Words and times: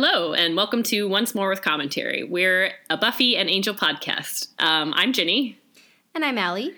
Hello, 0.00 0.32
and 0.32 0.54
welcome 0.54 0.84
to 0.84 1.08
Once 1.08 1.34
More 1.34 1.48
with 1.48 1.60
Commentary. 1.60 2.22
We're 2.22 2.70
a 2.88 2.96
Buffy 2.96 3.36
and 3.36 3.50
Angel 3.50 3.74
podcast. 3.74 4.46
Um, 4.60 4.94
I'm 4.94 5.12
Ginny, 5.12 5.58
And 6.14 6.24
I'm 6.24 6.38
Allie. 6.38 6.72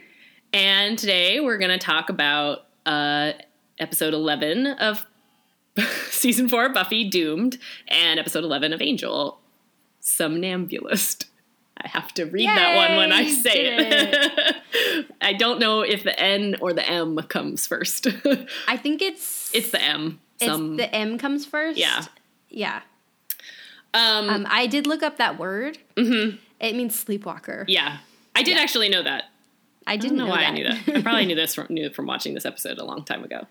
and 0.55 0.98
today 0.98 1.38
we're 1.38 1.59
going 1.59 1.70
to 1.70 1.77
talk 1.77 2.09
about 2.09 2.61
uh, 2.87 3.33
episode 3.79 4.14
11 4.14 4.69
of 4.69 5.05
season 6.09 6.48
4 6.48 6.64
of 6.64 6.73
Buffy 6.73 7.11
Doomed 7.11 7.59
and 7.88 8.19
episode 8.19 8.42
11 8.42 8.73
of 8.73 8.80
Angel 8.80 9.39
Somnambulist. 10.00 11.27
I 11.77 11.89
have 11.89 12.14
to 12.14 12.25
read 12.25 12.48
that 12.48 12.75
one 12.75 12.97
when 12.97 13.12
I 13.12 13.28
say 13.28 13.77
did 13.77 14.14
it. 14.14 15.06
I 15.20 15.34
don't 15.34 15.61
know 15.61 15.83
if 15.83 16.05
the 16.05 16.19
N 16.19 16.56
or 16.62 16.73
the 16.73 16.89
M 16.89 17.19
comes 17.28 17.66
first. 17.66 18.06
I 18.66 18.78
think 18.78 19.02
it's 19.02 19.55
it's 19.55 19.73
the 19.73 19.83
M. 19.83 20.20
it's 20.41 20.50
Some, 20.50 20.78
the 20.78 20.91
M 20.95 21.19
comes 21.19 21.45
first. 21.45 21.78
Yeah. 21.78 22.06
Yeah. 22.48 22.80
Um, 23.94 24.28
Um, 24.30 24.46
I 24.48 24.66
did 24.66 24.86
look 24.86 25.02
up 25.02 25.16
that 25.18 25.38
word. 25.38 25.78
mhm. 25.96 26.38
It 26.60 26.76
means 26.76 26.98
sleepwalker. 26.98 27.64
yeah. 27.68 27.98
I 28.36 28.42
did 28.42 28.56
Yeah. 28.56 28.62
actually 28.62 28.88
know 28.88 29.02
that. 29.02 29.24
I 29.86 29.94
I 29.94 29.96
didn't 29.96 30.18
don't 30.18 30.26
know, 30.28 30.32
why 30.32 30.42
that. 30.42 30.50
I 30.50 30.52
knew 30.52 30.64
that. 30.64 30.96
I 30.96 31.02
probably 31.02 31.26
knew 31.26 31.34
this 31.34 31.54
from 31.54 31.66
knew 31.70 31.90
from 31.90 32.06
watching 32.06 32.34
this 32.34 32.44
episode 32.46 32.78
a 32.78 32.84
long 32.84 33.04
time 33.04 33.24
ago. 33.24 33.46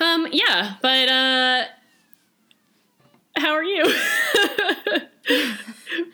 Um, 0.00 0.28
yeah, 0.32 0.74
but 0.82 1.08
uh 1.08 1.64
how 3.36 3.52
are 3.54 3.64
you? 3.64 3.84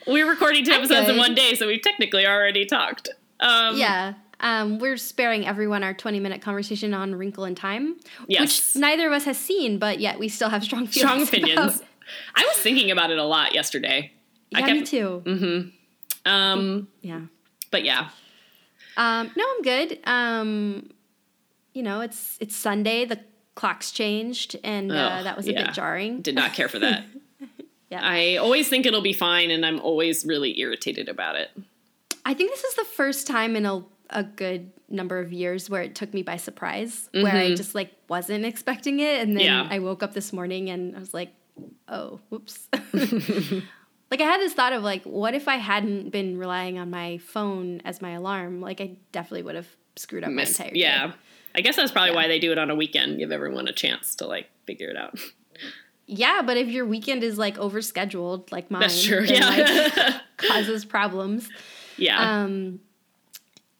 We're 0.06 0.28
recording 0.28 0.64
two 0.64 0.72
episodes 0.72 1.08
in 1.08 1.16
one 1.16 1.34
day, 1.34 1.54
so 1.54 1.66
we've 1.66 1.82
technically 1.82 2.26
already 2.26 2.66
talked. 2.66 3.08
Um 3.40 3.76
yeah. 3.76 4.14
Um, 4.42 4.78
we're 4.78 4.96
sparing 4.96 5.46
everyone 5.46 5.84
our 5.84 5.92
20 5.92 6.18
minute 6.18 6.40
conversation 6.40 6.94
on 6.94 7.14
Wrinkle 7.14 7.44
in 7.44 7.54
Time, 7.54 7.96
Yes. 8.26 8.40
which 8.74 8.80
neither 8.80 9.06
of 9.06 9.12
us 9.12 9.24
has 9.24 9.36
seen, 9.36 9.78
but 9.78 10.00
yet 10.00 10.18
we 10.18 10.30
still 10.30 10.48
have 10.48 10.64
strong 10.64 10.86
feelings. 10.86 11.10
strong 11.10 11.22
opinions. 11.22 11.76
about. 11.76 11.84
I 12.34 12.42
was 12.44 12.56
thinking 12.58 12.90
about 12.90 13.10
it 13.10 13.18
a 13.18 13.24
lot 13.24 13.54
yesterday. 13.54 14.12
I 14.54 14.60
Yeah, 14.60 14.66
kept- 14.66 14.80
me 14.80 14.86
too. 14.86 15.22
Mm-hmm. 15.24 16.30
Um 16.30 16.88
Yeah. 17.02 17.20
but 17.70 17.84
yeah. 17.84 18.08
Um, 18.96 19.30
no, 19.36 19.44
I'm 19.56 19.62
good. 19.62 19.98
Um, 20.04 20.90
you 21.72 21.82
know, 21.82 22.00
it's 22.00 22.36
it's 22.40 22.54
Sunday. 22.56 23.04
The 23.06 23.20
clock's 23.54 23.92
changed, 23.92 24.56
and 24.64 24.90
uh, 24.92 24.94
Ugh, 24.94 25.24
that 25.24 25.36
was 25.36 25.46
a 25.48 25.52
yeah. 25.52 25.66
bit 25.66 25.74
jarring. 25.74 26.20
Did 26.20 26.34
not 26.34 26.52
care 26.52 26.68
for 26.68 26.78
that. 26.80 27.04
Yeah. 27.90 28.02
I 28.04 28.36
always 28.36 28.68
think 28.68 28.86
it'll 28.86 29.02
be 29.02 29.12
fine 29.12 29.50
and 29.50 29.66
I'm 29.66 29.80
always 29.80 30.24
really 30.24 30.60
irritated 30.60 31.08
about 31.08 31.34
it. 31.34 31.50
I 32.24 32.34
think 32.34 32.52
this 32.52 32.62
is 32.62 32.74
the 32.76 32.84
first 32.84 33.26
time 33.26 33.56
in 33.56 33.66
a, 33.66 33.82
a 34.10 34.22
good 34.22 34.70
number 34.88 35.18
of 35.18 35.32
years 35.32 35.68
where 35.68 35.82
it 35.82 35.96
took 35.96 36.14
me 36.14 36.22
by 36.22 36.36
surprise, 36.36 37.08
where 37.10 37.34
I 37.34 37.52
just 37.56 37.74
like 37.74 37.90
wasn't 38.08 38.44
expecting 38.44 39.00
it, 39.00 39.20
and 39.20 39.36
then 39.36 39.44
Mm-hmm. 39.44 39.70
Yeah. 39.70 39.74
I 39.76 39.80
woke 39.80 40.04
up 40.04 40.14
this 40.14 40.32
morning 40.32 40.70
and 40.70 40.94
I 40.94 41.00
was 41.00 41.12
like, 41.12 41.32
"Oh, 41.88 42.20
whoops." 42.28 42.68
like 44.10 44.20
I 44.20 44.24
had 44.24 44.40
this 44.40 44.52
thought 44.54 44.72
of 44.72 44.82
like, 44.82 45.02
what 45.04 45.34
if 45.34 45.48
I 45.48 45.56
hadn't 45.56 46.10
been 46.10 46.36
relying 46.38 46.78
on 46.78 46.90
my 46.90 47.18
phone 47.18 47.80
as 47.84 48.00
my 48.02 48.10
alarm? 48.12 48.60
Like 48.60 48.80
I 48.80 48.96
definitely 49.12 49.42
would 49.42 49.54
have 49.54 49.68
screwed 49.96 50.24
up 50.24 50.30
Miss- 50.30 50.58
my 50.58 50.66
entire 50.66 50.74
day. 50.74 50.80
yeah. 50.80 51.12
I 51.54 51.62
guess 51.62 51.76
that's 51.76 51.90
probably 51.90 52.10
Yeah. 52.10 52.16
why 52.16 52.28
they 52.28 52.38
do 52.38 52.52
it 52.52 52.58
on 52.58 52.70
a 52.70 52.74
weekend, 52.76 53.18
give 53.18 53.32
everyone 53.32 53.66
a 53.68 53.72
chance 53.72 54.14
to 54.16 54.26
like 54.26 54.48
figure 54.66 54.88
it 54.88 54.96
out. 54.96 55.18
Yeah, 56.06 56.42
but 56.44 56.56
if 56.56 56.68
your 56.68 56.86
weekend 56.86 57.22
is 57.24 57.38
like 57.38 57.56
overscheduled, 57.56 58.50
like 58.52 58.70
mine, 58.70 58.82
That's 58.82 59.02
true. 59.04 59.22
Yeah. 59.24 59.46
like, 59.96 60.14
causes 60.36 60.84
problems. 60.84 61.48
yeah. 61.96 62.42
Um, 62.42 62.80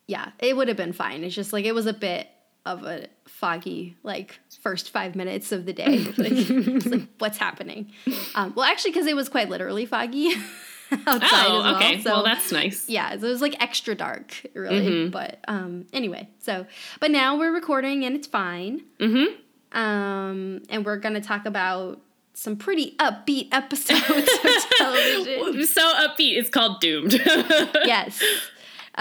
yeah, 0.06 0.30
it 0.40 0.56
would 0.56 0.66
have 0.68 0.76
been 0.76 0.92
fine. 0.92 1.22
It's 1.22 1.34
just 1.34 1.52
like 1.52 1.64
it 1.64 1.72
was 1.74 1.86
a 1.86 1.92
bit 1.92 2.26
of 2.66 2.84
a 2.84 3.06
foggy 3.26 3.96
like 4.02 4.38
first 4.62 4.90
five 4.90 5.16
minutes 5.16 5.52
of 5.52 5.66
the 5.66 5.72
day. 5.72 6.06
Like, 6.20 6.84
like 6.84 7.08
what's 7.18 7.38
happening? 7.38 7.92
Um, 8.34 8.52
well, 8.54 8.64
actually, 8.64 8.90
because 8.90 9.06
it 9.06 9.16
was 9.16 9.28
quite 9.28 9.48
literally 9.48 9.86
foggy 9.86 10.32
outside 10.92 11.22
as 11.22 11.46
oh, 11.46 11.60
well. 11.62 11.76
okay. 11.76 12.00
So 12.00 12.10
well, 12.10 12.24
that's 12.24 12.52
nice. 12.52 12.88
yeah, 12.88 13.10
so 13.18 13.26
it 13.26 13.30
was 13.30 13.40
like 13.40 13.60
extra 13.62 13.94
dark, 13.94 14.46
really. 14.54 14.86
Mm-hmm. 14.86 15.10
But 15.10 15.38
um, 15.48 15.86
anyway, 15.92 16.28
so 16.40 16.66
but 17.00 17.10
now 17.10 17.38
we're 17.38 17.52
recording 17.52 18.04
and 18.04 18.14
it's 18.14 18.26
fine. 18.26 18.82
Mm-hmm. 18.98 19.78
Um, 19.78 20.62
and 20.68 20.84
we're 20.84 20.98
gonna 20.98 21.20
talk 21.20 21.46
about 21.46 22.00
some 22.34 22.56
pretty 22.56 22.96
upbeat 22.98 23.48
episodes 23.52 24.00
of 24.00 24.64
television. 24.78 25.66
So 25.66 25.82
upbeat. 25.94 26.36
It's 26.36 26.50
called 26.50 26.80
Doomed. 26.80 27.12
yes. 27.14 28.22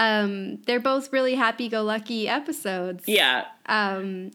Um, 0.00 0.62
they're 0.66 0.80
both 0.80 1.12
really 1.12 1.34
happy-go-lucky 1.34 2.26
episodes. 2.28 3.04
yeah. 3.06 3.44
Um, 3.66 4.30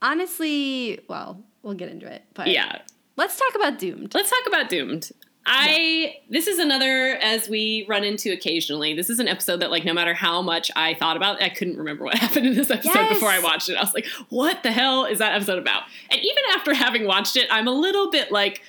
honestly, 0.00 1.00
well, 1.08 1.42
we'll 1.62 1.74
get 1.74 1.88
into 1.90 2.06
it, 2.06 2.22
but 2.34 2.46
Yeah. 2.48 2.78
let's 3.16 3.36
talk 3.36 3.54
about 3.54 3.78
Doomed. 3.78 4.14
Let's 4.14 4.30
talk 4.30 4.46
about 4.46 4.68
Doomed. 4.68 5.10
I 5.50 6.16
this 6.28 6.46
is 6.46 6.58
another 6.58 7.16
as 7.22 7.48
we 7.48 7.86
run 7.88 8.04
into 8.04 8.30
occasionally. 8.32 8.92
This 8.94 9.08
is 9.08 9.18
an 9.18 9.28
episode 9.28 9.60
that 9.60 9.70
like 9.70 9.82
no 9.82 9.94
matter 9.94 10.12
how 10.12 10.42
much 10.42 10.70
I 10.76 10.92
thought 10.92 11.16
about, 11.16 11.40
I 11.42 11.48
couldn't 11.48 11.78
remember 11.78 12.04
what 12.04 12.14
happened 12.18 12.46
in 12.46 12.54
this 12.54 12.70
episode 12.70 12.92
Yes. 12.94 13.14
before 13.14 13.30
I 13.30 13.38
watched 13.38 13.70
it. 13.70 13.76
I 13.76 13.80
was 13.80 13.94
like, 13.94 14.06
"What 14.28 14.62
the 14.62 14.70
hell 14.70 15.06
is 15.06 15.20
that 15.20 15.32
episode 15.34 15.58
about?" 15.58 15.84
And 16.10 16.20
even 16.20 16.42
after 16.54 16.74
having 16.74 17.06
watched 17.06 17.36
it, 17.36 17.48
I'm 17.50 17.66
a 17.66 17.70
little 17.72 18.10
bit 18.10 18.30
like, 18.30 18.60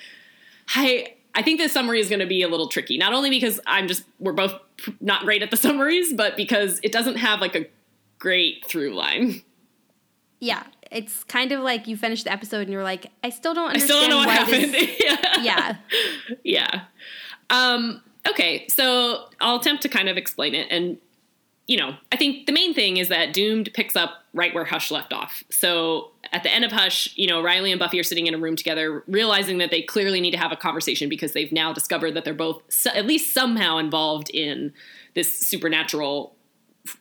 I 0.74 1.16
I 1.40 1.42
think 1.42 1.58
this 1.58 1.72
summary 1.72 2.02
is 2.02 2.10
going 2.10 2.20
to 2.20 2.26
be 2.26 2.42
a 2.42 2.50
little 2.50 2.68
tricky. 2.68 2.98
Not 2.98 3.14
only 3.14 3.30
because 3.30 3.62
I'm 3.66 3.88
just 3.88 4.04
we're 4.20 4.34
both 4.34 4.54
not 5.00 5.24
great 5.24 5.42
at 5.42 5.52
the 5.52 5.58
summaries, 5.66 6.12
but 6.12 6.36
because 6.36 6.82
it 6.84 6.92
doesn't 6.92 7.16
have 7.16 7.40
like 7.40 7.56
a 7.56 7.66
great 8.18 8.66
through 8.66 8.94
line. 8.94 9.42
Yeah, 10.42 10.64
it's 10.92 11.24
kind 11.24 11.54
of 11.54 11.62
like 11.62 11.88
you 11.88 11.96
finish 11.96 12.24
the 12.24 12.32
episode 12.34 12.64
and 12.64 12.72
you're 12.72 12.84
like, 12.84 13.08
I 13.24 13.30
still 13.30 13.54
don't 13.54 13.68
understand. 13.70 13.92
I 13.92 13.96
still 13.96 14.10
don't 14.10 14.10
know 14.10 14.28
what 14.28 14.38
happened. 14.38 14.74
this- 14.74 15.00
yeah. 15.42 15.42
yeah, 15.42 15.76
yeah. 16.44 16.82
Um, 17.50 18.02
okay, 18.28 18.68
so 18.68 19.30
I'll 19.40 19.56
attempt 19.62 19.82
to 19.84 19.90
kind 19.90 20.10
of 20.10 20.18
explain 20.18 20.56
it. 20.56 20.68
And, 20.70 20.98
you 21.70 21.78
know, 21.78 21.96
I 22.12 22.18
think 22.18 22.48
the 22.48 22.52
main 22.52 22.74
thing 22.74 22.98
is 22.98 23.10
that 23.10 23.32
Doomed 23.32 23.70
picks 23.76 23.96
up 23.96 24.24
right 24.34 24.56
where 24.56 24.66
Hush 24.66 24.90
left 24.90 25.14
off. 25.14 25.44
So 25.52 26.10
at 26.34 26.42
the 26.42 26.52
end 26.52 26.66
of 26.66 26.72
Hush, 26.72 27.16
you 27.16 27.28
know, 27.28 27.44
Riley 27.44 27.72
and 27.72 27.78
Buffy 27.78 28.00
are 28.00 28.04
sitting 28.04 28.26
in 28.26 28.34
a 28.34 28.40
room 28.40 28.56
together, 28.56 29.04
realizing 29.06 29.60
that 29.60 29.70
they 29.70 29.84
clearly 29.84 30.20
need 30.20 30.32
to 30.32 30.38
have 30.40 30.52
a 30.52 30.56
conversation 30.56 31.10
because 31.10 31.34
they've 31.34 31.52
now 31.52 31.72
discovered 31.72 32.16
that 32.16 32.26
they're 32.26 32.34
both 32.34 32.64
so, 32.70 32.90
at 32.96 33.06
least 33.06 33.36
somehow 33.36 33.78
involved 33.78 34.32
in 34.32 34.74
this 35.14 35.32
supernatural 35.32 36.36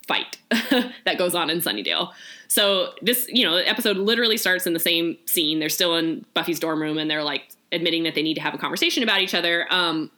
fight 0.06 0.36
that 0.50 1.16
goes 1.16 1.34
on 1.34 1.48
in 1.48 1.60
Sunnydale. 1.60 2.12
So 2.48 2.92
this, 3.00 3.26
you 3.30 3.46
know, 3.46 3.56
the 3.56 3.66
episode 3.66 3.96
literally 3.96 4.36
starts 4.36 4.66
in 4.66 4.74
the 4.74 4.80
same 4.80 5.16
scene. 5.24 5.60
They're 5.60 5.70
still 5.70 5.96
in 5.96 6.26
Buffy's 6.34 6.60
dorm 6.60 6.82
room 6.82 6.98
and 6.98 7.10
they're 7.10 7.24
like 7.24 7.48
admitting 7.72 8.02
that 8.02 8.14
they 8.14 8.22
need 8.22 8.34
to 8.34 8.42
have 8.42 8.52
a 8.52 8.58
conversation 8.58 9.02
about 9.02 9.22
each 9.22 9.34
other. 9.34 9.66
Um, 9.72 10.10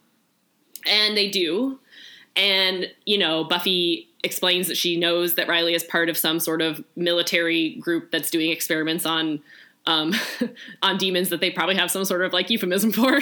and 0.85 1.15
they 1.15 1.29
do. 1.29 1.79
And, 2.35 2.87
you 3.05 3.17
know, 3.17 3.45
Buffy 3.45 4.09
explains 4.23 4.67
that 4.67 4.77
she 4.77 4.97
knows 4.97 5.35
that 5.35 5.47
Riley 5.47 5.73
is 5.73 5.83
part 5.83 6.09
of 6.09 6.17
some 6.17 6.39
sort 6.39 6.61
of 6.61 6.83
military 6.95 7.75
group 7.75 8.11
that's 8.11 8.29
doing 8.29 8.51
experiments 8.51 9.05
on 9.05 9.41
um, 9.85 10.13
on 10.83 10.97
demons 10.97 11.29
that 11.29 11.41
they 11.41 11.49
probably 11.49 11.75
have 11.75 11.91
some 11.91 12.05
sort 12.05 12.23
of 12.23 12.33
like 12.33 12.49
euphemism 12.49 12.91
for. 12.91 13.19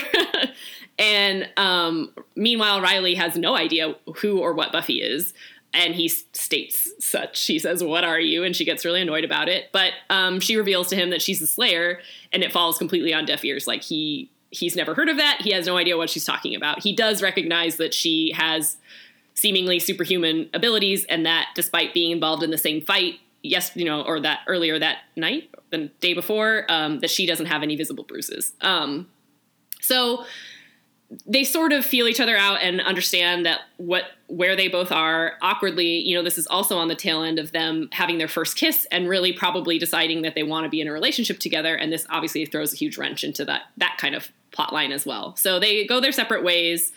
and 0.99 1.49
um, 1.57 2.13
meanwhile, 2.35 2.81
Riley 2.81 3.15
has 3.15 3.37
no 3.37 3.55
idea 3.55 3.95
who 4.17 4.39
or 4.39 4.53
what 4.53 4.71
Buffy 4.71 5.01
is. 5.01 5.33
And 5.71 5.93
he 5.93 6.07
states 6.07 6.91
such. 6.99 7.37
She 7.37 7.59
says, 7.59 7.83
What 7.83 8.03
are 8.03 8.19
you? 8.19 8.43
And 8.43 8.55
she 8.55 8.65
gets 8.65 8.83
really 8.83 9.01
annoyed 9.01 9.23
about 9.23 9.47
it. 9.47 9.65
But 9.71 9.93
um, 10.09 10.39
she 10.39 10.55
reveals 10.55 10.87
to 10.87 10.95
him 10.95 11.11
that 11.11 11.21
she's 11.21 11.43
a 11.43 11.47
Slayer, 11.47 11.99
and 12.33 12.41
it 12.41 12.51
falls 12.51 12.79
completely 12.79 13.13
on 13.13 13.25
deaf 13.25 13.45
ears. 13.45 13.67
Like 13.67 13.83
he 13.83 14.31
he's 14.49 14.75
never 14.75 14.95
heard 14.95 15.09
of 15.09 15.17
that. 15.17 15.41
He 15.41 15.51
has 15.51 15.67
no 15.67 15.77
idea 15.77 15.95
what 15.95 16.09
she's 16.09 16.25
talking 16.25 16.55
about. 16.55 16.81
He 16.81 16.95
does 16.95 17.21
recognize 17.21 17.77
that 17.77 17.93
she 17.93 18.31
has 18.35 18.77
seemingly 19.39 19.79
superhuman 19.79 20.49
abilities, 20.53 21.05
and 21.05 21.25
that 21.25 21.47
despite 21.55 21.93
being 21.93 22.11
involved 22.11 22.43
in 22.43 22.51
the 22.51 22.57
same 22.57 22.81
fight, 22.81 23.15
yes, 23.41 23.71
you 23.75 23.85
know, 23.85 24.01
or 24.01 24.19
that 24.19 24.39
earlier 24.47 24.77
that 24.77 24.99
night, 25.15 25.49
the 25.69 25.89
day 26.01 26.13
before, 26.13 26.65
um, 26.69 26.99
that 26.99 27.09
she 27.09 27.25
doesn't 27.25 27.45
have 27.45 27.63
any 27.63 27.75
visible 27.75 28.03
bruises. 28.03 28.53
Um, 28.61 29.07
so 29.81 30.25
they 31.25 31.43
sort 31.43 31.73
of 31.73 31.83
feel 31.83 32.07
each 32.07 32.19
other 32.19 32.37
out 32.37 32.61
and 32.61 32.81
understand 32.81 33.45
that 33.45 33.61
what 33.77 34.03
where 34.27 34.55
they 34.55 34.67
both 34.67 34.91
are 34.91 35.33
awkwardly 35.41 35.97
you 36.01 36.15
know 36.15 36.21
this 36.21 36.37
is 36.37 36.45
also 36.47 36.77
on 36.77 36.87
the 36.87 36.93
tail 36.93 37.23
end 37.23 37.39
of 37.39 37.51
them 37.51 37.89
having 37.91 38.19
their 38.19 38.27
first 38.27 38.55
kiss 38.55 38.85
and 38.91 39.09
really 39.09 39.33
probably 39.33 39.79
deciding 39.79 40.21
that 40.21 40.35
they 40.35 40.43
want 40.43 40.65
to 40.65 40.69
be 40.69 40.79
in 40.79 40.87
a 40.87 40.91
relationship 40.91 41.39
together 41.39 41.73
and 41.73 41.91
this 41.91 42.05
obviously 42.11 42.45
throws 42.45 42.73
a 42.73 42.75
huge 42.75 42.95
wrench 42.95 43.23
into 43.23 43.43
that 43.43 43.63
that 43.75 43.97
kind 43.97 44.13
of 44.13 44.29
plot 44.51 44.71
line 44.71 44.91
as 44.91 45.03
well 45.03 45.35
so 45.35 45.59
they 45.59 45.83
go 45.87 45.99
their 45.99 46.11
separate 46.11 46.43
ways 46.43 46.91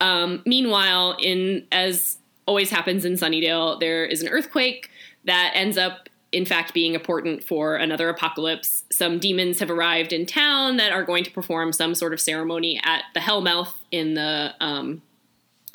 um, 0.00 0.42
meanwhile 0.46 1.16
in 1.20 1.66
as 1.72 2.18
always 2.46 2.70
happens 2.70 3.04
in 3.04 3.14
sunnydale 3.14 3.78
there 3.80 4.04
is 4.04 4.22
an 4.22 4.28
earthquake 4.28 4.90
that 5.24 5.52
ends 5.54 5.76
up 5.76 6.08
in 6.32 6.44
fact 6.44 6.74
being 6.74 6.94
important 6.94 7.44
for 7.44 7.76
another 7.76 8.08
apocalypse. 8.08 8.84
Some 8.90 9.18
demons 9.18 9.60
have 9.60 9.70
arrived 9.70 10.12
in 10.12 10.26
town 10.26 10.76
that 10.76 10.92
are 10.92 11.02
going 11.02 11.24
to 11.24 11.30
perform 11.30 11.72
some 11.72 11.94
sort 11.94 12.12
of 12.12 12.20
ceremony 12.20 12.80
at 12.84 13.04
the 13.14 13.20
Hellmouth 13.20 13.72
in 13.90 14.14
the 14.14 14.54
um, 14.60 15.02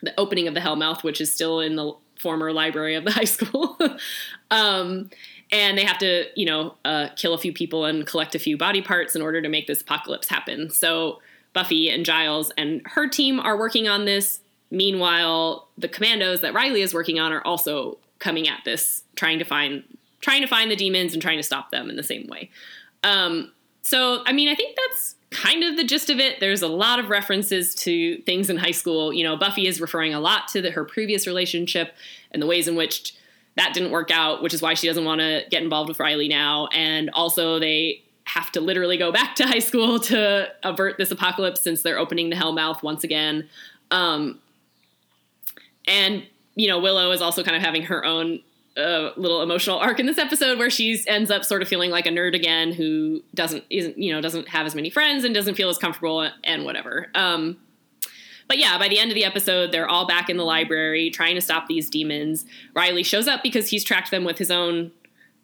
the 0.04 0.14
opening 0.20 0.48
of 0.48 0.54
the 0.54 0.60
Hellmouth, 0.60 1.04
which 1.04 1.22
is 1.22 1.34
still 1.34 1.60
in 1.60 1.76
the 1.76 1.94
former 2.20 2.52
library 2.52 2.96
of 2.96 3.06
the 3.06 3.12
high 3.20 3.24
school. 3.24 3.78
um, 4.52 5.10
and 5.52 5.78
they 5.78 5.84
have 5.84 5.98
to, 5.98 6.26
you 6.36 6.46
know, 6.46 6.76
uh, 6.86 7.10
kill 7.16 7.34
a 7.34 7.38
few 7.38 7.54
people 7.54 7.86
and 7.86 8.06
collect 8.06 8.36
a 8.36 8.40
few 8.40 8.58
body 8.58 8.82
parts 8.82 9.16
in 9.16 9.22
order 9.22 9.42
to 9.42 9.50
make 9.50 9.68
this 9.68 9.82
apocalypse 9.82 10.30
happen. 10.30 10.70
So 10.70 11.20
Buffy 11.54 11.90
and 11.90 12.06
Giles 12.06 12.52
and 12.58 12.82
her 12.86 13.08
team 13.08 13.40
are 13.40 13.58
working 13.58 13.88
on 13.88 14.06
this. 14.06 14.40
Meanwhile, 14.70 15.68
the 15.78 15.90
commandos 15.90 16.42
that 16.42 16.54
Riley 16.54 16.82
is 16.82 16.94
working 16.94 17.20
on 17.20 17.34
are 17.34 17.42
also 17.42 17.98
coming 18.20 18.48
at 18.48 18.60
this, 18.64 19.04
trying 19.16 19.40
to 19.40 19.46
find 19.46 19.84
trying 20.22 20.42
to 20.42 20.48
find 20.48 20.70
the 20.70 20.76
demons 20.76 21.14
and 21.14 21.22
trying 21.22 21.38
to 21.38 21.44
stop 21.44 21.72
them 21.72 21.90
in 21.90 21.96
the 21.96 22.04
same 22.04 22.28
way. 22.28 22.50
Um, 23.04 23.52
so, 23.82 24.22
I 24.26 24.34
mean, 24.34 24.48
I 24.48 24.56
think 24.56 24.78
that's 24.78 25.16
kind 25.32 25.64
of 25.64 25.78
the 25.78 25.84
gist 25.84 26.10
of 26.10 26.20
it. 26.20 26.40
There's 26.40 26.62
a 26.62 26.68
lot 26.68 27.00
of 27.00 27.10
references 27.10 27.74
to 27.76 28.22
things 28.22 28.50
in 28.50 28.58
high 28.58 28.72
school. 28.72 29.12
You 29.12 29.24
know, 29.24 29.36
Buffy 29.36 29.66
is 29.66 29.82
referring 29.82 30.14
a 30.14 30.20
lot 30.20 30.48
to 30.50 30.62
the, 30.62 30.72
her 30.72 30.86
previous 30.86 31.26
relationship 31.26 31.96
and 32.32 32.42
the 32.42 32.46
ways 32.46 32.68
in 32.68 32.76
which 32.76 33.16
that 33.56 33.74
didn't 33.74 33.92
work 33.92 34.12
out, 34.12 34.44
which 34.44 34.54
is 34.54 34.62
why 34.62 34.76
she 34.76 34.88
doesn't 34.88 35.04
want 35.04 35.20
to 35.20 35.44
get 35.50 35.64
involved 35.64 35.90
with 35.90 36.00
Riley 36.00 36.28
now. 36.28 36.68
And 36.68 37.10
also, 37.10 37.60
they 37.60 38.04
have 38.26 38.52
to 38.52 38.62
literally 38.62 38.98
go 38.98 39.12
back 39.20 39.36
to 39.36 39.48
high 39.48 39.60
school 39.60 40.00
to 40.00 40.50
avert 40.64 40.98
this 40.98 41.12
apocalypse 41.12 41.62
since 41.62 41.82
they're 41.82 42.00
opening 42.00 42.30
the 42.30 42.36
Hellmouth 42.36 42.84
once 42.84 43.04
again. 43.04 43.50
Um, 43.90 44.40
and 45.88 46.26
you 46.56 46.68
know, 46.68 46.80
Willow 46.80 47.12
is 47.12 47.22
also 47.22 47.44
kind 47.44 47.56
of 47.56 47.64
having 47.64 47.84
her 47.84 48.04
own 48.04 48.42
uh, 48.78 49.12
little 49.18 49.42
emotional 49.42 49.78
arc 49.78 50.00
in 50.00 50.06
this 50.06 50.18
episode 50.18 50.58
where 50.58 50.70
she 50.70 51.02
ends 51.08 51.30
up 51.30 51.44
sort 51.44 51.62
of 51.62 51.68
feeling 51.68 51.92
like 51.92 52.06
a 52.06 52.10
nerd 52.10 52.36
again 52.36 52.72
who 52.72 53.22
doesn't 53.34 53.64
isn't 53.70 53.98
you 53.98 54.14
know 54.14 54.22
doesn't 54.22 54.48
have 54.48 54.66
as 54.66 54.76
many 54.76 54.90
friends 54.90 55.24
and 55.24 55.36
doesn't 55.36 55.56
feel 55.56 55.70
as 55.70 55.78
comfortable 55.78 56.30
and 56.44 56.66
whatever. 56.66 57.08
Um, 57.16 57.58
but 58.48 58.58
yeah, 58.58 58.78
by 58.78 58.90
the 58.90 59.00
end 59.00 59.12
of 59.12 59.16
the 59.16 59.24
episode, 59.24 59.72
they're 59.72 59.88
all 59.88 60.06
back 60.06 60.30
in 60.30 60.36
the 60.36 60.44
library 60.44 61.10
trying 61.10 61.36
to 61.36 61.42
stop 61.42 61.68
these 61.68 61.90
demons. 61.90 62.46
Riley 62.76 63.04
shows 63.04 63.28
up 63.28 63.44
because 63.44 63.70
he's 63.70 63.84
tracked 63.84 64.12
them 64.12 64.26
with 64.26 64.38
his 64.38 64.52
own 64.52 64.92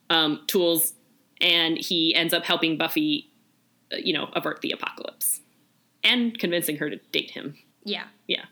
um, 0.10 0.42
tools, 0.48 0.94
and 1.42 1.78
he 1.78 2.14
ends 2.16 2.34
up 2.34 2.44
helping 2.46 2.78
Buffy, 2.78 3.30
uh, 3.92 3.98
you 3.98 4.14
know, 4.14 4.30
avert 4.34 4.62
the 4.62 4.72
apocalypse 4.72 5.42
and 6.04 6.38
convincing 6.38 6.78
her 6.78 6.90
to 6.90 6.98
date 7.12 7.32
him. 7.32 7.56
Yeah. 7.84 8.06
Yeah. 8.28 8.46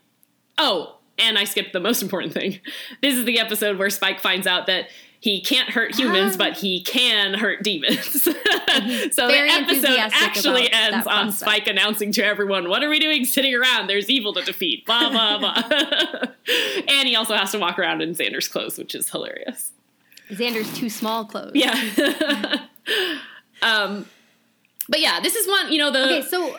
Oh, 0.58 0.98
and 1.18 1.38
I 1.38 1.44
skipped 1.46 1.74
the 1.74 1.80
most 1.80 2.02
important 2.04 2.34
thing. 2.34 2.60
This 3.02 3.16
is 3.16 3.26
the 3.26 3.40
episode 3.40 3.78
where 3.78 3.90
Spike 3.90 4.20
finds 4.20 4.48
out 4.48 4.68
that 4.68 4.90
he 5.20 5.42
can't 5.42 5.70
hurt 5.72 5.96
humans, 5.98 6.34
Ah. 6.36 6.38
but 6.38 6.58
he 6.58 6.84
can 6.84 7.34
hurt 7.34 7.64
demons. 7.64 8.06
so 8.24 8.32
the 8.32 9.48
episode 9.50 9.98
actually 10.14 10.72
ends 10.72 11.08
on. 11.08 11.32
Spike 11.32 11.66
announcing 11.68 12.12
to 12.12 12.24
everyone, 12.24 12.70
"What 12.70 12.84
are 12.84 12.90
we 12.90 13.00
doing 13.00 13.26
sitting 13.26 13.56
around? 13.56 13.88
There's 13.88 14.08
evil 14.08 14.34
to 14.34 14.44
defeat." 14.44 14.86
Blah 14.86 15.10
blah 15.10 15.38
blah. 15.40 15.64
and 16.88 17.08
he 17.08 17.16
also 17.16 17.36
has 17.36 17.52
to 17.54 17.60
walk 17.60 17.80
around 17.80 18.02
in 18.04 18.12
Xander's 18.12 18.48
clothes, 18.48 18.78
which 18.78 18.94
is 18.94 19.10
hilarious. 19.10 19.72
Xander's 20.30 20.72
too 20.78 20.90
small 20.90 21.26
clothes. 21.26 21.54
Yeah. 21.56 22.66
Um, 23.62 24.06
but 24.90 25.00
yeah, 25.00 25.20
this 25.20 25.36
is 25.36 25.48
one. 25.48 25.72
You 25.72 25.80
know 25.80 25.92
the 25.92 26.04
Okay, 26.06 26.22
so 26.22 26.58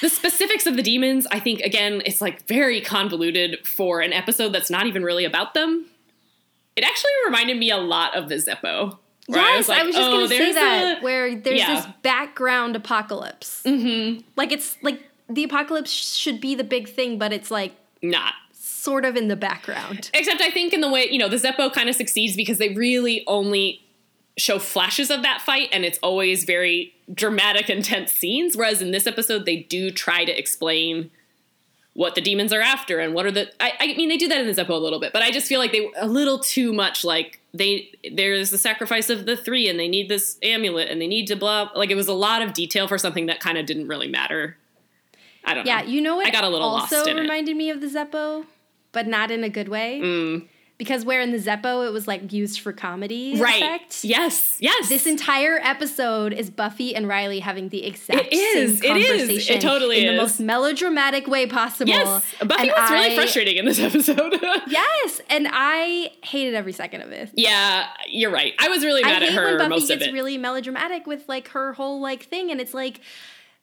the 0.00 0.08
specifics 0.08 0.66
of 0.66 0.76
the 0.76 0.82
demons, 0.82 1.26
I 1.30 1.38
think, 1.38 1.60
again, 1.60 2.02
it's 2.04 2.20
like 2.20 2.46
very 2.46 2.80
convoluted 2.80 3.66
for 3.66 4.00
an 4.00 4.12
episode 4.12 4.50
that's 4.52 4.70
not 4.70 4.86
even 4.86 5.02
really 5.04 5.24
about 5.24 5.54
them. 5.54 5.86
It 6.76 6.84
actually 6.84 7.12
reminded 7.24 7.58
me 7.58 7.70
a 7.70 7.76
lot 7.76 8.16
of 8.16 8.28
the 8.28 8.36
Zeppo. 8.36 8.98
where 9.26 9.40
yes, 9.40 9.68
I 9.68 9.82
was, 9.84 9.94
just 9.94 10.08
oh, 10.08 10.12
going 10.12 10.28
to 10.28 10.36
say 10.36 10.52
that 10.54 10.98
a- 10.98 11.04
where 11.04 11.34
there's 11.36 11.58
Yeah. 11.60 11.74
this 11.76 11.86
background 12.02 12.74
apocalypse. 12.76 13.62
Mm-hmm. 13.64 14.22
Like 14.36 14.50
it's 14.52 14.76
like 14.82 15.00
the 15.28 15.44
apocalypse 15.44 15.90
should 15.92 16.40
be 16.40 16.54
the 16.54 16.64
big 16.64 16.88
thing, 16.88 17.18
but 17.18 17.32
it's 17.32 17.50
like 17.50 17.72
not. 18.02 18.34
sort 18.52 19.04
of 19.04 19.14
in 19.16 19.28
the 19.28 19.36
background. 19.36 20.10
Except 20.14 20.40
I 20.40 20.50
think 20.50 20.72
in 20.72 20.80
the 20.80 20.90
way, 20.90 21.06
you 21.10 21.18
know, 21.18 21.28
the 21.28 21.36
Zeppo 21.36 21.72
kind 21.72 21.88
of 21.88 21.94
succeeds 21.94 22.34
because 22.36 22.58
they 22.58 22.70
really 22.70 23.22
only 23.28 23.84
show 24.36 24.58
flashes 24.58 25.10
of 25.10 25.22
that 25.22 25.42
fight 25.42 25.68
and 25.72 25.84
it's 25.84 25.98
always 26.02 26.44
very 26.44 26.94
dramatic, 27.12 27.68
intense 27.68 28.12
scenes. 28.12 28.56
Whereas 28.56 28.80
in 28.80 28.90
this 28.90 29.06
episode, 29.06 29.44
they 29.44 29.56
do 29.56 29.90
try 29.90 30.24
to 30.24 30.36
explain 30.36 31.10
what 31.94 32.14
the 32.14 32.20
demons 32.22 32.52
are 32.52 32.60
after 32.60 32.98
and 33.00 33.14
what 33.14 33.26
are 33.26 33.30
the. 33.30 33.50
I, 33.62 33.72
I 33.78 33.86
mean, 33.96 34.08
they 34.08 34.16
do 34.16 34.28
that 34.28 34.40
in 34.40 34.46
the 34.46 34.52
Zeppo 34.52 34.70
a 34.70 34.74
little 34.74 35.00
bit, 35.00 35.12
but 35.12 35.22
I 35.22 35.30
just 35.30 35.46
feel 35.46 35.58
like 35.58 35.72
they 35.72 35.90
a 35.96 36.06
little 36.06 36.38
too 36.38 36.72
much 36.72 37.04
like 37.04 37.40
they 37.52 37.90
there's 38.10 38.50
the 38.50 38.58
sacrifice 38.58 39.10
of 39.10 39.26
the 39.26 39.36
three 39.36 39.68
and 39.68 39.78
they 39.78 39.88
need 39.88 40.08
this 40.08 40.38
amulet 40.42 40.88
and 40.88 41.02
they 41.02 41.06
need 41.06 41.26
to 41.26 41.36
blah 41.36 41.68
like 41.74 41.90
it 41.90 41.94
was 41.94 42.08
a 42.08 42.14
lot 42.14 42.40
of 42.40 42.54
detail 42.54 42.88
for 42.88 42.96
something 42.96 43.26
that 43.26 43.40
kind 43.40 43.58
of 43.58 43.66
didn't 43.66 43.88
really 43.88 44.08
matter. 44.08 44.56
I 45.44 45.54
don't 45.54 45.66
know. 45.66 45.72
Yeah, 45.72 45.82
you 45.82 46.00
know 46.00 46.16
what? 46.16 46.26
I 46.26 46.30
got 46.30 46.44
a 46.44 46.48
little 46.48 46.68
also 46.68 46.96
lost 46.96 47.08
in 47.08 47.18
it. 47.18 47.20
reminded 47.20 47.56
me 47.56 47.68
of 47.68 47.80
the 47.80 47.88
Zeppo, 47.88 48.46
but 48.92 49.06
not 49.06 49.30
in 49.30 49.44
a 49.44 49.48
good 49.50 49.68
way. 49.68 50.00
Mm. 50.02 50.48
Because 50.82 51.04
where 51.04 51.20
in 51.20 51.30
the 51.30 51.38
Zeppo 51.38 51.86
it 51.86 51.92
was 51.92 52.08
like 52.08 52.32
used 52.32 52.58
for 52.58 52.72
comedy 52.72 53.36
right. 53.38 53.62
effect. 53.62 54.02
Yes. 54.02 54.56
Yes. 54.58 54.88
This 54.88 55.06
entire 55.06 55.60
episode 55.62 56.32
is 56.32 56.50
Buffy 56.50 56.92
and 56.96 57.06
Riley 57.06 57.38
having 57.38 57.68
the 57.68 57.84
exact 57.86 58.26
It 58.26 58.34
is, 58.34 58.80
same 58.80 58.90
it 58.90 58.96
is, 59.00 59.06
it 59.06 59.26
conversation 59.28 59.60
totally 59.60 59.98
in 60.02 60.08
is. 60.08 60.16
the 60.16 60.16
most 60.20 60.40
melodramatic 60.40 61.28
way 61.28 61.46
possible. 61.46 61.88
Yes, 61.90 62.24
Buffy 62.40 62.62
And 62.68 62.72
was 62.76 62.90
really 62.90 63.14
frustrating 63.14 63.58
in 63.58 63.64
this 63.64 63.78
episode. 63.78 64.34
Yes, 64.66 65.20
and 65.30 65.46
I 65.52 66.10
hated 66.24 66.54
every 66.54 66.72
second 66.72 67.02
of 67.02 67.12
it. 67.12 67.30
yeah, 67.36 67.86
you're 68.08 68.32
right. 68.32 68.54
I 68.58 68.68
was 68.68 68.84
really 68.84 69.04
I 69.04 69.10
at 69.12 69.22
hate 69.22 69.32
her 69.34 69.44
when 69.44 69.58
Buffy 69.58 69.68
most 69.68 69.90
of 69.90 69.98
gets 70.00 70.08
it. 70.08 70.12
really 70.12 70.36
melodramatic 70.36 71.06
with 71.06 71.28
like 71.28 71.48
her 71.48 71.74
whole 71.74 72.00
like 72.00 72.24
thing, 72.24 72.50
and 72.50 72.60
it's 72.60 72.74
like 72.74 73.00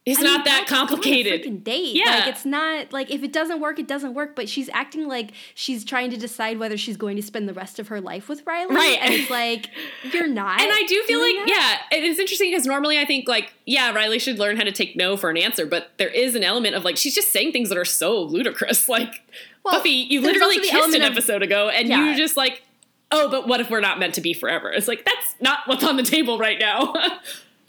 it's 0.05 0.17
I 0.19 0.23
mean, 0.23 0.33
not 0.33 0.45
that 0.45 0.57
on 0.59 0.63
a 0.63 0.67
complicated. 0.67 1.43
freaking 1.43 1.63
date. 1.63 1.95
Yeah. 1.95 2.05
Like 2.19 2.27
it's 2.27 2.45
not 2.45 2.91
like 2.93 3.11
if 3.11 3.21
it 3.21 3.31
doesn't 3.33 3.59
work, 3.59 3.77
it 3.79 3.87
doesn't 3.87 4.13
work. 4.13 4.35
But 4.35 4.49
she's 4.49 4.69
acting 4.69 5.07
like 5.07 5.31
she's 5.53 5.83
trying 5.85 6.09
to 6.11 6.17
decide 6.17 6.57
whether 6.57 6.77
she's 6.77 6.97
going 6.97 7.15
to 7.17 7.21
spend 7.21 7.47
the 7.47 7.53
rest 7.53 7.77
of 7.79 7.89
her 7.89 8.01
life 8.01 8.27
with 8.29 8.41
Riley. 8.47 8.73
Right. 8.75 8.97
And 9.01 9.13
it's 9.13 9.29
like 9.29 9.69
you're 10.11 10.27
not. 10.27 10.61
And 10.61 10.71
I 10.71 10.83
do 10.87 11.03
feel 11.03 11.19
like, 11.19 11.35
that. 11.47 11.79
yeah, 11.91 11.97
it 11.97 12.03
is 12.03 12.17
interesting 12.17 12.49
because 12.51 12.65
normally 12.65 12.97
I 12.97 13.05
think 13.05 13.27
like, 13.27 13.53
yeah, 13.65 13.91
Riley 13.93 14.19
should 14.19 14.39
learn 14.39 14.57
how 14.57 14.63
to 14.63 14.71
take 14.71 14.95
no 14.95 15.15
for 15.17 15.29
an 15.29 15.37
answer, 15.37 15.65
but 15.65 15.91
there 15.97 16.09
is 16.09 16.33
an 16.33 16.43
element 16.43 16.75
of 16.75 16.83
like 16.85 16.97
she's 16.97 17.13
just 17.13 17.31
saying 17.31 17.51
things 17.51 17.69
that 17.69 17.77
are 17.77 17.85
so 17.85 18.21
ludicrous. 18.21 18.87
Like 18.89 19.21
Well, 19.63 19.75
Buffy, 19.75 19.89
you 19.91 20.21
literally 20.21 20.59
kissed 20.59 20.95
an 20.95 21.01
of- 21.03 21.11
episode 21.11 21.43
ago, 21.43 21.69
and 21.69 21.87
Yeah. 21.89 22.09
you 22.09 22.17
just 22.17 22.35
like, 22.37 22.63
oh, 23.11 23.29
but 23.29 23.47
what 23.47 23.59
if 23.59 23.69
we're 23.69 23.81
not 23.81 23.99
meant 23.99 24.15
to 24.15 24.21
be 24.21 24.33
forever? 24.33 24.71
It's 24.71 24.87
like 24.87 25.03
that's 25.05 25.35
not 25.41 25.59
what's 25.67 25.83
on 25.83 25.97
the 25.97 26.03
table 26.03 26.39
right 26.39 26.57
now. 26.59 26.93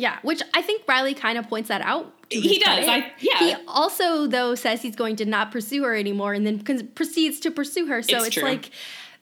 Yeah, 0.00 0.18
which 0.22 0.42
I 0.54 0.62
think 0.62 0.82
Riley 0.88 1.14
kind 1.14 1.36
of 1.38 1.48
points 1.48 1.68
that 1.68 1.82
out. 1.82 2.12
He 2.30 2.58
does. 2.58 2.88
I- 2.88 3.12
yeah. 3.20 3.38
He 3.38 3.54
also 3.68 4.26
though 4.26 4.54
says 4.54 4.80
he's 4.82 4.96
going 4.96 5.16
to 5.16 5.24
not 5.26 5.50
pursue 5.52 5.82
her 5.84 5.94
anymore, 5.94 6.32
and 6.32 6.46
then 6.46 6.58
proceeds 6.94 7.40
to 7.40 7.50
pursue 7.50 7.86
her. 7.86 8.02
So 8.02 8.18
It's 8.18 8.28
it's, 8.28 8.42
like 8.42 8.70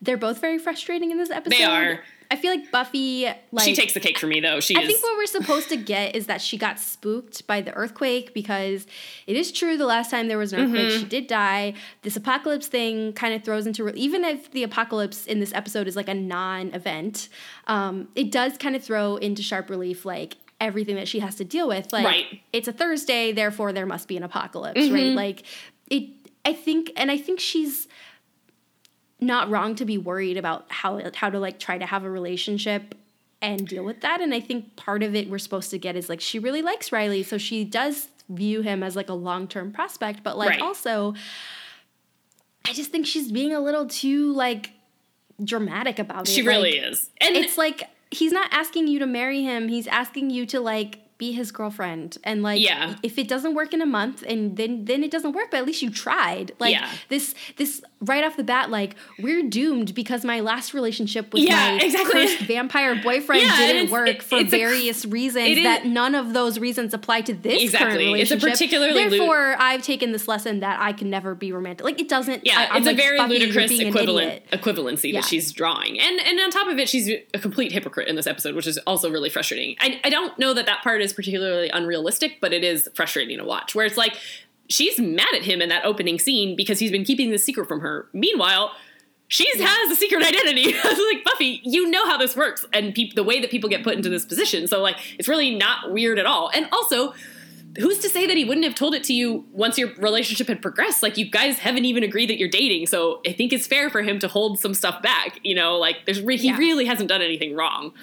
they're 0.01 0.17
both 0.17 0.39
very 0.39 0.57
frustrating 0.57 1.11
in 1.11 1.17
this 1.17 1.29
episode. 1.29 1.57
They 1.57 1.63
are. 1.65 1.99
I 2.31 2.35
feel 2.35 2.51
like 2.51 2.69
Buffy 2.69 3.25
like 3.51 3.65
she 3.65 3.73
takes 3.75 3.95
the 3.95 3.99
cake 3.99 4.19
for 4.19 4.27
me 4.27 4.39
though. 4.39 4.59
She 4.59 4.75
I 4.75 4.81
is. 4.81 4.87
think 4.87 5.01
what 5.01 5.17
we're 5.17 5.25
supposed 5.25 5.67
to 5.69 5.75
get 5.77 6.15
is 6.15 6.27
that 6.27 6.41
she 6.41 6.57
got 6.59 6.79
spooked 6.79 7.47
by 7.47 7.59
the 7.61 7.73
earthquake 7.73 8.35
because 8.35 8.85
it 9.25 9.35
is 9.35 9.51
true 9.51 9.77
the 9.77 9.87
last 9.87 10.11
time 10.11 10.27
there 10.27 10.37
was 10.37 10.53
an 10.53 10.59
earthquake, 10.61 10.89
Mm-hmm. 10.91 10.99
she 10.99 11.05
did 11.05 11.25
die. 11.25 11.73
This 12.03 12.15
apocalypse 12.15 12.67
thing 12.67 13.13
kind 13.13 13.33
of 13.33 13.43
throws 13.43 13.65
into, 13.65 13.89
even 13.95 14.23
if 14.23 14.51
the 14.51 14.61
apocalypse 14.61 15.25
in 15.25 15.39
this 15.39 15.51
episode 15.55 15.87
is 15.87 15.95
like 15.95 16.07
a 16.07 16.13
non 16.13 16.71
event, 16.75 17.27
um, 17.65 18.09
it 18.15 18.31
does 18.31 18.59
kind 18.59 18.75
of 18.75 18.83
throw 18.83 19.15
into 19.15 19.41
sharp 19.41 19.67
relief 19.71 20.05
like 20.05 20.35
everything 20.61 20.95
that 20.95 21.07
she 21.07 21.19
has 21.19 21.35
to 21.35 21.45
deal 21.45 21.67
with. 21.67 21.91
Like, 21.93 22.05
Right. 22.05 22.25
Mm-hmm. 22.25 22.35
it's 22.53 22.67
a 22.67 22.73
Thursday, 22.73 23.31
therefore 23.31 23.71
there 23.73 23.85
must 23.85 24.07
be 24.07 24.17
an 24.17 24.23
apocalypse, 24.23 24.89
right? 24.89 25.13
Like, 25.13 25.43
it, 25.89 26.09
I 26.45 26.53
think, 26.53 26.91
and 26.97 27.09
I 27.11 27.17
think 27.17 27.39
she's 27.39 27.87
not 29.21 29.49
wrong 29.49 29.75
to 29.75 29.85
be 29.85 29.97
worried 29.97 30.37
about 30.37 30.65
how 30.69 31.01
how 31.13 31.29
to 31.29 31.39
like 31.39 31.59
try 31.59 31.77
to 31.77 31.85
have 31.85 32.03
a 32.05 32.09
relationship 32.09 32.95
and 33.41 33.67
deal 33.67 33.83
with 33.83 33.99
that 33.99 34.21
and 34.21 34.33
i 34.33 34.39
think 34.39 34.77
part 34.77 35.03
of 35.03 35.13
it 35.13 35.29
we're 35.29 35.37
supposed 35.37 35.69
to 35.71 35.77
get 35.77 35.97
is 35.97 36.07
like 36.07 36.21
she 36.21 36.39
really 36.39 36.61
likes 36.61 36.91
riley 36.93 37.21
so 37.21 37.37
she 37.37 37.65
does 37.65 38.07
view 38.29 38.61
him 38.61 38.81
as 38.81 38.95
like 38.95 39.09
a 39.09 39.13
long-term 39.13 39.73
prospect 39.73 40.23
but 40.23 40.37
like 40.37 40.51
Right. 40.51 40.61
also 40.61 41.15
i 42.65 42.71
just 42.71 42.91
think 42.91 43.05
she's 43.05 43.29
being 43.29 43.53
a 43.53 43.59
little 43.59 43.87
too 43.87 44.31
like 44.31 44.71
dramatic 45.43 45.99
about 45.99 46.29
it 46.29 46.31
she 46.31 46.41
Like, 46.41 46.47
really 46.55 46.77
is, 46.77 47.09
and 47.19 47.35
it's 47.35 47.57
like 47.57 47.83
he's 48.11 48.31
not 48.31 48.51
asking 48.51 48.87
you 48.87 48.99
to 48.99 49.05
marry 49.05 49.43
him. 49.43 49.67
He's 49.67 49.87
asking 49.87 50.29
you 50.29 50.45
to 50.47 50.59
like 50.59 50.99
be 51.19 51.33
his 51.33 51.51
girlfriend 51.51 52.17
and 52.23 52.41
like 52.41 52.59
Yeah. 52.61 52.95
if 53.03 53.19
it 53.19 53.27
doesn't 53.27 53.53
work 53.53 53.73
in 53.73 53.81
a 53.81 53.85
month 53.85 54.23
and 54.25 54.55
then 54.57 54.85
then 54.85 55.03
it 55.03 55.11
doesn't 55.11 55.33
work 55.33 55.51
but 55.51 55.57
at 55.57 55.65
least 55.67 55.81
you 55.83 55.91
tried 55.91 56.53
like 56.59 56.71
Yeah. 56.71 56.89
this 57.09 57.35
this 57.57 57.81
right 57.99 58.23
off 58.23 58.37
the 58.37 58.43
bat 58.43 58.69
like 58.71 58.95
we're 59.19 59.43
doomed 59.43 59.93
because 59.93 60.23
my 60.23 60.39
last 60.39 60.73
relationship 60.73 61.33
with 61.33 61.43
Yeah, 61.43 61.77
my 61.77 61.79
exactly. 61.83 62.11
cursed 62.13 62.39
vampire 62.47 62.95
boyfriend 62.95 63.43
Yeah, 63.43 63.57
didn't 63.57 63.91
work 63.91 64.07
it- 64.07 64.23
for 64.23 64.37
it's 64.39 64.53
a 64.53 64.57
various 64.57 65.05
reasons 65.05 65.45
it 65.49 65.57
is- 65.59 65.63
that 65.65 65.85
none 65.85 66.15
of 66.15 66.33
those 66.33 66.57
reasons 66.57 66.93
apply 66.93 67.21
to 67.21 67.33
this 67.33 67.51
current 67.51 67.63
Exactly. 67.63 68.21
It's 68.21 68.31
a 68.31 68.35
relationship 68.35 68.49
particularly 68.51 69.09
therefore 69.17 69.55
i've 69.59 69.81
taken 69.83 70.13
this 70.13 70.27
lesson 70.29 70.61
that 70.61 70.79
i 70.79 70.93
can 70.93 71.09
never 71.09 71.35
be 71.35 71.51
romantic 71.51 71.83
like 71.85 71.99
it 71.99 72.07
doesn't 72.07 72.45
Yeah, 72.45 72.59
I, 72.59 72.67
I'm 72.67 72.77
it's 72.77 72.87
a 72.87 72.91
like, 72.91 72.97
very 72.97 73.17
Buffy, 73.17 73.39
ludicrous 73.39 73.71
equivalent 73.71 74.41
equivalency 74.51 75.11
that 75.13 75.25
she's 75.25 75.51
drawing, 75.51 75.99
and 75.99 76.19
and 76.21 76.39
on 76.39 76.49
top 76.49 76.67
of 76.69 76.79
it, 76.79 76.87
she's 76.87 77.09
a 77.33 77.39
complete 77.39 77.71
hypocrite 77.73 78.07
in 78.07 78.15
this 78.15 78.25
episode, 78.27 78.55
which 78.55 78.67
is 78.67 78.77
also 78.87 79.11
really 79.11 79.29
frustrating. 79.29 79.75
I, 79.81 79.99
I 80.03 80.09
don't 80.09 80.37
know 80.39 80.53
that 80.53 80.65
that 80.67 80.81
part 80.83 81.01
is 81.01 81.08
particularly 81.13 81.69
unrealistic, 81.69 82.37
but 82.41 82.53
it 82.53 82.63
is 82.63 82.89
frustrating 82.95 83.37
to 83.37 83.43
watch. 83.45 83.75
Where 83.75 83.85
it's 83.85 83.97
like 83.97 84.15
she's 84.69 84.99
mad 84.99 85.33
at 85.35 85.43
him 85.43 85.61
in 85.61 85.69
that 85.69 85.85
opening 85.85 86.19
scene 86.19 86.55
because 86.55 86.79
he's 86.79 86.91
been 86.91 87.03
keeping 87.05 87.31
the 87.31 87.37
secret 87.39 87.67
from 87.67 87.81
her. 87.81 88.07
Meanwhile. 88.13 88.71
She's 89.31 89.61
has 89.61 89.91
a 89.91 89.95
secret 89.95 90.23
identity. 90.23 90.73
I 90.83 90.87
was 90.87 91.13
like, 91.13 91.23
Buffy, 91.23 91.61
you 91.63 91.91
know 91.91 92.03
how 92.07 92.17
this 92.17 92.35
works, 92.35 92.65
and 92.73 92.95
peop 92.95 93.13
the 93.13 93.21
way 93.23 93.39
that 93.41 93.51
people 93.51 93.69
get 93.69 93.83
put 93.83 93.93
into 93.93 94.09
this 94.09 94.25
position. 94.25 94.65
So, 94.67 94.81
like, 94.81 94.95
it's 95.19 95.27
really 95.27 95.53
not 95.55 95.91
weird 95.91 96.17
at 96.17 96.25
all. 96.25 96.49
And 96.51 96.67
also, 96.71 97.13
who's 97.77 97.99
to 97.99 98.09
say 98.09 98.25
that 98.25 98.35
he 98.35 98.43
wouldn't 98.43 98.65
have 98.65 98.73
told 98.73 98.95
it 98.95 99.03
to 99.03 99.13
you 99.13 99.45
once 99.51 99.77
your 99.77 99.93
relationship 99.99 100.47
had 100.47 100.63
progressed? 100.63 101.03
Like 101.03 101.15
you 101.15 101.29
guys 101.29 101.59
haven't 101.59 101.85
even 101.85 102.01
agreed 102.01 102.31
that 102.31 102.39
you're 102.39 102.49
dating, 102.49 102.87
so 102.87 103.21
I 103.23 103.33
think 103.33 103.53
it's 103.53 103.67
fair 103.67 103.91
for 103.91 104.01
him 104.01 104.17
to 104.17 104.27
hold 104.27 104.59
some 104.59 104.73
stuff 104.73 104.99
back. 105.03 105.39
You 105.43 105.53
know, 105.53 105.77
like 105.77 106.07
there's 106.07 106.21
re- 106.23 106.37
he 106.37 106.47
Yeah. 106.47 106.57
really 106.57 106.85
hasn't 106.85 107.09
done 107.09 107.21
anything 107.21 107.53
wrong. 107.55 107.93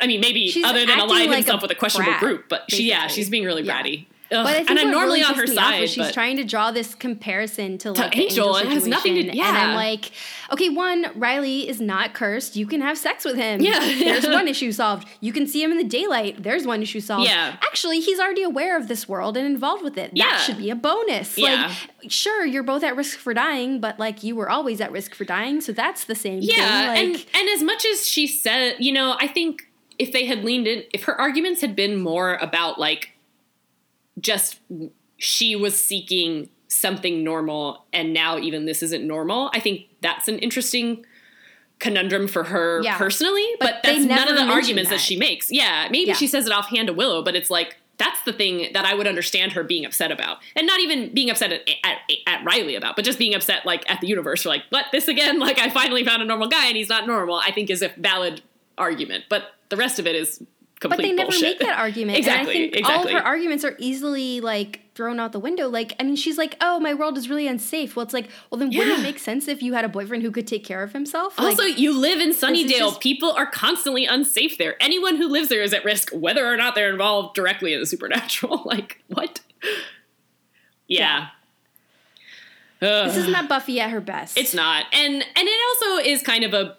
I 0.00 0.06
mean, 0.06 0.20
maybe 0.20 0.48
She's 0.48 0.64
other 0.64 0.80
than 0.80 0.90
acting 0.90 1.04
align 1.10 1.26
like 1.28 1.36
himself 1.38 1.62
with 1.62 1.70
a 1.70 1.74
questionable 1.74 2.18
group, 2.18 2.48
but 2.48 2.64
she 2.70 2.88
yeah, 2.88 3.06
she's 3.06 3.30
being 3.30 3.44
really 3.44 3.62
Yeah. 3.62 3.82
bratty. 3.82 4.06
Ugh. 4.32 4.44
But 4.44 4.46
I 4.46 4.54
think 4.54 4.70
and 4.70 4.78
I'm 4.80 4.90
normally 4.90 5.20
really 5.20 5.22
on 5.22 5.34
her 5.36 5.46
side. 5.46 5.88
she's 5.88 6.10
trying 6.10 6.36
to 6.38 6.42
draw 6.44 6.72
this 6.72 6.96
comparison 6.96 7.78
to 7.78 7.92
like 7.92 8.10
the 8.12 8.22
Angel. 8.22 8.56
Angel 8.56 8.70
It 8.72 8.74
has 8.74 8.84
nothing 8.88 9.14
to- 9.14 9.20
situation, 9.20 9.46
and 9.46 9.56
yeah. 9.56 9.68
I'm 9.68 9.76
like, 9.76 10.10
okay, 10.52 10.68
one, 10.68 11.06
Riley 11.14 11.68
is 11.68 11.80
not 11.80 12.12
cursed. 12.12 12.56
You 12.56 12.66
can 12.66 12.80
have 12.80 12.98
sex 12.98 13.24
with 13.24 13.36
him. 13.36 13.60
Yeah. 13.60 13.78
there's 13.78 14.26
one 14.40 14.48
issue 14.48 14.72
solved. 14.72 15.06
You 15.20 15.32
can 15.32 15.46
see 15.46 15.62
him 15.62 15.70
in 15.70 15.78
the 15.78 15.84
daylight. 15.84 16.42
There's 16.42 16.66
one 16.66 16.82
issue 16.82 16.98
solved. 16.98 17.28
Yeah. 17.28 17.56
actually, 17.62 18.00
he's 18.00 18.18
already 18.18 18.42
aware 18.42 18.76
of 18.76 18.88
this 18.88 19.08
world 19.08 19.36
and 19.36 19.46
involved 19.46 19.84
with 19.84 19.96
it. 19.96 20.10
That 20.10 20.16
Yeah. 20.16 20.38
should 20.38 20.58
be 20.58 20.70
a 20.70 20.74
bonus. 20.74 21.38
Yeah. 21.38 21.72
Like, 22.02 22.10
sure, 22.10 22.44
you're 22.44 22.64
both 22.64 22.82
at 22.82 22.96
risk 22.96 23.18
for 23.18 23.32
dying, 23.32 23.80
but 23.80 24.00
like 24.00 24.24
you 24.24 24.34
were 24.34 24.50
always 24.50 24.80
at 24.80 24.90
risk 24.90 25.14
for 25.14 25.24
dying, 25.24 25.60
so 25.60 25.70
that's 25.70 26.02
the 26.02 26.16
same. 26.16 26.40
Yeah, 26.42 26.94
thing. 26.94 27.04
and 27.04 27.14
Like, 27.14 27.28
and 27.36 27.48
as 27.50 27.62
much 27.62 27.86
as 27.86 28.08
she 28.08 28.26
said, 28.26 28.74
you 28.80 28.90
know, 28.92 29.16
I 29.20 29.28
think 29.28 29.68
if 29.98 30.12
they 30.12 30.26
had 30.26 30.44
leaned 30.44 30.66
in, 30.66 30.84
if 30.92 31.04
her 31.04 31.18
arguments 31.20 31.60
had 31.60 31.74
been 31.76 32.00
more 32.00 32.34
about 32.34 32.78
like 32.78 33.10
just 34.20 34.58
she 35.18 35.56
was 35.56 35.82
seeking 35.82 36.48
something 36.68 37.22
normal 37.24 37.84
and 37.92 38.12
now 38.12 38.38
even 38.38 38.66
this 38.66 38.82
isn't 38.82 39.06
normal, 39.06 39.50
I 39.54 39.60
think 39.60 39.82
that's 40.02 40.28
an 40.28 40.38
interesting 40.40 41.04
conundrum 41.78 42.26
for 42.26 42.44
her 42.44 42.80
Yeah. 42.82 42.96
personally, 42.96 43.46
but, 43.60 43.80
But 43.82 43.92
that's 43.92 44.04
none 44.04 44.28
of 44.28 44.36
the 44.36 44.42
arguments 44.44 44.90
that. 44.90 44.96
that. 44.96 45.02
she 45.02 45.16
makes. 45.16 45.50
Yeah, 45.52 45.88
maybe 45.90 46.08
Yeah. 46.08 46.14
she 46.14 46.26
says 46.26 46.46
it 46.46 46.52
offhand 46.52 46.88
to 46.88 46.94
Willow, 46.94 47.22
but 47.22 47.36
it's 47.36 47.50
like 47.50 47.76
that's 47.98 48.22
the 48.24 48.32
thing 48.32 48.68
that 48.74 48.84
I 48.84 48.92
would 48.94 49.06
understand 49.06 49.52
her 49.52 49.62
being 49.64 49.86
upset 49.86 50.12
about, 50.12 50.38
and 50.54 50.66
not 50.66 50.80
even 50.80 51.14
being 51.14 51.30
upset 51.30 51.50
at, 51.52 51.62
at, 51.82 51.98
at 52.26 52.44
Riley 52.44 52.74
about, 52.74 52.94
but 52.94 53.06
just 53.06 53.18
being 53.18 53.34
upset 53.34 53.64
like 53.64 53.90
at 53.90 54.02
the 54.02 54.06
universe 54.06 54.42
for 54.42 54.50
like, 54.50 54.64
what 54.68 54.84
this 54.92 55.08
again? 55.08 55.38
Like 55.46 55.58
I 55.58 55.70
finally 55.70 56.04
found 56.04 56.20
a 56.20 56.26
normal 56.26 56.48
guy 56.48 56.66
and 56.66 56.76
he's 56.76 56.90
not 56.90 57.06
normal. 57.06 57.36
I 57.36 57.52
think 57.52 57.70
is 57.70 57.80
a 57.82 57.88
valid 57.96 58.42
argument, 58.76 59.24
but 59.30 59.44
the 59.68 59.76
rest 59.76 59.98
of 59.98 60.06
it 60.06 60.14
is 60.16 60.42
complete 60.80 60.96
but 60.98 61.02
they 61.02 61.12
never 61.12 61.30
bullshit. 61.30 61.58
make 61.58 61.58
that 61.60 61.78
argument. 61.78 62.18
exactly, 62.18 62.54
And 62.54 62.58
I 62.58 62.62
think 62.64 62.76
exactly. 62.76 63.12
all 63.12 63.16
of 63.18 63.22
her 63.22 63.26
arguments 63.26 63.64
are 63.64 63.74
easily 63.78 64.40
like 64.42 64.80
thrown 64.94 65.18
out 65.18 65.32
the 65.32 65.38
window. 65.40 65.68
Like, 65.68 65.94
I 65.98 66.02
mean, 66.04 66.16
she's 66.16 66.36
like, 66.38 66.56
"Oh, 66.60 66.78
my 66.80 66.92
world 66.94 67.16
is 67.18 67.28
really 67.30 67.46
unsafe." 67.46 67.96
Well, 67.96 68.04
it's 68.04 68.12
like, 68.14 68.28
well, 68.50 68.58
then 68.58 68.68
wouldn't 68.68 68.98
it 68.98 69.02
make 69.02 69.18
sense 69.18 69.48
if 69.48 69.62
you 69.62 69.72
had 69.74 69.84
a 69.84 69.88
boyfriend 69.88 70.22
who 70.22 70.30
could 70.30 70.46
take 70.46 70.64
care 70.64 70.82
of 70.82 70.92
himself? 70.92 71.38
Like, 71.38 71.48
also, 71.48 71.62
you 71.64 71.98
live 71.98 72.20
in 72.20 72.30
Sunnydale. 72.30 72.68
just- 72.78 73.00
People 73.00 73.32
are 73.32 73.46
constantly 73.46 74.06
unsafe 74.06 74.58
there. 74.58 74.76
Anyone 74.82 75.16
who 75.16 75.28
lives 75.28 75.48
there 75.48 75.62
is 75.62 75.72
at 75.72 75.84
risk, 75.84 76.10
whether 76.12 76.46
or 76.46 76.56
not 76.56 76.74
they're 76.74 76.90
involved 76.90 77.34
directly 77.34 77.72
in 77.74 77.80
the 77.80 77.86
supernatural. 77.86 78.62
like, 78.66 79.02
what? 79.08 79.40
Yeah. 80.88 81.28
Ugh. 82.82 83.06
this 83.08 83.16
is 83.16 83.26
not 83.28 83.42
that 83.42 83.48
Buffy 83.48 83.80
at 83.80 83.90
her 83.90 84.00
best. 84.02 84.36
It's 84.36 84.52
not. 84.52 84.84
And 84.92 85.14
and 85.14 85.24
it 85.48 85.58
also 85.68 86.06
is 86.08 86.22
kind 86.22 86.44
of 86.44 86.52
a 86.52 86.76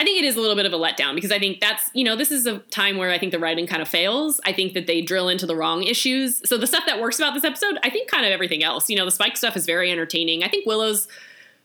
I 0.00 0.04
think 0.04 0.18
it 0.18 0.24
is 0.24 0.34
a 0.34 0.40
little 0.40 0.56
bit 0.56 0.64
of 0.64 0.72
a 0.72 0.78
letdown 0.78 1.14
because 1.14 1.30
I 1.30 1.38
think 1.38 1.60
that's, 1.60 1.90
you 1.92 2.04
know, 2.04 2.16
this 2.16 2.30
is 2.30 2.46
a 2.46 2.58
time 2.70 2.96
where 2.96 3.10
I 3.10 3.18
think 3.18 3.32
the 3.32 3.38
writing 3.38 3.66
kind 3.66 3.82
of 3.82 3.88
fails. 3.88 4.40
I 4.46 4.52
think 4.54 4.72
that 4.72 4.86
they 4.86 5.02
drill 5.02 5.28
into 5.28 5.44
the 5.44 5.54
wrong 5.54 5.82
issues. 5.82 6.40
So 6.48 6.56
the 6.56 6.66
stuff 6.66 6.84
that 6.86 7.02
works 7.02 7.18
about 7.18 7.34
this 7.34 7.44
episode, 7.44 7.78
I 7.82 7.90
think 7.90 8.10
kind 8.10 8.24
of 8.24 8.32
everything 8.32 8.64
else. 8.64 8.88
You 8.88 8.96
know, 8.96 9.04
the 9.04 9.10
Spike 9.10 9.36
stuff 9.36 9.56
is 9.56 9.66
very 9.66 9.92
entertaining. 9.92 10.42
I 10.42 10.48
think 10.48 10.64
Willow's 10.64 11.06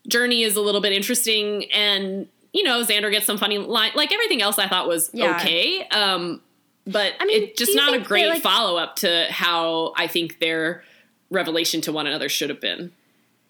journey 0.05 0.43
is 0.43 0.57
a 0.57 0.61
little 0.61 0.81
bit 0.81 0.91
interesting 0.91 1.71
and 1.71 2.27
you 2.51 2.63
know, 2.63 2.83
Xander 2.83 3.09
gets 3.11 3.25
some 3.25 3.37
funny 3.37 3.57
line. 3.57 3.91
Like 3.95 4.11
everything 4.11 4.41
else 4.41 4.59
I 4.59 4.67
thought 4.67 4.87
was 4.87 5.09
Yeah. 5.13 5.37
okay. 5.37 5.87
Um 5.87 6.41
but 6.85 7.13
I 7.21 7.25
mean, 7.25 7.43
it's 7.43 7.57
just 7.57 7.73
not 7.75 7.93
a 7.93 7.99
great 7.99 8.27
like- 8.27 8.41
follow 8.41 8.77
up 8.77 8.97
to 8.97 9.27
how 9.29 9.93
I 9.95 10.07
think 10.07 10.39
their 10.39 10.83
revelation 11.29 11.79
to 11.81 11.91
one 11.93 12.05
another 12.05 12.27
should 12.29 12.49
have 12.49 12.59
been. 12.61 12.91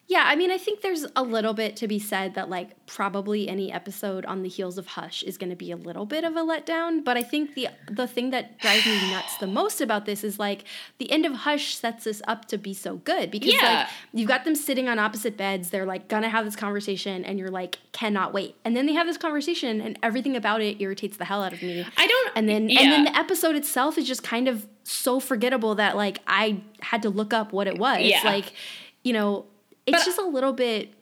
Yeah, 0.08 0.24
I 0.28 0.36
mean, 0.36 0.52
I 0.52 0.60
think 0.60 0.82
there's 0.82 1.04
a 1.16 1.24
little 1.24 1.54
bit 1.56 1.76
to 1.78 1.88
be 1.88 1.98
said 1.98 2.36
that 2.36 2.48
like 2.48 2.70
probably 2.86 3.50
any 3.50 3.72
episode 3.72 4.24
on 4.26 4.44
the 4.44 4.50
heels 4.50 4.78
of 4.78 4.86
Hush 4.86 5.24
is 5.24 5.36
going 5.40 5.50
to 5.50 5.56
be 5.56 5.72
a 5.72 5.76
little 5.76 6.06
bit 6.06 6.24
of 6.24 6.36
a 6.36 6.42
letdown. 6.42 7.04
But 7.04 7.18
I 7.18 7.24
think 7.24 7.56
the 7.56 7.70
the 7.90 8.06
thing 8.06 8.30
that 8.30 8.60
drives 8.60 8.86
me 8.86 9.10
nuts 9.10 9.38
the 9.38 9.48
most 9.48 9.82
about 9.82 10.06
this 10.06 10.24
is 10.24 10.38
like 10.38 10.64
the 11.00 11.12
end 11.12 11.26
of 11.26 11.34
Hush 11.34 11.76
sets 11.76 12.04
this 12.04 12.22
up 12.28 12.46
to 12.50 12.58
be 12.60 12.72
so 12.74 12.98
good 12.98 13.32
because 13.32 13.52
Yeah. 13.52 13.64
like 13.80 13.88
you've 14.14 14.28
got 14.28 14.44
them 14.46 14.54
sitting 14.54 14.88
on 14.88 15.00
opposite 15.00 15.38
beds. 15.38 15.72
They're 15.72 15.88
like 15.88 16.08
gonna 16.08 16.30
have 16.30 16.46
this 16.46 16.56
conversation, 16.56 17.26
and 17.26 17.40
you're 17.40 17.50
like 17.50 17.80
cannot 17.92 18.32
wait. 18.32 18.56
And 18.64 18.76
then 18.78 18.86
they 18.86 18.94
have 18.94 19.08
this 19.08 19.18
conversation, 19.18 19.82
and 19.82 19.98
everything 20.04 20.36
about 20.36 20.62
it 20.62 20.80
irritates 20.80 21.18
the 21.18 21.26
hell 21.26 21.44
out 21.44 21.52
of 21.52 21.64
me. 21.64 21.84
I 21.98 22.06
don't 22.06 22.32
And 22.36 22.48
then 22.48 22.70
yeah. 22.70 22.82
and 22.82 22.92
then 22.92 23.04
the 23.06 23.18
episode 23.18 23.56
itself 23.56 23.98
is 23.98 24.06
just 24.08 24.22
kind 24.22 24.48
of 24.48 24.68
so 24.84 25.20
forgettable 25.20 25.74
that 25.76 25.96
like 25.96 26.20
I 26.28 26.62
had 26.82 27.02
to 27.02 27.10
look 27.10 27.34
up 27.34 27.54
what 27.54 27.66
it 27.66 27.80
was. 27.80 28.02
Yeah. 28.02 28.22
Like, 28.24 28.54
you 29.04 29.12
know, 29.12 29.46
it's 29.86 29.98
But- 30.00 30.06
just 30.06 30.20
a 30.20 30.25
little 30.25 30.54
bit 30.54 30.94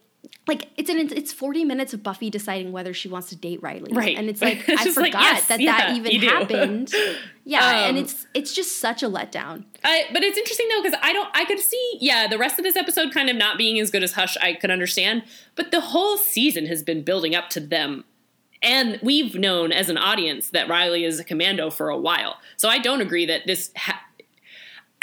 like 0.48 0.68
it's 0.78 0.90
an 0.90 0.98
it's 1.00 1.32
40 1.34 1.64
minutes 1.66 1.94
of 1.94 2.02
Buffy 2.02 2.30
deciding 2.30 2.72
whether 2.72 2.94
she 2.94 3.08
wants 3.10 3.30
to 3.30 3.36
date 3.36 3.62
Riley. 3.62 3.92
Right. 3.94 4.18
And 4.18 4.30
it's 4.30 4.42
like 4.48 4.68
It's 4.68 4.82
I 4.82 4.84
just 4.84 4.98
like, 4.98 5.12
forgot 5.14 5.22
yes, 5.24 5.48
that 5.48 5.60
yeah, 5.60 5.78
that 5.78 5.96
even 5.98 6.22
happened. 6.22 6.94
Yeah, 7.46 7.88
and 7.88 7.98
Um, 7.98 8.04
it's 8.06 8.26
it's 8.34 8.54
just 8.54 8.78
such 8.80 9.04
a 9.04 9.10
letdown. 9.10 9.66
I, 9.84 10.06
but 10.14 10.24
it's 10.24 10.38
interesting 10.38 10.66
though 10.70 10.82
because 10.82 10.98
I 11.04 11.12
don't. 11.12 11.28
I 11.34 11.44
could 11.44 11.60
see, 11.60 11.98
yeah, 12.00 12.26
the 12.26 12.38
rest 12.38 12.58
of 12.58 12.64
this 12.64 12.78
episode 12.78 13.12
kind 13.14 13.30
of 13.30 13.36
not 13.36 13.58
being 13.58 13.78
as 13.82 13.92
good 13.92 14.02
as 14.02 14.14
Hush. 14.14 14.38
I 14.38 14.54
could 14.54 14.72
understand, 14.72 15.24
but 15.56 15.72
the 15.72 15.82
whole 15.82 16.16
season 16.16 16.68
has 16.68 16.84
been 16.84 17.04
building 17.04 17.36
up 17.36 17.50
to 17.50 17.60
them, 17.60 18.06
and 18.62 18.98
we've 19.04 19.36
known 19.36 19.74
as 19.74 19.90
an 19.90 19.98
audience 19.98 20.52
that 20.52 20.70
Riley 20.70 21.04
is 21.04 21.20
a 21.20 21.26
commando 21.26 21.70
for 21.70 21.90
a 21.90 21.98
while. 21.98 22.38
So 22.56 22.70
I 22.70 22.80
don't 22.80 23.02
agree 23.02 23.26
that 23.26 23.46
this. 23.46 23.72
Ha- 23.76 24.02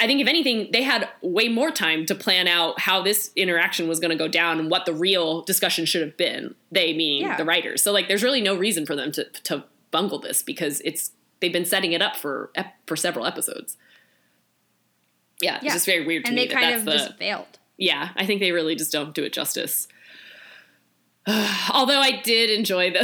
I 0.01 0.07
think 0.07 0.19
if 0.19 0.27
anything, 0.27 0.69
they 0.73 0.81
had 0.81 1.07
way 1.21 1.47
more 1.47 1.71
time 1.71 2.05
to 2.07 2.15
plan 2.15 2.47
out 2.47 2.79
how 2.79 3.01
this 3.03 3.31
interaction 3.35 3.87
was 3.87 3.99
going 3.99 4.09
to 4.11 4.17
go 4.17 4.27
down 4.27 4.59
and 4.59 4.69
what 4.69 4.85
the 4.85 4.93
real 4.93 5.43
discussion 5.43 5.85
should 5.85 6.01
have 6.01 6.17
been. 6.17 6.55
They 6.71 6.93
meaning 6.93 7.21
Yeah. 7.27 7.37
the 7.37 7.45
writers. 7.45 7.81
So 7.83 7.91
like, 7.93 8.07
there's 8.07 8.23
really 8.23 8.41
no 8.41 8.55
reason 8.55 8.85
for 8.85 8.95
them 8.95 9.11
to 9.13 9.25
to 9.43 9.63
bungle 9.91 10.19
this 10.19 10.41
because 10.43 10.81
it's 10.81 11.11
they've 11.39 11.53
been 11.53 11.65
setting 11.65 11.91
it 11.93 12.01
up 12.01 12.15
for 12.15 12.51
for 12.87 12.95
several 12.95 13.25
episodes. 13.25 13.77
Yeah, 15.41 15.55
it's 15.57 15.65
Yeah. 15.65 15.73
just 15.73 15.85
very 15.85 16.05
weird 16.05 16.25
to 16.25 16.29
And 16.29 16.35
me 16.35 16.43
they 16.43 16.47
that 16.53 16.59
kind 16.59 16.71
that's 16.73 16.79
of 16.81 16.85
the 16.85 16.91
just 16.97 17.17
failed. 17.17 17.59
yeah. 17.77 18.09
I 18.15 18.25
think 18.25 18.39
they 18.41 18.51
really 18.51 18.75
just 18.75 18.91
don't 18.91 19.13
do 19.13 19.23
it 19.23 19.33
justice. 19.33 19.87
Although 21.73 21.99
I 21.99 22.21
did 22.23 22.49
enjoy 22.49 22.91
the, 22.91 23.03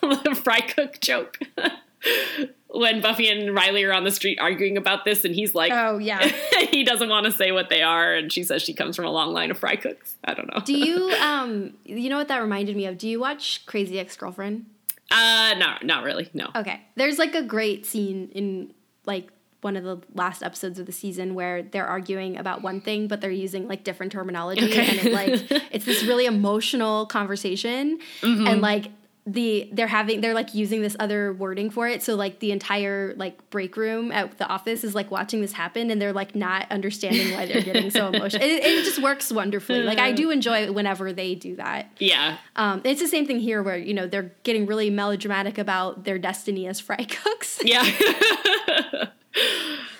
the 0.24 0.34
fry 0.34 0.60
cook 0.60 0.98
joke 1.00 1.38
when 2.74 3.00
Buffy 3.00 3.28
and 3.28 3.54
Riley 3.54 3.84
are 3.84 3.92
on 3.92 4.04
the 4.04 4.10
street 4.10 4.38
arguing 4.40 4.76
about 4.76 5.04
this, 5.04 5.24
and 5.24 5.34
he's 5.34 5.54
like, 5.54 5.72
Oh 5.72 5.98
yeah. 5.98 6.26
he 6.70 6.84
doesn't 6.84 7.08
want 7.08 7.26
to 7.26 7.32
say 7.32 7.52
what 7.52 7.68
they 7.68 7.82
are, 7.82 8.14
and 8.14 8.32
she 8.32 8.42
says 8.42 8.62
she 8.62 8.74
comes 8.74 8.96
from 8.96 9.04
a 9.04 9.10
long 9.10 9.32
line 9.32 9.50
of 9.50 9.58
fry 9.58 9.76
cooks. 9.76 10.16
I 10.24 10.34
don't 10.34 10.52
know. 10.52 10.60
Do 10.64 10.76
you 10.76 11.10
um 11.20 11.74
you 11.84 12.08
know 12.08 12.18
what 12.18 12.28
that 12.28 12.38
reminded 12.38 12.76
me 12.76 12.86
of? 12.86 12.98
Do 12.98 13.08
you 13.08 13.20
watch 13.20 13.64
Crazy 13.66 13.98
Ex-Girlfriend? 13.98 14.66
Uh, 15.10 15.54
no, 15.58 15.74
not 15.82 16.04
really. 16.04 16.30
No. 16.32 16.48
Okay. 16.56 16.80
There's 16.94 17.18
like 17.18 17.34
a 17.34 17.42
great 17.42 17.84
scene 17.84 18.30
in 18.32 18.72
like 19.04 19.28
one 19.60 19.76
of 19.76 19.84
the 19.84 20.00
last 20.14 20.42
episodes 20.42 20.78
of 20.78 20.86
the 20.86 20.92
season 20.92 21.34
where 21.34 21.62
they're 21.62 21.86
arguing 21.86 22.36
about 22.36 22.62
one 22.62 22.80
thing, 22.80 23.08
but 23.08 23.20
they're 23.20 23.30
using 23.30 23.68
like 23.68 23.84
different 23.84 24.10
terminology. 24.10 24.64
Okay. 24.64 24.98
And 24.98 25.06
it 25.06 25.12
like 25.12 25.64
it's 25.70 25.84
this 25.84 26.02
really 26.04 26.24
emotional 26.24 27.06
conversation. 27.06 27.98
Mm-hmm. 28.22 28.46
And 28.46 28.60
like 28.62 28.90
the 29.24 29.68
they're 29.72 29.86
having 29.86 30.20
they're 30.20 30.34
like 30.34 30.52
using 30.52 30.82
this 30.82 30.96
other 30.98 31.32
wording 31.32 31.70
for 31.70 31.86
it. 31.86 32.02
So 32.02 32.16
like 32.16 32.40
the 32.40 32.50
entire 32.50 33.14
like 33.16 33.50
break 33.50 33.76
room 33.76 34.10
at 34.10 34.36
the 34.38 34.46
office 34.48 34.82
is 34.82 34.96
like 34.96 35.12
watching 35.12 35.40
this 35.40 35.52
happen 35.52 35.92
and 35.92 36.02
they're 36.02 36.12
like 36.12 36.34
not 36.34 36.66
understanding 36.72 37.32
why 37.32 37.46
they're 37.46 37.62
getting 37.62 37.90
so 37.90 38.08
emotional. 38.12 38.42
It, 38.42 38.64
it 38.64 38.84
just 38.84 39.00
works 39.00 39.30
wonderfully. 39.30 39.82
Like 39.84 39.98
I 39.98 40.10
do 40.10 40.30
enjoy 40.30 40.64
it 40.64 40.74
whenever 40.74 41.12
they 41.12 41.36
do 41.36 41.54
that. 41.56 41.92
Yeah. 41.98 42.38
Um, 42.56 42.80
it's 42.84 43.00
the 43.00 43.06
same 43.06 43.24
thing 43.24 43.38
here 43.38 43.62
where 43.62 43.76
you 43.76 43.94
know 43.94 44.08
they're 44.08 44.32
getting 44.42 44.66
really 44.66 44.90
melodramatic 44.90 45.56
about 45.56 46.02
their 46.02 46.18
destiny 46.18 46.66
as 46.66 46.80
fry 46.80 47.04
cooks. 47.04 47.60
Yeah. 47.62 47.88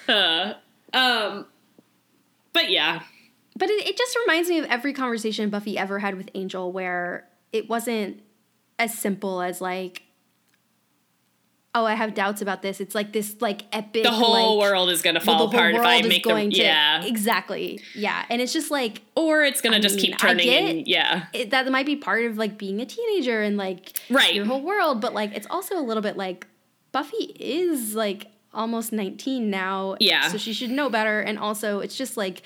Uh, 0.08 0.54
um, 0.92 1.46
but 2.52 2.70
yeah. 2.70 3.02
But 3.56 3.70
it, 3.70 3.86
it 3.86 3.96
just 3.96 4.16
reminds 4.26 4.48
me 4.48 4.58
of 4.58 4.66
every 4.66 4.92
conversation 4.92 5.48
Buffy 5.48 5.78
ever 5.78 6.00
had 6.00 6.16
with 6.16 6.28
Angel 6.34 6.70
where 6.70 7.28
it 7.52 7.68
wasn't 7.68 8.20
as 8.82 8.92
simple 8.98 9.40
as 9.40 9.60
like, 9.60 10.02
oh, 11.74 11.86
I 11.86 11.94
have 11.94 12.14
doubts 12.14 12.42
about 12.42 12.60
this. 12.62 12.80
It's 12.80 12.94
like 12.94 13.12
this 13.12 13.36
like 13.40 13.62
epic 13.72 14.02
The 14.02 14.10
whole 14.10 14.58
like, 14.58 14.70
world 14.70 14.90
is 14.90 15.00
going 15.02 15.14
to 15.14 15.20
fall 15.20 15.48
apart 15.48 15.74
if 15.74 15.80
I 15.80 16.02
make 16.02 16.24
going 16.24 16.50
to 16.50 16.56
Yeah. 16.58 17.02
exactly 17.04 17.80
yeah, 17.94 18.26
and 18.28 18.42
it's 18.42 18.52
just 18.52 18.70
like 18.70 19.00
Or 19.16 19.42
it's 19.42 19.60
going 19.60 19.72
to 19.72 19.80
just 19.80 19.96
mean, 19.96 20.06
keep 20.06 20.18
turning. 20.18 20.46
get 20.46 20.64
and, 20.64 20.86
yeah. 20.86 21.26
it, 21.32 21.50
that 21.50 21.66
might 21.70 21.86
be 21.86 21.96
part 21.96 22.24
of 22.26 22.36
like 22.36 22.58
being 22.58 22.80
a 22.80 22.86
teenager 22.86 23.40
and 23.42 23.56
like 23.56 23.98
Right. 24.10 24.34
your 24.34 24.44
whole 24.44 24.62
world, 24.62 25.00
but 25.00 25.14
like 25.14 25.34
it's 25.34 25.46
also 25.48 25.78
a 25.78 25.82
little 25.82 26.02
bit 26.02 26.16
like 26.16 26.46
Buffy 26.90 27.24
is 27.40 27.94
like 27.94 28.26
almost 28.52 28.92
19 28.92 29.48
now. 29.48 29.96
Yeah. 29.98 30.28
So 30.28 30.36
she 30.36 30.52
should 30.52 30.70
know 30.70 30.90
better. 30.90 31.20
And 31.20 31.38
also 31.38 31.80
it's 31.80 31.96
just 31.96 32.18
like 32.18 32.42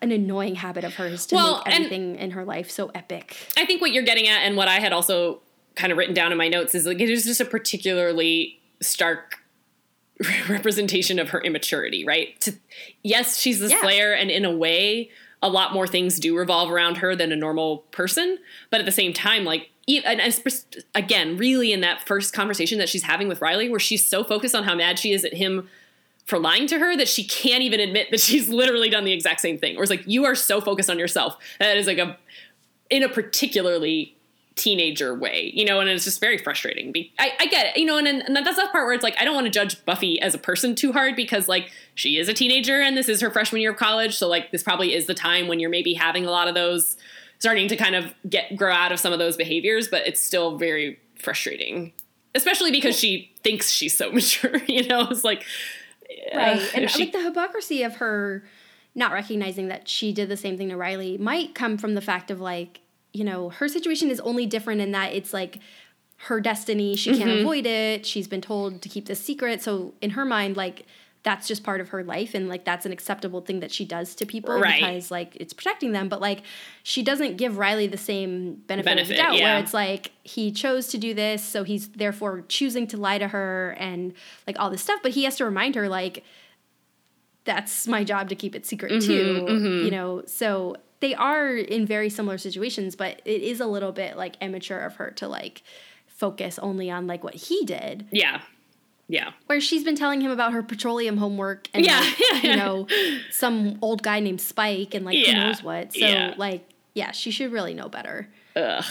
an 0.00 0.10
annoying 0.10 0.56
habit 0.56 0.82
of 0.82 0.94
hers 0.96 1.24
to 1.26 1.36
Well, 1.36 1.62
make 1.64 1.74
everything 1.76 2.16
in 2.16 2.32
her 2.32 2.44
life 2.44 2.68
so 2.70 2.90
epic. 2.96 3.36
I 3.56 3.64
think 3.64 3.80
what 3.80 3.92
you're 3.92 4.02
getting 4.02 4.26
at, 4.26 4.40
and 4.42 4.56
what 4.56 4.66
I 4.68 4.80
had 4.80 4.92
also 4.92 5.40
kind 5.76 5.92
of 5.92 5.98
written 5.98 6.14
down 6.14 6.32
in 6.32 6.38
my 6.38 6.48
notes, 6.48 6.74
is 6.74 6.86
like 6.86 7.00
it 7.00 7.08
is 7.08 7.24
just 7.24 7.40
a 7.40 7.44
particularly 7.44 8.60
stark 8.80 9.36
representation 10.48 11.18
of 11.18 11.30
her 11.30 11.40
immaturity, 11.42 12.04
right? 12.04 12.40
To, 12.40 12.54
yes, 13.02 13.38
she's 13.38 13.60
the 13.60 13.68
Yeah. 13.68 13.80
slayer, 13.80 14.12
and 14.12 14.30
in 14.30 14.44
a 14.44 14.50
way, 14.54 15.10
a 15.42 15.48
lot 15.48 15.72
more 15.74 15.86
things 15.86 16.18
do 16.18 16.36
revolve 16.36 16.70
around 16.70 16.96
her 16.98 17.14
than 17.14 17.30
a 17.30 17.36
normal 17.36 17.78
person. 17.90 18.38
But 18.70 18.80
at 18.80 18.86
the 18.86 18.92
same 18.92 19.12
time, 19.12 19.44
like, 19.44 19.70
and, 19.86 20.20
and 20.20 20.64
again, 20.94 21.36
really 21.36 21.72
in 21.72 21.80
that 21.82 22.04
first 22.06 22.32
conversation 22.32 22.78
that 22.78 22.88
she's 22.88 23.04
having 23.04 23.28
with 23.28 23.40
Riley, 23.40 23.68
where 23.68 23.78
she's 23.78 24.04
so 24.04 24.24
focused 24.24 24.54
on 24.54 24.64
how 24.64 24.74
mad 24.74 24.98
she 24.98 25.12
is 25.12 25.24
at 25.24 25.34
him 25.34 25.68
for 26.24 26.38
lying 26.40 26.66
to 26.68 26.78
her 26.78 26.96
that 26.96 27.06
she 27.06 27.22
can't 27.22 27.62
even 27.62 27.78
admit 27.78 28.10
that 28.10 28.18
she's 28.18 28.48
literally 28.60 28.88
done 28.88 29.04
the 29.04 29.12
exact 29.12 29.40
same 29.40 29.58
thing. 29.58 29.76
Or 29.76 29.82
it's 29.82 29.90
like, 29.90 30.02
you 30.06 30.24
are 30.24 30.34
so 30.34 30.60
focused 30.60 30.90
on 30.90 30.98
yourself. 30.98 31.36
That 31.60 31.76
is 31.76 31.86
like 31.86 31.98
a, 31.98 32.16
in 32.90 33.02
a 33.04 33.08
particularly 33.08 34.15
teenager 34.56 35.14
way, 35.14 35.52
you 35.54 35.64
know, 35.64 35.80
and 35.80 35.88
it's 35.88 36.04
just 36.04 36.18
very 36.18 36.38
frustrating. 36.38 36.92
I, 37.18 37.32
I 37.38 37.46
get 37.46 37.66
it, 37.66 37.76
you 37.76 37.84
know, 37.84 37.98
and, 37.98 38.08
and 38.08 38.34
that's 38.34 38.56
the 38.56 38.62
part 38.72 38.86
where 38.86 38.94
it's 38.94 39.04
like, 39.04 39.14
I 39.20 39.24
don't 39.24 39.34
want 39.34 39.44
to 39.44 39.50
judge 39.50 39.84
Buffy 39.84 40.20
as 40.20 40.34
a 40.34 40.38
person 40.38 40.74
too 40.74 40.92
hard 40.92 41.14
because, 41.14 41.46
like, 41.46 41.70
she 41.94 42.16
is 42.16 42.28
a 42.28 42.32
teenager 42.32 42.80
and 42.80 42.96
this 42.96 43.08
is 43.08 43.20
her 43.20 43.30
freshman 43.30 43.60
year 43.60 43.72
of 43.72 43.76
college. 43.76 44.16
So, 44.16 44.28
like, 44.28 44.50
this 44.52 44.62
probably 44.62 44.94
is 44.94 45.06
the 45.06 45.14
time 45.14 45.46
when 45.46 45.60
you're 45.60 45.70
maybe 45.70 45.92
having 45.92 46.24
a 46.24 46.30
lot 46.30 46.48
of 46.48 46.54
those, 46.54 46.96
starting 47.38 47.68
to 47.68 47.76
kind 47.76 47.94
of 47.94 48.14
get, 48.28 48.56
grow 48.56 48.72
out 48.72 48.92
of 48.92 48.98
some 48.98 49.12
of 49.12 49.18
those 49.18 49.36
behaviors, 49.36 49.88
but 49.88 50.06
it's 50.06 50.20
still 50.20 50.56
very 50.56 50.98
frustrating, 51.18 51.92
especially 52.34 52.70
because 52.70 52.98
she 52.98 53.30
thinks 53.42 53.70
she's 53.70 53.96
so 53.96 54.10
mature, 54.12 54.56
you 54.66 54.86
know, 54.88 55.06
it's 55.10 55.22
like, 55.22 55.44
right 56.34 56.58
uh, 56.58 56.66
and 56.74 56.90
she- 56.90 57.04
like 57.04 57.12
the 57.12 57.22
hypocrisy 57.22 57.82
of 57.82 57.96
her 57.96 58.42
not 58.94 59.12
recognizing 59.12 59.68
that 59.68 59.86
she 59.86 60.12
did 60.12 60.30
the 60.30 60.36
same 60.36 60.56
thing 60.56 60.70
to 60.70 60.76
riley 60.76 61.18
might 61.18 61.54
come 61.54 61.76
from 61.76 61.94
the 61.94 62.00
fact 62.00 62.30
of 62.30 62.40
like 62.40 62.80
you 63.16 63.24
know 63.24 63.48
her 63.58 63.68
situation 63.68 64.10
is 64.10 64.20
only 64.20 64.46
different 64.46 64.80
in 64.80 64.90
that 64.92 65.08
it's 65.18 65.32
like 65.32 65.58
her 66.28 66.40
destiny 66.40 66.96
she 66.96 67.10
can't 67.16 67.30
Mm-hmm. 67.30 67.40
avoid 67.40 67.66
it 67.66 68.06
she's 68.06 68.28
been 68.28 68.40
told 68.40 68.80
to 68.82 68.88
keep 68.88 69.04
this 69.06 69.20
secret 69.20 69.62
so 69.62 69.94
in 70.00 70.10
her 70.10 70.24
mind 70.24 70.56
like 70.56 70.86
that's 71.22 71.48
just 71.48 71.64
part 71.64 71.80
of 71.80 71.88
her 71.88 72.04
life 72.04 72.34
and 72.34 72.48
like 72.48 72.64
that's 72.64 72.86
an 72.86 72.92
acceptable 72.92 73.40
thing 73.40 73.58
that 73.60 73.72
she 73.72 73.84
does 73.84 74.14
to 74.14 74.24
people 74.24 74.58
Right. 74.60 74.80
because 74.80 75.10
like 75.10 75.36
it's 75.42 75.52
protecting 75.52 75.90
them 75.92 76.08
but 76.08 76.20
like 76.20 76.42
she 76.84 77.02
doesn't 77.02 77.36
give 77.36 77.58
riley 77.58 77.86
the 77.88 77.96
same 77.98 78.62
benefit, 78.68 79.00
of 79.00 79.08
the 79.08 79.14
doubt 79.16 79.34
yeah. 79.36 79.44
where 79.54 79.58
it's 79.62 79.74
like 79.74 80.12
he 80.22 80.52
chose 80.52 80.86
to 80.88 80.98
do 80.98 81.14
this 81.14 81.42
so 81.44 81.64
he's 81.64 81.88
therefore 81.88 82.44
choosing 82.48 82.86
to 82.92 82.96
lie 82.96 83.18
to 83.18 83.28
her 83.28 83.74
and 83.78 84.12
like 84.46 84.56
all 84.60 84.70
this 84.70 84.82
stuff 84.82 85.00
but 85.02 85.12
he 85.12 85.24
has 85.24 85.36
to 85.36 85.44
remind 85.44 85.74
her 85.74 85.88
like 85.88 86.22
that's 87.44 87.86
my 87.86 88.02
job 88.04 88.28
to 88.28 88.34
keep 88.34 88.54
it 88.54 88.64
secret 88.66 88.92
Mm-hmm, 88.92 89.06
too 89.06 89.84
you 89.84 89.90
know 89.90 90.22
so 90.26 90.76
they 91.00 91.14
are 91.14 91.54
in 91.56 91.86
very 91.86 92.08
similar 92.08 92.38
situations 92.38 92.96
but 92.96 93.20
it 93.24 93.42
is 93.42 93.60
a 93.60 93.66
little 93.66 93.92
bit 93.92 94.16
like 94.16 94.36
immature 94.40 94.80
of 94.80 94.96
her 94.96 95.10
to 95.12 95.28
like 95.28 95.62
focus 96.06 96.58
only 96.60 96.90
on 96.90 97.06
like 97.06 97.22
what 97.22 97.34
he 97.34 97.64
did 97.64 98.06
yeah. 98.10 98.40
Yeah. 99.08 99.32
where 99.46 99.60
she's 99.60 99.84
been 99.84 99.94
telling 99.96 100.20
him 100.20 100.30
about 100.30 100.52
her 100.52 100.62
petroleum 100.62 101.16
homework 101.18 101.68
and 101.74 101.84
Yeah, 101.84 102.00
like, 102.32 102.42
you 102.42 102.56
know 102.56 102.86
some 103.30 103.78
old 103.82 104.02
guy 104.02 104.20
named 104.20 104.40
spike 104.40 104.94
and 104.94 105.04
like 105.04 105.14
who 105.16 105.22
Yeah, 105.22 105.44
knows 105.48 105.62
what 105.62 105.92
so 105.92 105.98
yeah. 106.00 106.34
like 106.36 106.68
yeah 106.94 107.12
she 107.12 107.30
should 107.30 107.52
really 107.52 107.74
know 107.74 107.88
better 107.88 108.28
Ugh. 108.56 108.84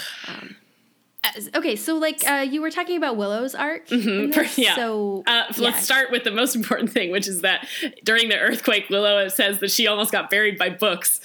As- 1.36 1.50
okay 1.56 1.76
so 1.76 1.96
like 1.98 2.24
uh, 2.30 2.46
you 2.48 2.62
were 2.62 2.70
talking 2.70 2.98
about 2.98 3.18
willow's 3.18 3.56
arc 3.56 3.88
Mm-hmm. 3.88 4.40
yeah. 4.62 4.76
so 4.76 5.24
Uh, 5.26 5.44
yeah. 5.50 5.54
Let's 5.58 5.84
start 5.84 6.12
with 6.12 6.24
the 6.24 6.30
most 6.32 6.56
important 6.56 6.92
thing, 6.92 7.10
which 7.12 7.28
is 7.28 7.42
that 7.42 7.68
during 8.04 8.30
the 8.30 8.38
earthquake, 8.38 8.90
Willow 8.92 9.28
says 9.30 9.60
that 9.60 9.72
she 9.72 9.88
almost 9.88 10.12
got 10.12 10.30
buried 10.30 10.58
by 10.60 10.70
books, 10.70 11.20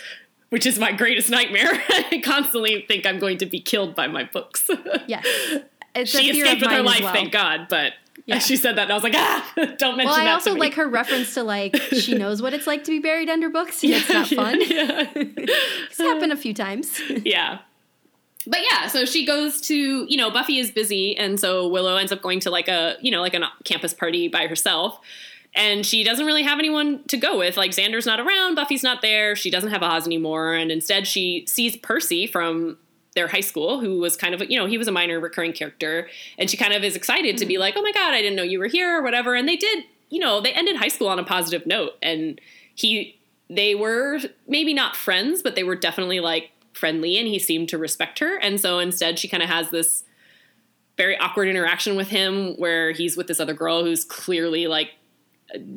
which 0.50 0.66
is 0.66 0.78
my 0.78 0.92
greatest 0.92 1.30
nightmare. 1.30 1.70
I 1.88 2.20
constantly 2.22 2.84
think 2.86 3.06
I'm 3.06 3.18
going 3.18 3.38
to 3.38 3.46
be 3.46 3.60
killed 3.60 3.94
by 3.94 4.06
my 4.06 4.24
books. 4.24 4.68
yes 5.06 5.24
it's 5.94 6.10
she 6.10 6.30
escaped 6.30 6.60
with 6.62 6.70
her 6.70 6.82
life, 6.82 7.00
well. 7.02 7.12
thank 7.12 7.32
God. 7.32 7.66
But 7.68 7.94
Yeah. 8.26 8.38
she 8.38 8.56
said 8.56 8.76
that, 8.76 8.82
and 8.82 8.92
I 8.92 8.94
was 8.94 9.02
like, 9.02 9.14
ah, 9.16 9.52
don't 9.78 9.96
mention 9.96 10.06
Well, 10.06 10.14
I 10.20 10.24
that 10.24 10.34
also 10.34 10.50
to 10.50 10.54
me. 10.54 10.60
like 10.60 10.74
her 10.74 10.86
reference 10.88 11.34
to 11.34 11.42
like 11.42 11.74
she 11.92 12.14
knows 12.14 12.40
what 12.42 12.52
it's 12.54 12.66
like 12.66 12.84
to 12.84 12.90
be 12.90 12.98
buried 13.00 13.28
under 13.28 13.48
books. 13.48 13.82
and 13.82 13.92
it's 13.94 14.08
not 14.08 14.28
fun. 14.28 14.60
yeah. 14.60 15.06
It's 15.16 15.98
happened 15.98 16.32
a 16.32 16.36
few 16.36 16.54
times. 16.54 17.00
yeah. 17.24 17.58
But 18.46 18.60
yeah, 18.68 18.86
so 18.86 19.04
she 19.04 19.26
goes 19.26 19.60
to, 19.62 20.06
you 20.08 20.16
know, 20.16 20.30
Buffy 20.30 20.58
is 20.58 20.70
busy, 20.70 21.14
and 21.16 21.38
so 21.38 21.68
Willow 21.68 21.96
ends 21.96 22.10
up 22.10 22.22
going 22.22 22.40
to 22.40 22.50
like 22.50 22.68
a, 22.68 22.96
you 23.02 23.10
know, 23.10 23.20
like 23.20 23.34
a 23.34 23.40
campus 23.64 23.92
party 23.92 24.28
by 24.28 24.46
herself. 24.46 24.98
And 25.54 25.84
she 25.84 26.04
doesn't 26.04 26.26
really 26.26 26.44
have 26.44 26.58
anyone 26.58 27.02
to 27.08 27.16
go 27.16 27.36
with. 27.38 27.56
Like 27.56 27.72
Xander's 27.72 28.06
not 28.06 28.20
around, 28.20 28.54
Buffy's 28.54 28.82
not 28.82 29.02
there, 29.02 29.34
she 29.34 29.50
doesn't 29.50 29.70
have 29.70 29.82
Oz 29.82 30.06
anymore, 30.06 30.54
and 30.54 30.70
instead 30.70 31.06
she 31.06 31.44
sees 31.46 31.76
Percy 31.76 32.26
from 32.26 32.78
their 33.16 33.26
high 33.26 33.40
school, 33.40 33.80
who 33.80 33.98
was 33.98 34.16
kind 34.16 34.34
of, 34.34 34.48
you 34.48 34.58
know, 34.58 34.66
he 34.66 34.78
was 34.78 34.86
a 34.86 34.92
minor 34.92 35.18
recurring 35.18 35.52
character, 35.52 36.08
and 36.38 36.48
she 36.48 36.56
kind 36.56 36.72
of 36.72 36.84
is 36.84 36.94
excited 36.94 37.36
to 37.38 37.46
be 37.46 37.54
mm-hmm. 37.54 37.62
like, 37.62 37.74
oh 37.76 37.82
my 37.82 37.92
god, 37.92 38.14
I 38.14 38.22
didn't 38.22 38.36
know 38.36 38.44
you 38.44 38.60
were 38.60 38.68
here 38.68 38.98
or 38.98 39.02
whatever. 39.02 39.34
And 39.34 39.48
they 39.48 39.56
did, 39.56 39.84
you 40.08 40.20
know, 40.20 40.40
they 40.40 40.52
ended 40.52 40.76
high 40.76 40.88
school 40.88 41.08
on 41.08 41.18
a 41.18 41.24
positive 41.24 41.66
note, 41.66 41.94
and 42.00 42.40
he, 42.74 43.18
they 43.48 43.74
were 43.74 44.20
maybe 44.46 44.72
not 44.72 44.94
friends, 44.94 45.42
but 45.42 45.56
they 45.56 45.64
were 45.64 45.74
definitely 45.74 46.20
like 46.20 46.50
friendly, 46.72 47.18
and 47.18 47.26
he 47.26 47.40
seemed 47.40 47.68
to 47.70 47.78
respect 47.78 48.20
her. 48.20 48.36
And 48.36 48.60
so 48.60 48.78
instead, 48.78 49.18
she 49.18 49.26
kind 49.26 49.42
of 49.42 49.48
has 49.48 49.70
this 49.70 50.04
very 50.96 51.18
awkward 51.18 51.48
interaction 51.48 51.96
with 51.96 52.08
him 52.08 52.54
where 52.58 52.92
he's 52.92 53.16
with 53.16 53.26
this 53.26 53.40
other 53.40 53.54
girl 53.54 53.82
who's 53.82 54.04
clearly 54.04 54.66
like 54.66 54.90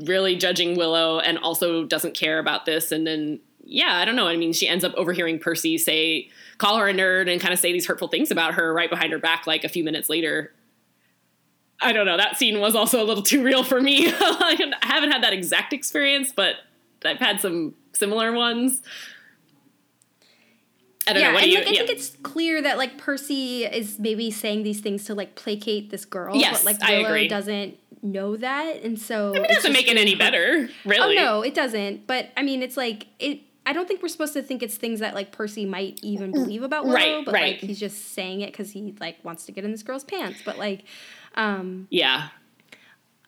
really 0.06 0.36
judging 0.36 0.76
Willow 0.78 1.20
and 1.20 1.38
also 1.38 1.86
doesn't 1.86 2.14
care 2.14 2.40
about 2.40 2.66
this. 2.66 2.92
And 2.92 3.06
then, 3.06 3.40
yeah, 3.64 3.96
I 3.96 4.06
don't 4.06 4.16
know. 4.16 4.28
I 4.28 4.38
mean, 4.38 4.54
she 4.54 4.68
ends 4.68 4.84
up 4.84 4.94
overhearing 4.96 5.40
Percy 5.40 5.78
say, 5.78 6.30
call 6.58 6.78
her 6.78 6.88
a 6.88 6.94
nerd 6.94 7.32
and 7.32 7.42
kind 7.42 7.54
of 7.54 7.60
say 7.60 7.72
these 7.72 7.86
hurtful 7.86 8.08
things 8.08 8.32
about 8.32 8.56
her 8.56 8.74
right 8.74 8.90
behind 8.90 9.12
her 9.12 9.20
back, 9.20 9.48
like 9.48 9.64
a 9.64 9.70
few 9.70 9.84
minutes 9.84 10.10
later. 10.10 10.54
I 11.82 11.92
don't 11.92 12.06
know. 12.06 12.18
That 12.18 12.38
scene 12.38 12.60
was 12.60 12.76
also 12.76 13.04
a 13.04 13.06
little 13.06 13.24
too 13.24 13.44
real 13.44 13.64
for 13.64 13.82
me. 13.82 14.08
I 14.10 14.74
haven't 14.82 15.12
had 15.12 15.24
that 15.24 15.34
exact 15.34 15.74
experience, 15.74 16.32
but 16.34 16.56
I've 17.04 17.20
had 17.20 17.42
some 17.42 17.76
similar 17.94 18.32
ones. 18.32 18.82
I 21.06 21.14
don't 21.14 21.22
yeah, 21.22 21.28
know. 21.30 21.34
What 21.34 21.44
and 21.44 21.52
you? 21.52 21.58
like, 21.58 21.68
I 21.68 21.72
yeah. 21.72 21.78
think 21.80 21.90
it's 21.90 22.16
clear 22.24 22.62
that 22.62 22.78
like 22.78 22.98
Percy 22.98 23.66
is 23.66 24.00
maybe 24.00 24.32
saying 24.32 24.64
these 24.64 24.80
things 24.80 25.04
to 25.06 25.16
like 25.16 25.36
placate 25.36 25.90
this 25.90 26.06
girl. 26.06 26.36
Yes, 26.36 26.64
but 26.64 26.80
like 26.80 26.90
Willow 26.90 27.28
doesn't 27.28 27.78
know 28.04 28.36
that, 28.38 28.84
and 28.84 29.00
so 29.00 29.34
it 29.34 29.48
doesn't 29.50 29.74
make 29.74 29.88
it 29.88 29.98
any 29.98 30.14
better, 30.16 30.70
really. 30.86 31.18
Oh 31.18 31.22
no, 31.22 31.42
it 31.42 31.54
doesn't. 31.56 32.06
But 32.06 32.30
I 32.38 32.44
mean, 32.44 32.62
it's 32.62 32.78
like 32.78 33.08
it. 33.20 33.40
I 33.66 33.72
don't 33.72 33.88
think 33.88 34.02
we're 34.04 34.10
supposed 34.10 34.34
to 34.34 34.42
think 34.44 34.62
it's 34.62 34.76
things 34.76 35.00
that 35.00 35.16
like 35.16 35.32
Percy 35.32 35.66
might 35.66 36.00
even 36.04 36.32
believe 36.32 36.64
about 36.64 36.84
Willow, 36.84 36.96
Right, 36.96 37.26
but 37.26 37.34
right. 37.34 37.52
like 37.54 37.62
he's 37.62 37.80
just 37.80 38.14
saying 38.14 38.42
it 38.42 38.48
because 38.52 38.72
he 38.72 38.94
like 39.00 39.24
wants 39.24 39.46
to 39.46 39.54
get 39.54 39.64
in 39.64 39.72
this 39.72 39.84
girl's 39.84 40.04
pants. 40.04 40.42
But 40.44 40.58
like, 40.58 40.84
um, 41.36 41.88
Yeah. 41.90 42.28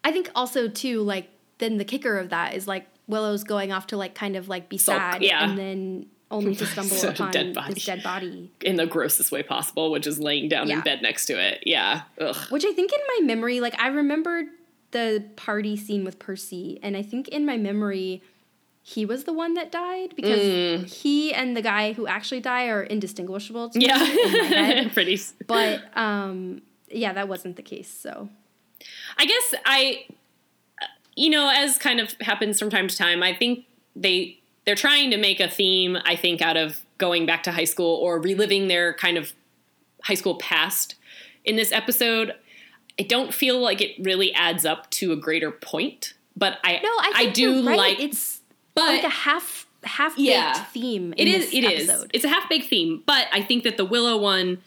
I 0.04 0.12
think 0.12 0.30
also 0.36 0.68
too 0.68 1.02
like 1.04 1.30
then 1.58 1.78
the 1.78 1.86
kicker 1.86 2.18
of 2.20 2.30
that 2.32 2.54
is 2.54 2.68
like 2.68 2.86
Willow's 3.08 3.46
going 3.46 3.72
off 3.72 3.88
to 3.88 3.98
like 3.98 4.14
kind 4.14 4.36
of 4.36 4.50
like 4.50 4.68
be 4.68 4.78
Sulk, 4.78 4.98
sad, 5.00 5.24
yeah. 5.24 5.48
and 5.50 5.58
then 5.58 6.06
only 6.30 6.54
to 6.56 6.66
stumble 6.66 6.96
So, 6.98 7.10
upon 7.10 7.32
dead 7.32 7.54
body. 7.54 7.74
this 7.76 7.86
dead 7.86 8.04
body. 8.04 8.52
in 8.62 8.76
the 8.76 8.86
grossest 8.86 9.32
way 9.32 9.42
possible, 9.42 9.90
which 9.90 10.06
is 10.06 10.20
laying 10.20 10.50
down 10.50 10.70
in 10.70 10.82
bed 10.82 11.02
next 11.02 11.28
to 11.28 11.34
it. 11.40 11.64
Yeah. 11.66 12.02
Ugh. 12.20 12.36
Which 12.50 12.66
I 12.66 12.74
think 12.74 12.92
in 12.92 13.00
my 13.20 13.26
memory, 13.26 13.62
like 13.62 13.80
I 13.80 13.88
remembered 13.88 14.48
the 14.95 15.23
party 15.36 15.75
scene 15.75 16.05
with 16.05 16.17
Percy, 16.19 16.79
and 16.81 16.95
I 16.95 17.01
think 17.01 17.27
in 17.27 17.45
my 17.45 17.58
memory, 17.58 18.21
he 18.81 19.05
was 19.05 19.25
the 19.25 19.34
one 19.34 19.53
that 19.55 19.71
died 19.71 20.13
because 20.15 20.39
Mm. 20.39 20.89
he 21.01 21.34
and 21.34 21.58
the 21.58 21.62
guy 21.62 21.91
who 21.93 22.08
actually 22.08 22.39
died 22.39 22.69
are 22.69 22.84
indistinguishable 22.84 23.69
to 23.71 23.79
me 23.79 23.86
in 23.89 23.91
my 23.91 23.97
Yeah. 23.97 24.63
head. 24.63 24.91
Pretty. 24.97 25.19
But 25.47 25.81
um, 25.97 26.62
yeah, 26.89 27.12
that 27.13 27.27
wasn't 27.27 27.55
the 27.58 27.63
case. 27.63 27.89
So 27.89 28.29
I 29.17 29.25
guess 29.25 29.55
I, 29.65 30.05
you 31.15 31.29
know, 31.29 31.51
as 31.53 31.77
kind 31.77 31.99
of 31.99 32.13
happens 32.21 32.60
from 32.60 32.69
time 32.69 32.88
to 32.88 32.95
time, 32.95 33.21
I 33.23 33.34
think 33.34 33.65
they 33.95 34.39
they're 34.65 34.75
trying 34.75 35.12
to 35.12 35.17
make 35.17 35.39
a 35.39 35.47
theme. 35.49 35.97
I 36.05 36.15
think 36.15 36.41
out 36.41 36.58
of 36.58 36.81
going 36.97 37.25
back 37.25 37.43
to 37.43 37.51
high 37.51 37.65
school 37.65 37.95
or 37.97 38.19
reliving 38.19 38.67
their 38.67 38.93
kind 38.93 39.17
of 39.17 39.34
high 40.03 40.13
school 40.15 40.36
past 40.36 40.95
in 41.43 41.55
this 41.55 41.71
episode. 41.71 42.34
I 42.99 43.03
don't 43.03 43.34
feel 43.34 43.60
like 43.60 43.81
it 43.81 43.95
really 43.99 44.34
adds 44.34 44.65
up 44.65 44.89
to 44.91 45.12
a 45.12 45.15
greater 45.15 45.51
point, 45.51 46.13
but 46.36 46.58
I 46.63 46.79
no, 46.84 46.89
I, 46.99 47.12
think 47.23 47.34
do 47.36 47.67
right. 47.67 47.77
like 47.77 47.99
it's 47.99 48.41
but 48.73 48.86
like 48.86 49.03
a 49.03 49.10
half 49.10 49.67
half 49.84 50.15
baked 50.15 50.27
Yeah. 50.29 50.53
theme. 50.65 51.13
It 51.17 51.27
in 51.27 51.36
is. 51.36 51.45
this 51.45 51.53
It 51.53 51.63
is. 51.65 51.89
episode. 51.89 52.12
It's 52.13 52.23
a 52.25 52.29
half 52.29 52.47
baked 52.49 52.67
theme, 52.69 53.03
but 53.05 53.27
I 53.34 53.41
think 53.41 53.63
that 53.63 53.77
the 53.77 53.86
Willow 53.86 54.17
one 54.17 54.62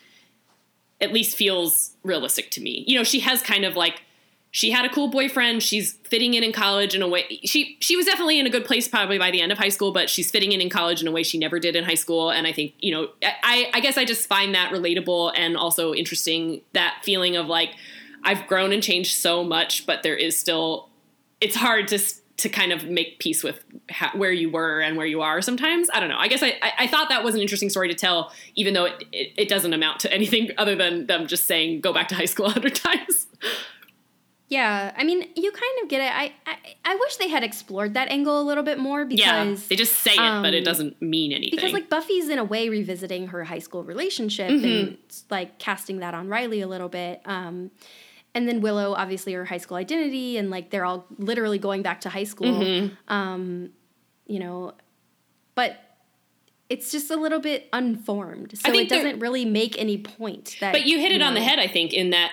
at 1.00 1.12
least 1.12 1.36
feels 1.36 1.92
realistic 2.02 2.50
to 2.52 2.60
me. 2.60 2.84
You 2.86 2.96
know, 2.98 3.04
she 3.04 3.20
has 3.20 3.40
kind 3.42 3.64
of 3.64 3.76
like 3.76 4.02
she 4.50 4.70
had 4.70 4.84
a 4.84 4.88
cool 4.88 5.08
boyfriend. 5.08 5.62
She's 5.62 5.92
fitting 6.04 6.34
in 6.34 6.42
in 6.42 6.52
college 6.52 6.94
in 6.94 7.02
a 7.02 7.08
way. 7.08 7.40
She 7.44 7.76
she 7.80 7.96
was 7.96 8.06
definitely 8.06 8.38
in 8.40 8.46
a 8.46 8.50
good 8.50 8.64
place 8.64 8.88
probably 8.88 9.18
by 9.18 9.30
the 9.30 9.40
end 9.40 9.52
of 9.52 9.58
high 9.58 9.68
school, 9.68 9.92
but 9.92 10.08
she's 10.10 10.30
fitting 10.30 10.52
in 10.52 10.60
in 10.60 10.70
college 10.70 11.00
in 11.02 11.08
a 11.08 11.12
way 11.12 11.22
she 11.22 11.38
never 11.38 11.58
did 11.60 11.76
in 11.76 11.84
high 11.84 11.94
school. 11.94 12.30
And 12.30 12.46
I 12.46 12.52
think 12.52 12.72
you 12.78 12.92
know, 12.92 13.08
I 13.22 13.70
I 13.74 13.80
guess 13.80 13.96
I 13.98 14.04
just 14.04 14.26
find 14.26 14.54
that 14.54 14.72
relatable 14.72 15.32
and 15.36 15.56
also 15.56 15.94
interesting. 15.94 16.60
That 16.72 17.00
feeling 17.02 17.36
of 17.36 17.46
like 17.46 17.70
I've 18.22 18.46
grown 18.46 18.72
and 18.72 18.83
changed 18.83 19.16
so 19.16 19.44
much, 19.44 19.87
but 19.87 20.02
there 20.02 20.16
is 20.16 20.38
still 20.38 20.88
it's 21.40 21.57
hard 21.57 21.88
to 21.88 21.98
to 22.38 22.48
kind 22.48 22.72
of 22.72 22.87
make 22.88 23.18
peace 23.18 23.42
with 23.42 23.64
ha- 23.90 24.12
where 24.14 24.33
you 24.33 24.50
were 24.50 24.81
and 24.81 24.96
where 24.96 25.07
you 25.07 25.20
are 25.20 25.42
sometimes 25.42 25.88
i 25.92 26.00
don't 26.00 26.09
know 26.09 26.18
i 26.18 26.28
guess 26.28 26.42
I, 26.42 26.54
I, 26.62 26.72
I 26.81 26.87
thought 26.87 27.09
that 27.09 27.24
was 27.24 27.35
an 27.35 27.40
interesting 27.40 27.68
story 27.68 27.88
to 27.88 27.94
tell 27.94 28.33
even 28.54 28.74
though 28.74 28.85
it, 28.85 29.04
it, 29.12 29.33
it 29.37 29.48
doesn't 29.48 29.72
amount 29.72 30.00
to 30.00 30.12
anything 30.18 30.50
other 30.57 30.74
than 30.74 31.07
them 31.07 31.26
just 31.26 31.46
saying 31.46 31.81
go 31.81 31.92
back 31.92 32.09
to 32.09 32.14
high 32.14 32.26
school 32.26 32.46
a 32.46 32.50
hundred 32.50 32.74
times 32.74 33.26
Yeah, 34.50 34.94
I 34.96 35.04
mean, 35.04 35.28
you 35.37 35.52
kind 35.52 35.83
of 35.83 35.90
get 35.90 36.00
it. 36.00 36.11
I, 36.11 36.33
I 36.46 36.57
I 36.83 36.94
wish 36.94 37.16
they 37.16 37.28
had 37.28 37.44
explored 37.44 37.92
that 37.94 38.09
angle 38.09 38.40
a 38.40 38.42
little 38.42 38.62
bit 38.62 38.78
more 38.78 39.04
because 39.04 39.20
yeah, 39.20 39.57
they 39.68 39.76
just 39.76 39.98
say 39.98 40.14
it, 40.14 40.18
um, 40.18 40.42
but 40.42 40.54
it 40.54 40.61
um, 40.61 40.64
doesn't 40.64 41.02
mean 41.02 41.33
anything. 41.33 41.54
Because 41.54 41.74
like 41.74 41.90
Buffy's 41.90 42.31
in 42.31 42.38
a 42.38 42.44
way 42.44 42.70
revisiting 42.70 43.26
her 43.26 43.44
high 43.44 43.59
school 43.59 43.85
relationship 43.85 44.50
mm-hmm. 44.50 44.64
and 44.64 44.98
like 45.28 45.59
casting 45.59 45.98
that 45.98 46.14
on 46.14 46.28
Riley 46.28 46.62
a 46.62 46.66
little 46.66 46.88
bit. 46.88 47.20
Um, 47.26 47.70
and 48.38 48.48
then 48.48 48.61
Willow, 48.61 48.94
obviously, 48.94 49.33
her 49.33 49.44
high 49.44 49.57
school 49.59 49.77
identity, 49.77 50.37
and 50.37 50.48
like 50.48 50.70
they're 50.70 50.85
all 50.85 51.07
literally 51.18 51.59
going 51.59 51.83
back 51.83 52.03
to 52.03 52.09
high 52.09 52.22
school. 52.22 52.46
Mm-hmm. 52.46 53.12
Um, 53.12 53.70
you 54.29 54.38
know, 54.38 54.74
but 55.57 55.77
it's 56.68 56.92
just 56.92 57.11
a 57.11 57.16
little 57.16 57.40
bit 57.40 57.68
unformed, 57.72 58.57
so 58.57 58.72
it 58.72 58.88
doesn't 58.88 59.18
really 59.18 59.44
make 59.44 59.77
any 59.77 59.98
point. 59.98 60.57
That, 60.61 60.72
but 60.72 60.87
you 60.87 61.01
hit 61.01 61.11
it 61.11 61.18
know, 61.18 61.27
on 61.27 61.35
the 61.35 61.40
head, 61.40 61.59
I 61.59 61.66
think, 61.66 61.92
in 61.92 62.11
that 62.11 62.31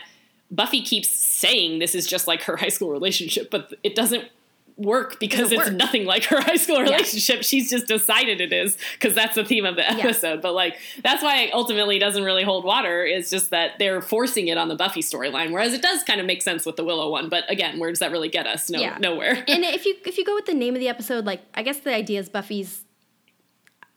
Buffy 0.52 0.84
keeps 0.84 1.10
saying 1.10 1.80
this 1.80 1.96
is 1.96 2.06
just 2.06 2.28
like 2.28 2.44
her 2.44 2.56
high 2.56 2.70
school 2.70 2.91
relationship, 2.91 3.50
but 3.50 3.74
it 3.82 3.96
doesn't 3.96 4.26
work 4.78 5.20
because 5.20 5.52
it's 5.52 5.66
work. 5.66 5.74
nothing 5.74 6.06
like 6.06 6.26
her 6.26 6.42
high 6.42 6.58
school 6.58 6.82
relationship. 6.82 7.38
Yeah. 7.38 7.42
She's 7.44 7.70
just 7.70 7.88
decided 7.88 8.42
it 8.42 8.52
is 8.52 8.78
because 8.94 9.14
that's 9.14 9.36
the 9.36 9.46
theme 9.46 9.66
of 9.66 9.76
the 9.76 9.90
episode. 9.90 10.36
Yeah. 10.36 10.42
But 10.42 10.54
like 10.54 10.78
that's 11.04 11.24
why 11.24 11.44
it 11.44 11.54
ultimately 11.54 12.00
doesn't 12.00 12.24
really 12.24 12.44
hold 12.44 12.66
water. 12.66 13.04
Is 13.04 13.30
just 13.30 13.52
that 13.52 13.80
they're 13.80 14.02
forcing 14.02 14.48
it 14.48 14.58
on 14.58 14.68
the 14.68 14.76
Buffy 14.76 15.02
storyline, 15.02 15.52
whereas 15.52 15.74
it 15.74 15.82
does 15.82 16.04
kind 16.04 16.20
of 16.20 16.26
make 16.26 16.42
sense 16.42 16.66
with 16.66 16.76
the 16.76 16.84
Willow 16.84 17.10
one. 17.10 17.30
But 17.30 17.50
again, 17.50 17.80
where 17.80 17.90
does 17.90 18.00
that 18.00 18.12
really 18.12 18.30
get 18.30 18.48
us? 18.48 18.70
No, 18.70 18.80
yeah. 18.80 18.98
nowhere. 19.00 19.44
and 19.48 19.64
if 19.64 19.86
you 19.86 19.96
if 20.06 20.18
you 20.18 20.26
go 20.26 20.36
with 20.36 20.46
the 20.46 20.54
name 20.54 20.76
of 20.76 20.80
the 20.80 20.90
episode, 20.90 21.26
like 21.26 21.42
I 21.54 21.64
guess 21.64 21.80
the 21.80 21.94
idea 21.94 22.20
is 22.20 22.30
Buffy's 22.30 22.84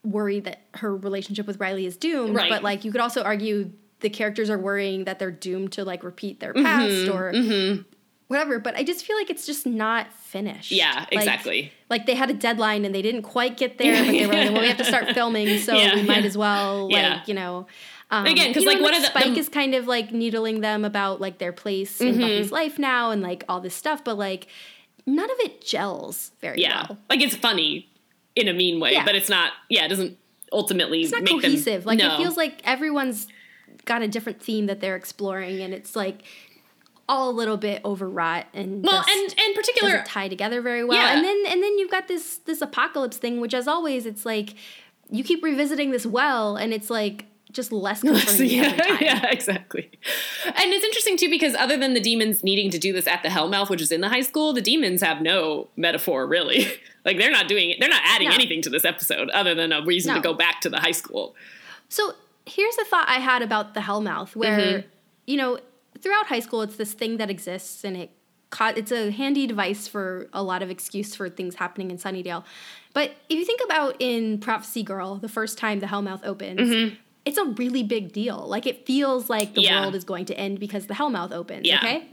worried 0.05 0.45
that 0.45 0.61
her 0.75 0.95
relationship 0.97 1.47
with 1.47 1.59
Riley 1.59 1.87
is 1.87 1.97
doomed. 1.97 2.35
Right. 2.35 2.51
But 2.51 2.63
like 2.63 2.85
you 2.85 2.93
could 2.93 3.01
also 3.01 3.23
argue 3.23 3.73
the 4.01 4.11
characters 4.11 4.49
are 4.49 4.59
worrying 4.59 5.05
that 5.05 5.19
they're 5.19 5.31
doomed 5.31 5.73
to 5.73 5.85
like 5.85 6.05
repeat 6.05 6.41
their 6.41 6.55
past 6.55 6.93
mm-hmm, 6.93 7.17
or 7.17 7.33
mm-hmm. 7.33 7.83
Whatever. 8.29 8.59
But 8.59 8.77
I 8.77 8.85
just 8.85 9.05
feel 9.05 9.17
like 9.17 9.29
it's 9.29 9.45
just 9.45 9.67
not 9.67 10.13
finished. 10.13 10.71
Yeah, 10.71 11.07
exactly. 11.11 11.73
Like 11.91 12.07
they 12.07 12.15
had 12.15 12.31
a 12.31 12.35
deadline 12.35 12.85
and 12.85 12.95
they 12.95 13.03
didn't 13.03 13.23
quite 13.23 13.57
get 13.57 13.79
there, 13.79 14.05
but 14.05 14.13
they 14.13 14.27
were 14.27 14.33
like, 14.33 14.51
well, 14.53 14.63
we 14.63 14.69
have 14.69 14.79
to 14.79 14.85
start 14.85 15.11
filming, 15.13 15.59
so 15.59 15.75
yeah, 15.77 15.97
we 15.97 16.03
might 16.03 16.21
yeah. 16.21 16.27
as 16.27 16.39
well, 16.39 16.85
like, 16.85 16.93
yeah. 16.93 17.23
you 17.27 17.35
know. 17.35 17.67
Um, 18.11 18.25
Again, 18.25 18.49
because 18.49 18.65
like, 18.65 18.81
what 18.81 18.95
is 18.95 19.05
Spike 19.05 19.35
the, 19.35 19.39
is 19.39 19.49
kind 19.51 19.75
of 19.75 19.87
like 19.87 20.13
needling 20.13 20.61
them 20.61 20.85
about 20.85 21.21
like 21.21 21.39
their 21.39 21.53
place 21.53 21.99
mm-hmm. 21.99 22.15
in 22.15 22.21
Buffy's 22.21 22.53
life 22.53 22.79
now 22.79 23.11
and 23.11 23.21
like 23.21 23.45
all 23.49 23.61
this 23.61 23.75
stuff, 23.75 24.03
but 24.03 24.17
like 24.17 24.47
none 25.05 25.31
of 25.31 25.37
it 25.41 25.65
gels 25.65 26.31
very 26.41 26.61
yeah. 26.61 26.87
well. 26.89 26.99
Like 27.11 27.21
it's 27.21 27.37
funny 27.37 27.89
in 28.35 28.49
a 28.49 28.55
mean 28.55 28.81
way, 28.81 28.99
but 29.05 29.15
it's 29.15 29.29
not. 29.29 29.53
Yeah, 29.69 29.85
it 29.85 29.89
doesn't 29.89 30.17
ultimately 30.53 31.03
it's 31.03 31.13
not 31.13 31.27
cohesive. 31.27 31.85
Them, 31.85 31.87
like 31.87 31.99
no. 31.99 32.15
it 32.15 32.17
feels 32.17 32.37
like 32.37 32.63
everyone's 32.65 33.29
got 33.85 34.03
a 34.03 34.09
different 34.09 34.41
theme 34.41 34.67
that 34.67 34.81
they're 34.81 34.97
exploring, 34.97 35.61
and 35.61 35.75
it's 35.75 35.95
like 35.95 36.23
all 37.09 37.31
a 37.31 37.33
little 37.33 37.57
bit 37.57 37.83
overwrought 37.85 38.47
and 38.53 38.85
well, 38.85 39.05
and 39.09 39.35
and 39.39 39.55
particular 39.55 40.03
tie 40.07 40.29
together 40.29 40.61
very 40.61 40.85
well. 40.85 40.99
Yeah. 40.99 41.17
And 41.17 41.25
then 41.25 41.45
and 41.47 41.63
then 41.63 41.79
you've 41.79 41.91
got 41.91 42.09
this 42.09 42.39
this 42.39 42.61
apocalypse 42.61 43.17
thing, 43.17 43.41
which 43.41 43.55
as 43.55 43.67
always, 43.67 44.07
it's 44.07 44.27
like 44.27 44.55
you 45.11 45.25
keep 45.25 45.43
revisiting 45.43 45.91
this 45.91 46.05
well, 46.05 46.57
and 46.57 46.73
it's 46.73 46.91
like 46.91 47.27
just 47.51 47.73
less 47.73 48.03
concerning 48.03 48.51
yeah, 48.51 48.99
yeah, 49.01 49.27
exactly. 49.31 49.91
And 50.45 50.73
it's 50.73 50.85
interesting 50.85 51.17
too 51.17 51.31
because 51.31 51.55
other 51.55 51.79
than 51.79 51.95
the 51.95 52.01
demons 52.01 52.45
needing 52.45 52.71
to 52.71 52.79
do 52.79 52.93
this 52.93 53.07
at 53.07 53.23
the 53.23 53.31
Hellmouth, 53.31 53.71
which 53.71 53.81
is 53.81 53.91
in 53.91 54.01
the 54.01 54.09
high 54.09 54.21
school, 54.21 54.53
the 54.53 54.61
demons 54.61 55.01
have 55.01 55.23
no 55.23 55.69
metaphor 55.77 56.27
really. 56.27 56.67
like 57.05 57.17
they're 57.17 57.31
not 57.31 57.49
doing 57.49 57.71
it. 57.71 57.79
They're 57.81 57.89
not 57.89 58.03
adding 58.05 58.29
no. 58.29 58.35
anything 58.35 58.63
to 58.63 58.71
this 58.71 58.85
episode 58.85 59.31
other 59.31 59.55
than 59.55 59.73
a 59.73 59.83
reason 59.83 60.11
no. 60.11 60.17
to 60.17 60.21
go 60.21 60.35
back 60.35 60.61
to 60.63 60.69
the 60.69 60.79
high 60.79 60.93
school. 60.93 61.35
So 61.89 62.13
here's 62.45 62.77
a 62.79 62.85
thought 62.85 63.09
I 63.09 63.19
had 63.19 63.43
about 63.43 63.75
the 63.75 63.81
Hellmouth, 63.81 64.37
where 64.37 64.59
mm-hmm. 64.59 64.89
you 65.27 65.37
know 65.39 65.59
throughout 66.01 66.27
high 66.27 66.41
school 66.41 66.63
it's 66.63 66.77
this 66.77 66.93
thing 66.93 67.17
that 67.17 67.31
exists 67.31 67.85
and 67.85 67.97
it 67.97 68.11
it's 68.61 68.93
a 68.93 69.11
handy 69.11 69.47
device 69.47 69.87
for 69.87 70.29
a 70.33 70.43
lot 70.43 70.63
of 70.63 70.71
excuse 70.71 71.15
for 71.15 71.29
things 71.29 71.57
happening 71.57 71.91
in 71.91 71.99
Sunnydale. 71.99 72.45
But 72.95 73.13
if 73.29 73.39
you 73.39 73.45
think 73.45 73.61
about 73.65 73.97
in 73.99 74.39
Prophecy 74.39 74.83
Girl, 74.83 75.17
the 75.17 75.29
first 75.29 75.59
time 75.59 75.81
the 75.81 75.87
Hellmouth 75.87 76.25
opens, 76.25 76.61
mm-hmm. 76.61 76.95
it's 77.25 77.39
a 77.39 77.45
really 77.45 77.83
big 77.83 78.13
deal. 78.13 78.39
Like 78.49 78.67
it 78.67 78.87
feels 78.87 79.29
like 79.29 79.55
the 79.55 79.63
yeah. 79.63 79.81
world 79.81 79.95
is 79.95 80.05
going 80.05 80.25
to 80.27 80.39
end 80.39 80.59
because 80.61 80.87
the 80.87 80.95
Hellmouth 80.95 81.33
opens. 81.33 81.67
Yeah. 81.67 81.79
Okay. 81.79 82.09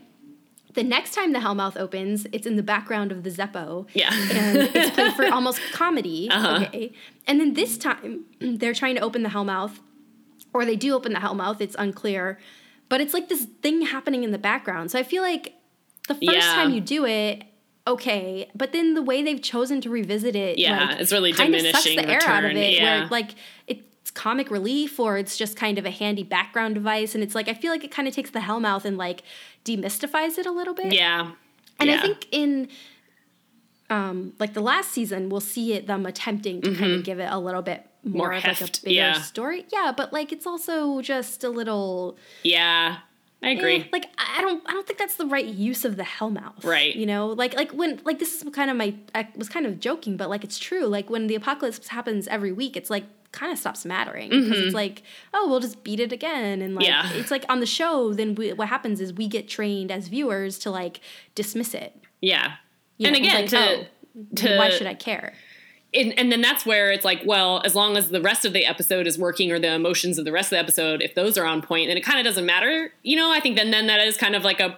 The 0.74 0.84
next 0.84 1.14
time 1.14 1.32
the 1.32 1.40
Hellmouth 1.40 1.78
opens, 1.78 2.28
it's 2.34 2.46
in 2.46 2.58
the 2.58 2.64
background 2.64 3.14
of 3.14 3.24
the 3.24 3.30
Zeppo. 3.30 3.88
Yeah. 3.94 4.14
And 4.14 4.58
it's 4.76 4.94
played 4.94 5.14
for 5.14 5.26
almost 5.34 5.62
comedy. 5.72 6.30
Uh-huh. 6.30 6.66
Okay. 6.66 6.92
And 7.28 7.40
then 7.40 7.54
this 7.54 7.78
time, 7.78 8.26
they're 8.42 8.74
trying 8.74 8.96
to 8.96 9.02
open 9.02 9.24
the 9.24 9.30
Hellmouth 9.30 9.80
or 10.54 10.66
they 10.66 10.76
do 10.76 10.94
open 10.94 11.14
the 11.14 11.20
Hellmouth. 11.20 11.62
It's 11.62 11.78
unclear, 11.80 12.40
but 12.90 13.02
it's 13.02 13.14
like 13.14 13.30
this 13.30 13.46
thing 13.62 13.82
happening 13.82 14.24
in 14.24 14.32
the 14.32 14.38
background. 14.38 14.92
So 14.92 15.00
I 15.00 15.04
feel 15.04 15.24
like 15.24 15.54
the 16.08 16.16
first 16.16 16.24
yeah. 16.24 16.56
time 16.56 16.72
you 16.72 16.82
do 16.82 17.06
it, 17.06 17.44
okay, 17.88 18.50
but 18.56 18.72
then 18.72 18.94
the 18.94 19.02
way 19.02 19.24
they've 19.24 19.42
chosen 19.42 19.82
to 19.82 19.90
revisit 19.90 20.36
it, 20.36 20.58
yeah, 20.58 20.86
like, 20.86 21.00
it's 21.00 21.12
really 21.12 21.32
diminishing 21.32 21.74
sucks 21.74 21.96
the 21.96 22.08
air 22.08 22.22
out 22.24 22.46
of 22.46 22.52
it. 22.52 22.74
Yeah. 22.74 23.02
Where 23.02 23.10
like 23.10 23.36
it's 23.68 24.12
comic 24.12 24.52
relief 24.52 25.00
or 25.00 25.18
it's 25.18 25.36
just 25.36 25.58
kind 25.58 25.78
of 25.78 25.86
a 25.86 25.92
handy 25.92 26.24
background 26.24 26.76
device, 26.76 27.16
and 27.16 27.24
it's 27.24 27.36
like 27.36 27.48
I 27.48 27.54
feel 27.54 27.72
like 27.72 27.84
it 27.84 27.92
kind 27.92 28.08
of 28.08 28.14
takes 28.14 28.30
the 28.32 28.40
Hellmouth 28.40 28.86
and 28.86 28.98
like 28.98 29.24
demystifies 29.64 30.38
it 30.38 30.46
a 30.46 30.52
little 30.52 30.74
bit. 30.74 30.94
Yeah, 30.94 31.32
and 31.80 31.90
yeah. 31.90 31.98
I 31.98 32.02
think 32.02 32.28
in 32.32 32.70
um, 33.90 34.34
like 34.40 34.54
the 34.54 34.62
last 34.62 34.92
season, 34.92 35.30
we'll 35.30 35.40
see 35.40 35.74
it 35.74 35.88
them 35.88 36.06
attempting 36.06 36.62
to 36.62 36.70
mm-hmm. 36.70 36.80
kind 36.80 36.92
of 36.94 37.04
give 37.04 37.20
it 37.20 37.28
a 37.32 37.40
little 37.40 37.62
bit 37.62 37.88
more, 38.06 38.28
more 38.28 38.34
of 38.34 38.44
heft, 38.44 38.62
like 38.62 38.70
a 38.70 38.82
bigger 38.86 38.96
yeah. 38.96 39.22
story. 39.22 39.66
Yeah, 39.72 39.94
but 39.96 40.14
like 40.14 40.32
it's 40.32 40.48
also 40.48 41.02
just 41.02 41.44
a 41.44 41.50
little 41.50 42.18
Yeah. 42.44 42.98
I 43.44 43.50
agree. 43.50 43.82
Eh, 43.82 43.84
like 43.92 44.08
I 44.18 44.42
don't 44.42 44.64
I 44.66 44.72
don't 44.72 44.88
think 44.88 44.98
that's 44.98 45.18
the 45.18 45.26
right 45.26 45.46
use 45.46 45.86
of 45.86 45.98
the 45.98 46.04
Hellmouth. 46.04 46.64
Right. 46.64 46.96
You 46.96 47.06
know, 47.06 47.28
like 47.28 47.54
like 47.56 47.72
when 47.72 48.00
like 48.04 48.20
this 48.20 48.42
is 48.42 48.50
kind 48.52 48.72
of 48.72 48.78
my 48.78 48.96
I 49.14 49.28
was 49.36 49.50
kind 49.50 49.66
of 49.66 49.80
joking, 49.80 50.18
but 50.18 50.30
like 50.30 50.44
it's 50.44 50.58
true. 50.58 50.86
Like 50.86 51.10
when 51.10 51.28
the 51.28 51.36
apocalypse 51.36 51.90
happens 51.90 52.28
every 52.28 52.52
week, 52.52 52.76
it's 52.78 52.90
like 52.90 53.04
kind 53.36 53.52
of 53.52 53.60
stops 53.60 53.86
mattering 53.86 54.30
because 54.30 54.46
mm-hmm. 54.46 54.66
it's 54.68 54.74
like 54.74 55.04
oh 55.34 55.48
we'll 55.50 55.60
just 55.60 55.84
beat 55.84 56.00
it 56.00 56.12
again 56.12 56.62
and 56.62 56.74
like 56.74 56.88
yeah. 56.88 57.12
it's 57.14 57.30
like 57.30 57.46
on 57.50 57.60
the 57.60 57.66
show 57.66 58.14
then 58.14 58.34
we, 58.34 58.54
what 58.54 58.70
happens 58.70 59.02
is 59.02 59.14
we 59.14 59.28
get 59.28 59.48
trained 59.48 59.92
as 59.92 60.08
viewers 60.08 60.58
to 60.58 60.72
like 60.72 61.02
dismiss 61.36 61.74
it 61.74 62.02
yeah 62.22 62.54
you 62.98 63.08
and 63.08 63.14
know, 63.14 63.20
again 63.20 63.42
like, 63.42 63.50
to, 63.50 63.58
oh, 63.58 63.86
to 64.36 64.58
why 64.58 64.70
should 64.70 64.88
i 64.88 64.94
care 64.94 65.34
and, 65.96 66.18
and 66.20 66.32
then 66.32 66.42
that's 66.42 66.66
where 66.66 66.92
it's 66.92 67.06
like, 67.06 67.22
well, 67.26 67.62
as 67.66 67.76
long 67.76 67.98
as 67.98 68.10
the 68.10 68.22
rest 68.22 68.46
of 68.46 68.54
the 68.54 68.66
episode 68.66 69.08
is 69.08 69.18
working 69.18 69.52
or 69.52 69.60
the 69.60 69.74
emotions 69.74 70.18
of 70.18 70.26
the 70.26 70.32
rest 70.32 70.48
of 70.48 70.52
the 70.52 70.60
episode, 70.60 71.02
if 71.02 71.16
those 71.16 71.38
are 71.38 71.46
on 71.46 71.62
point, 71.62 71.90
then 71.90 71.98
it 71.98 72.04
kind 72.04 72.20
of 72.20 72.26
doesn't 72.26 72.46
matter. 72.46 72.94
You 73.04 73.16
know, 73.16 73.32
I 73.32 73.40
think 73.40 73.56
then 73.56 73.72
then 73.72 73.88
that 73.88 74.06
is 74.06 74.18
kind 74.18 74.36
of 74.36 74.44
like 74.44 74.60
a 74.60 74.78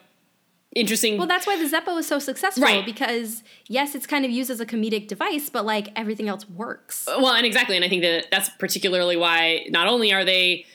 interesting. 0.76 1.18
Well, 1.18 1.28
that's 1.28 1.48
why 1.48 1.58
the 1.58 1.70
Zeppo 1.70 1.98
is 1.98 2.08
so 2.08 2.20
successful 2.20 2.64
right. 2.64 2.86
because 2.86 3.44
yes, 3.68 3.96
it's 3.96 4.08
kind 4.08 4.26
of 4.26 4.32
used 4.32 4.50
as 4.50 4.60
a 4.60 4.66
comedic 4.66 5.08
device, 5.08 5.50
but 5.50 5.66
like 5.66 5.90
everything 5.96 6.30
else 6.30 6.48
works. 6.50 7.08
Uh, 7.08 7.18
well, 7.20 7.34
and 7.34 7.46
exactly, 7.46 7.76
and 7.76 7.84
I 7.84 7.90
think 7.90 8.04
that 8.04 8.28
that's 8.32 8.50
particularly 8.50 9.18
why 9.18 9.66
not 9.70 9.88
only 9.88 10.14
are 10.14 10.24
they 10.24 10.66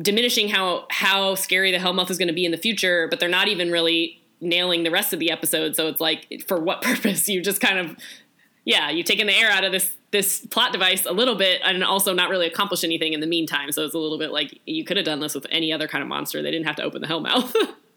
diminishing 0.00 0.48
how 0.48 0.86
how 0.90 1.34
scary 1.34 1.70
the 1.72 1.78
Hellmouth 1.78 2.10
is 2.10 2.18
going 2.18 2.28
to 2.28 2.34
be 2.34 2.44
in 2.44 2.52
the 2.52 2.58
future, 2.58 3.08
but 3.08 3.20
they're 3.20 3.28
not 3.28 3.48
even 3.48 3.70
really 3.70 4.22
nailing 4.42 4.82
the 4.82 4.90
rest 4.90 5.12
of 5.12 5.20
the 5.20 5.30
episode. 5.30 5.76
So 5.76 5.86
it's 5.86 6.00
like, 6.00 6.44
for 6.46 6.60
what 6.60 6.82
purpose? 6.82 7.28
You 7.28 7.40
just 7.40 7.60
kind 7.60 7.78
of 7.78 7.96
yeah, 8.64 8.90
you've 8.90 9.06
taken 9.06 9.26
the 9.26 9.34
air 9.34 9.50
out 9.50 9.64
of 9.64 9.72
this 9.72 9.94
this 10.12 10.44
plot 10.46 10.72
device 10.72 11.06
a 11.06 11.12
little 11.12 11.34
bit 11.34 11.62
and 11.64 11.82
also 11.82 12.12
not 12.12 12.28
really 12.28 12.46
accomplish 12.46 12.84
anything 12.84 13.14
in 13.14 13.20
the 13.20 13.26
meantime. 13.26 13.72
So 13.72 13.82
it's 13.84 13.94
a 13.94 13.98
little 13.98 14.18
bit 14.18 14.30
like 14.30 14.60
you 14.66 14.84
could 14.84 14.98
have 14.98 15.06
done 15.06 15.20
this 15.20 15.34
with 15.34 15.46
any 15.50 15.72
other 15.72 15.88
kind 15.88 16.02
of 16.02 16.08
monster. 16.08 16.42
They 16.42 16.50
didn't 16.50 16.66
have 16.66 16.76
to 16.76 16.82
open 16.82 17.00
the 17.00 17.08
Hellmouth. 17.08 17.54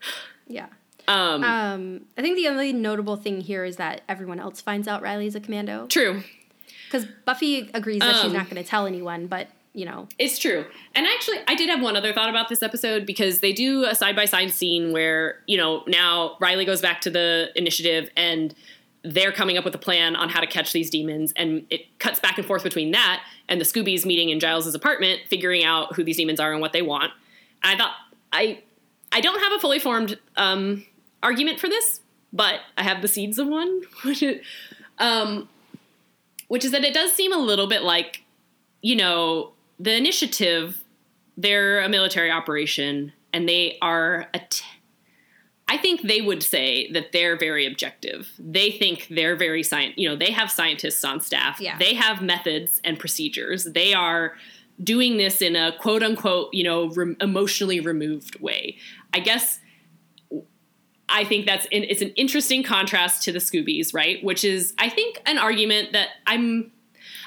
yeah. 0.47 0.67
Um, 1.08 1.43
um, 1.43 2.01
I 2.17 2.21
think 2.21 2.38
the 2.38 2.47
only 2.47 2.73
notable 2.73 3.17
thing 3.17 3.41
here 3.41 3.65
is 3.65 3.75
that 3.75 4.01
everyone 4.08 4.39
else 4.39 4.62
finds 4.62 4.88
out 4.88 5.01
Riley's 5.01 5.36
a 5.36 5.39
commando. 5.39 5.88
True. 5.88 6.23
Because 6.86 7.06
Buffy 7.25 7.69
agrees 7.73 7.99
that 7.99 8.15
um, 8.15 8.21
she's 8.21 8.34
not 8.34 8.49
going 8.49 8.63
to 8.63 8.67
tell 8.67 8.88
anyone, 8.88 9.28
but 9.28 9.49
you 9.73 9.86
know. 9.86 10.08
It's 10.17 10.39
true. 10.39 10.65
And 10.95 11.06
actually, 11.06 11.39
I 11.47 11.56
did 11.56 11.69
have 11.69 11.82
one 11.82 11.97
other 11.97 12.13
thought 12.13 12.30
about 12.30 12.47
this 12.47 12.63
episode 12.63 13.06
because 13.06 13.39
they 13.39 13.51
do 13.51 13.84
a 13.84 13.93
side 13.93 14.15
by 14.15 14.25
side 14.25 14.51
scene 14.51 14.93
where, 14.93 15.41
you 15.47 15.58
know, 15.58 15.84
now 15.86 16.38
Riley 16.39 16.63
goes 16.63 16.82
back 16.82 17.01
to 17.01 17.10
the 17.10 17.49
initiative 17.56 18.10
and 18.15 18.56
they're 19.05 19.31
coming 19.31 19.57
up 19.57 19.65
with 19.65 19.75
a 19.75 19.79
plan 19.79 20.15
on 20.15 20.29
how 20.29 20.39
to 20.39 20.47
catch 20.47 20.73
these 20.73 20.89
demons, 20.89 21.33
and 21.35 21.65
it 21.69 21.99
cuts 21.99 22.19
back 22.19 22.37
and 22.37 22.47
forth 22.47 22.63
between 22.63 22.91
that 22.91 23.23
and 23.47 23.61
the 23.61 23.65
Scoobies 23.65 24.05
meeting 24.05 24.29
in 24.29 24.39
Giles's 24.39 24.75
apartment, 24.75 25.21
figuring 25.27 25.63
out 25.63 25.95
who 25.95 26.03
these 26.03 26.17
demons 26.17 26.39
are 26.39 26.51
and 26.51 26.61
what 26.61 26.73
they 26.73 26.81
want. 26.81 27.11
I 27.63 27.77
thought 27.77 27.91
I 28.31 28.63
I 29.11 29.21
don't 29.21 29.39
have 29.39 29.53
a 29.53 29.59
fully 29.59 29.79
formed 29.79 30.19
um, 30.35 30.85
argument 31.23 31.59
for 31.59 31.69
this, 31.69 32.01
but 32.33 32.59
I 32.77 32.83
have 32.83 33.01
the 33.01 33.07
seeds 33.07 33.39
of 33.39 33.47
one, 33.47 33.81
which 34.03 34.21
is, 34.21 34.45
um, 34.99 35.47
which 36.47 36.65
is 36.65 36.71
that 36.71 36.83
it 36.83 36.93
does 36.93 37.13
seem 37.13 37.31
a 37.31 37.37
little 37.37 37.67
bit 37.67 37.83
like 37.83 38.23
you 38.81 38.95
know 38.95 39.51
the 39.79 39.95
initiative. 39.95 40.83
They're 41.37 41.81
a 41.81 41.89
military 41.89 42.31
operation, 42.31 43.11
and 43.33 43.47
they 43.47 43.77
are 43.81 44.27
a. 44.33 44.41
I 45.67 45.78
think 45.78 46.01
they 46.04 46.21
would 46.21 46.43
say 46.43 46.91
that 46.91 47.12
they're 47.12 47.38
very 47.38 47.65
objective. 47.65 48.30
They 48.38 48.71
think 48.71 49.08
they're 49.10 49.36
very 49.36 49.63
science. 49.63 49.95
You 49.97 50.10
know, 50.10 50.15
they 50.15 50.32
have 50.32 50.51
scientists 50.51 51.04
on 51.04 51.21
staff. 51.21 51.60
Yeah. 51.60 51.78
They 51.78 51.95
have 51.95 52.21
methods 52.21 52.80
and 52.84 52.99
procedures. 52.99 53.63
They 53.63 53.93
are 53.93 54.36
doing 54.84 55.17
this 55.17 55.41
in 55.41 55.56
a 55.56 55.75
quote 55.80 56.04
unquote, 56.04 56.54
you 56.54 56.63
know, 56.63 56.89
re- 56.89 57.15
emotionally 57.19 57.80
removed 57.80 58.39
way. 58.39 58.78
I 59.13 59.19
guess 59.19 59.60
I 61.10 61.23
think 61.23 61.45
that's 61.45 61.65
in, 61.71 61.84
it's 61.84 62.01
an 62.01 62.10
interesting 62.15 62.63
contrast 62.63 63.23
to 63.23 63.32
the 63.32 63.39
Scoobies, 63.39 63.93
right? 63.93 64.23
Which 64.23 64.43
is, 64.43 64.73
I 64.78 64.89
think, 64.89 65.21
an 65.25 65.38
argument 65.38 65.93
that 65.93 66.10
I'm 66.28 66.71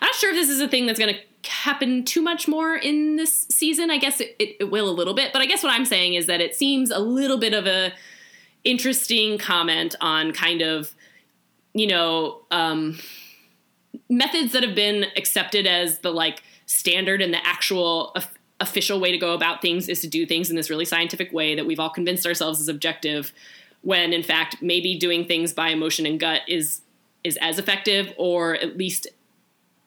I'm 0.00 0.06
not 0.06 0.14
sure 0.14 0.30
if 0.30 0.36
this 0.36 0.48
is 0.48 0.60
a 0.60 0.68
thing 0.68 0.86
that's 0.86 0.98
going 0.98 1.14
to 1.14 1.50
happen 1.50 2.04
too 2.04 2.22
much 2.22 2.46
more 2.46 2.76
in 2.76 3.16
this 3.16 3.46
season. 3.50 3.90
I 3.90 3.98
guess 3.98 4.20
it, 4.20 4.36
it, 4.38 4.56
it, 4.60 4.70
will 4.70 4.88
a 4.88 4.92
little 4.92 5.14
bit, 5.14 5.32
but 5.32 5.42
I 5.42 5.46
guess 5.46 5.62
what 5.62 5.72
I'm 5.72 5.84
saying 5.84 6.14
is 6.14 6.26
that 6.26 6.40
it 6.40 6.54
seems 6.54 6.90
a 6.90 6.98
little 6.98 7.38
bit 7.38 7.52
of 7.52 7.66
a 7.66 7.92
interesting 8.64 9.38
comment 9.38 9.94
on 10.00 10.32
kind 10.32 10.62
of, 10.62 10.94
you 11.74 11.86
know, 11.86 12.42
um, 12.50 12.98
methods 14.08 14.52
that 14.52 14.62
have 14.62 14.74
been 14.74 15.06
accepted 15.16 15.66
as 15.66 15.98
the 16.00 16.10
like 16.10 16.42
standard 16.66 17.22
and 17.22 17.32
the 17.32 17.46
actual 17.46 18.14
official 18.60 19.00
way 19.00 19.12
to 19.12 19.18
go 19.18 19.34
about 19.34 19.62
things 19.62 19.88
is 19.88 20.00
to 20.00 20.06
do 20.06 20.26
things 20.26 20.50
in 20.50 20.56
this 20.56 20.68
really 20.68 20.84
scientific 20.84 21.32
way 21.32 21.54
that 21.54 21.66
we've 21.66 21.78
all 21.78 21.90
convinced 21.90 22.26
ourselves 22.26 22.60
is 22.60 22.68
objective 22.68 23.32
when 23.82 24.12
in 24.12 24.22
fact 24.22 24.56
maybe 24.60 24.98
doing 24.98 25.24
things 25.24 25.52
by 25.52 25.68
emotion 25.68 26.04
and 26.04 26.18
gut 26.18 26.42
is 26.48 26.80
is 27.24 27.38
as 27.40 27.58
effective 27.58 28.12
or 28.16 28.56
at 28.56 28.76
least 28.76 29.06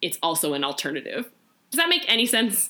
it's 0.01 0.17
also 0.23 0.53
an 0.53 0.63
alternative. 0.63 1.29
Does 1.69 1.77
that 1.77 1.89
make 1.89 2.05
any 2.07 2.25
sense? 2.25 2.69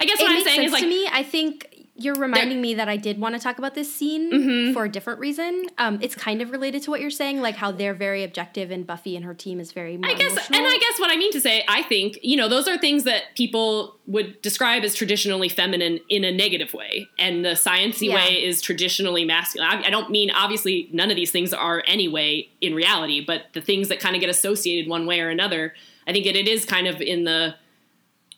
I 0.00 0.04
guess 0.04 0.20
it 0.20 0.24
what 0.24 0.32
I'm 0.32 0.42
saying 0.42 0.62
is 0.62 0.72
like 0.72 0.82
to 0.82 0.88
me, 0.88 1.08
I 1.10 1.22
think 1.22 1.71
you're 1.94 2.14
reminding 2.14 2.60
me 2.60 2.74
that 2.74 2.88
I 2.88 2.96
did 2.96 3.20
want 3.20 3.34
to 3.34 3.40
talk 3.40 3.58
about 3.58 3.74
this 3.74 3.94
scene 3.94 4.32
mm-hmm. 4.32 4.72
for 4.72 4.84
a 4.84 4.88
different 4.88 5.20
reason. 5.20 5.66
Um, 5.76 5.98
it's 6.00 6.14
kind 6.14 6.40
of 6.40 6.50
related 6.50 6.82
to 6.84 6.90
what 6.90 7.02
you're 7.02 7.10
saying, 7.10 7.42
like 7.42 7.56
how 7.56 7.70
they're 7.70 7.92
very 7.92 8.24
objective 8.24 8.70
and 8.70 8.86
Buffy 8.86 9.14
and 9.14 9.24
her 9.26 9.34
team 9.34 9.60
is 9.60 9.72
very. 9.72 9.98
I 10.02 10.14
guess, 10.14 10.32
emotional. 10.32 10.58
and 10.58 10.66
I 10.66 10.78
guess 10.78 10.98
what 10.98 11.12
I 11.12 11.16
mean 11.16 11.32
to 11.32 11.40
say, 11.40 11.64
I 11.68 11.82
think 11.82 12.18
you 12.22 12.36
know 12.36 12.48
those 12.48 12.66
are 12.66 12.78
things 12.78 13.04
that 13.04 13.24
people 13.36 13.96
would 14.06 14.40
describe 14.40 14.84
as 14.84 14.94
traditionally 14.94 15.50
feminine 15.50 16.00
in 16.08 16.24
a 16.24 16.32
negative 16.32 16.72
way, 16.72 17.08
and 17.18 17.44
the 17.44 17.50
sciency 17.50 18.08
yeah. 18.08 18.14
way 18.14 18.42
is 18.42 18.62
traditionally 18.62 19.26
masculine. 19.26 19.68
I, 19.68 19.88
I 19.88 19.90
don't 19.90 20.10
mean 20.10 20.30
obviously 20.30 20.88
none 20.92 21.10
of 21.10 21.16
these 21.16 21.30
things 21.30 21.52
are 21.52 21.82
anyway 21.86 22.48
in 22.62 22.74
reality, 22.74 23.22
but 23.24 23.42
the 23.52 23.60
things 23.60 23.88
that 23.88 24.00
kind 24.00 24.14
of 24.16 24.20
get 24.20 24.30
associated 24.30 24.88
one 24.88 25.06
way 25.06 25.20
or 25.20 25.28
another. 25.28 25.74
I 26.04 26.12
think 26.12 26.24
that 26.24 26.34
it 26.34 26.48
is 26.48 26.64
kind 26.64 26.88
of 26.88 27.00
in 27.00 27.22
the 27.22 27.54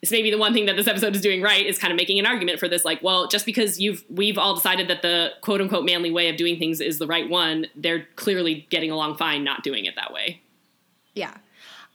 it's 0.05 0.11
maybe 0.11 0.31
the 0.31 0.37
one 0.37 0.53
thing 0.53 0.67
that 0.67 0.77
this 0.77 0.87
episode 0.87 1.17
is 1.17 1.23
doing 1.23 1.41
right 1.41 1.65
is 1.65 1.79
kind 1.79 1.91
of 1.91 1.97
making 1.97 2.19
an 2.19 2.27
argument 2.27 2.61
for 2.61 2.69
this 2.69 2.85
like 2.85 3.03
well 3.03 3.27
just 3.27 3.47
because 3.47 3.81
you've 3.81 4.05
we've 4.11 4.37
all 4.37 4.55
decided 4.55 4.87
that 4.87 5.01
the 5.01 5.31
quote 5.41 5.63
unquote 5.63 5.83
manly 5.83 6.11
way 6.11 6.29
of 6.29 6.37
doing 6.37 6.59
things 6.59 6.79
is 6.79 6.99
the 6.99 7.07
right 7.07 7.31
one 7.31 7.65
they're 7.75 8.07
clearly 8.17 8.67
getting 8.69 8.91
along 8.91 9.17
fine 9.17 9.43
not 9.43 9.65
doing 9.65 9.87
it 9.87 9.95
that 9.97 10.13
way 10.13 10.43
yeah 11.15 11.35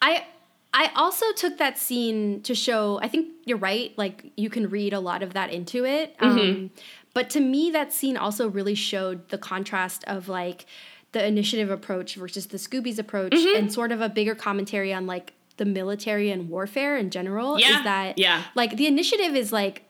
i 0.01 0.25
i 0.73 0.89
also 0.95 1.23
took 1.33 1.59
that 1.59 1.77
scene 1.77 2.41
to 2.41 2.55
show 2.55 2.99
i 3.03 3.07
think 3.07 3.27
you're 3.45 3.59
right 3.59 3.95
like 3.95 4.31
you 4.35 4.49
can 4.49 4.67
read 4.71 4.91
a 4.91 4.99
lot 4.99 5.21
of 5.21 5.33
that 5.33 5.51
into 5.53 5.85
it 5.85 6.17
mm-hmm. 6.17 6.39
um, 6.39 6.71
but 7.13 7.29
to 7.29 7.39
me 7.39 7.69
that 7.69 7.93
scene 7.93 8.17
also 8.17 8.49
really 8.49 8.73
showed 8.73 9.29
the 9.29 9.37
contrast 9.37 10.03
of 10.05 10.27
like 10.27 10.65
the 11.11 11.23
initiative 11.23 11.69
approach 11.69 12.15
versus 12.15 12.47
the 12.47 12.57
scoobies 12.57 12.97
approach 12.97 13.33
mm-hmm. 13.33 13.55
and 13.55 13.71
sort 13.71 13.91
of 13.91 14.01
a 14.01 14.09
bigger 14.09 14.33
commentary 14.33 14.91
on 14.91 15.05
like 15.05 15.33
the 15.59 15.65
military 15.65 16.31
and 16.31 16.49
warfare 16.49 16.97
in 16.97 17.11
general 17.11 17.59
yeah. 17.59 17.77
is 17.77 17.83
that 17.83 18.17
yeah. 18.17 18.43
like 18.55 18.77
the 18.77 18.87
initiative 18.87 19.35
is 19.35 19.53
like 19.53 19.83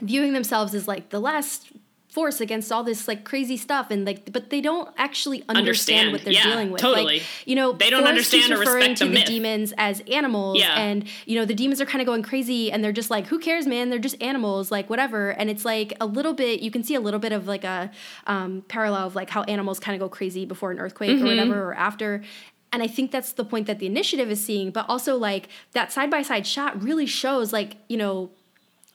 viewing 0.00 0.32
themselves 0.32 0.74
as 0.74 0.86
like 0.86 1.08
the 1.08 1.18
last 1.18 1.72
force 2.10 2.40
against 2.40 2.72
all 2.72 2.82
this 2.82 3.06
like 3.06 3.24
crazy 3.24 3.56
stuff 3.56 3.90
and 3.90 4.04
like 4.04 4.32
but 4.32 4.50
they 4.50 4.60
don't 4.60 4.88
actually 4.96 5.44
understand, 5.48 6.08
understand. 6.08 6.12
what 6.12 6.24
they're 6.24 6.32
yeah, 6.32 6.42
dealing 6.42 6.70
with 6.70 6.80
totally 6.80 7.04
like 7.04 7.22
you 7.44 7.54
know 7.54 7.72
they 7.72 7.90
don't 7.90 8.04
understand 8.04 8.52
or 8.52 8.58
referring 8.58 8.76
respect 8.76 8.98
to 8.98 9.04
the, 9.04 9.10
myth. 9.10 9.26
demons 9.26 9.74
as 9.76 10.02
animals 10.10 10.58
yeah. 10.58 10.78
and 10.78 11.06
you 11.26 11.38
know 11.38 11.44
the 11.44 11.54
demons 11.54 11.80
are 11.80 11.86
kind 11.86 12.00
of 12.00 12.06
going 12.06 12.22
crazy 12.22 12.72
and 12.72 12.82
they're 12.82 12.92
just 12.92 13.10
like 13.10 13.26
who 13.26 13.38
cares 13.38 13.66
man 13.66 13.90
they're 13.90 13.98
just 13.98 14.20
animals 14.22 14.70
like 14.70 14.88
whatever 14.88 15.30
and 15.30 15.50
it's 15.50 15.64
like 15.64 15.92
a 16.00 16.06
little 16.06 16.32
bit 16.32 16.60
you 16.60 16.70
can 16.70 16.82
see 16.82 16.94
a 16.94 17.00
little 17.00 17.20
bit 17.20 17.32
of 17.32 17.46
like 17.46 17.64
a 17.64 17.90
um, 18.26 18.62
parallel 18.68 19.06
of 19.06 19.14
like 19.14 19.28
how 19.28 19.42
animals 19.42 19.78
kind 19.78 19.94
of 19.94 20.00
go 20.00 20.08
crazy 20.08 20.46
before 20.46 20.70
an 20.70 20.78
earthquake 20.78 21.10
mm-hmm. 21.10 21.24
or 21.24 21.28
whatever 21.28 21.62
or 21.70 21.74
after 21.74 22.22
and 22.72 22.82
I 22.82 22.86
think 22.86 23.10
that's 23.10 23.32
the 23.32 23.44
point 23.44 23.66
that 23.66 23.78
the 23.78 23.86
initiative 23.86 24.30
is 24.30 24.44
seeing, 24.44 24.70
but 24.70 24.86
also 24.88 25.16
like 25.16 25.48
that 25.72 25.92
side 25.92 26.10
by 26.10 26.22
side 26.22 26.46
shot 26.46 26.82
really 26.82 27.06
shows 27.06 27.52
like, 27.52 27.76
you 27.88 27.96
know, 27.96 28.30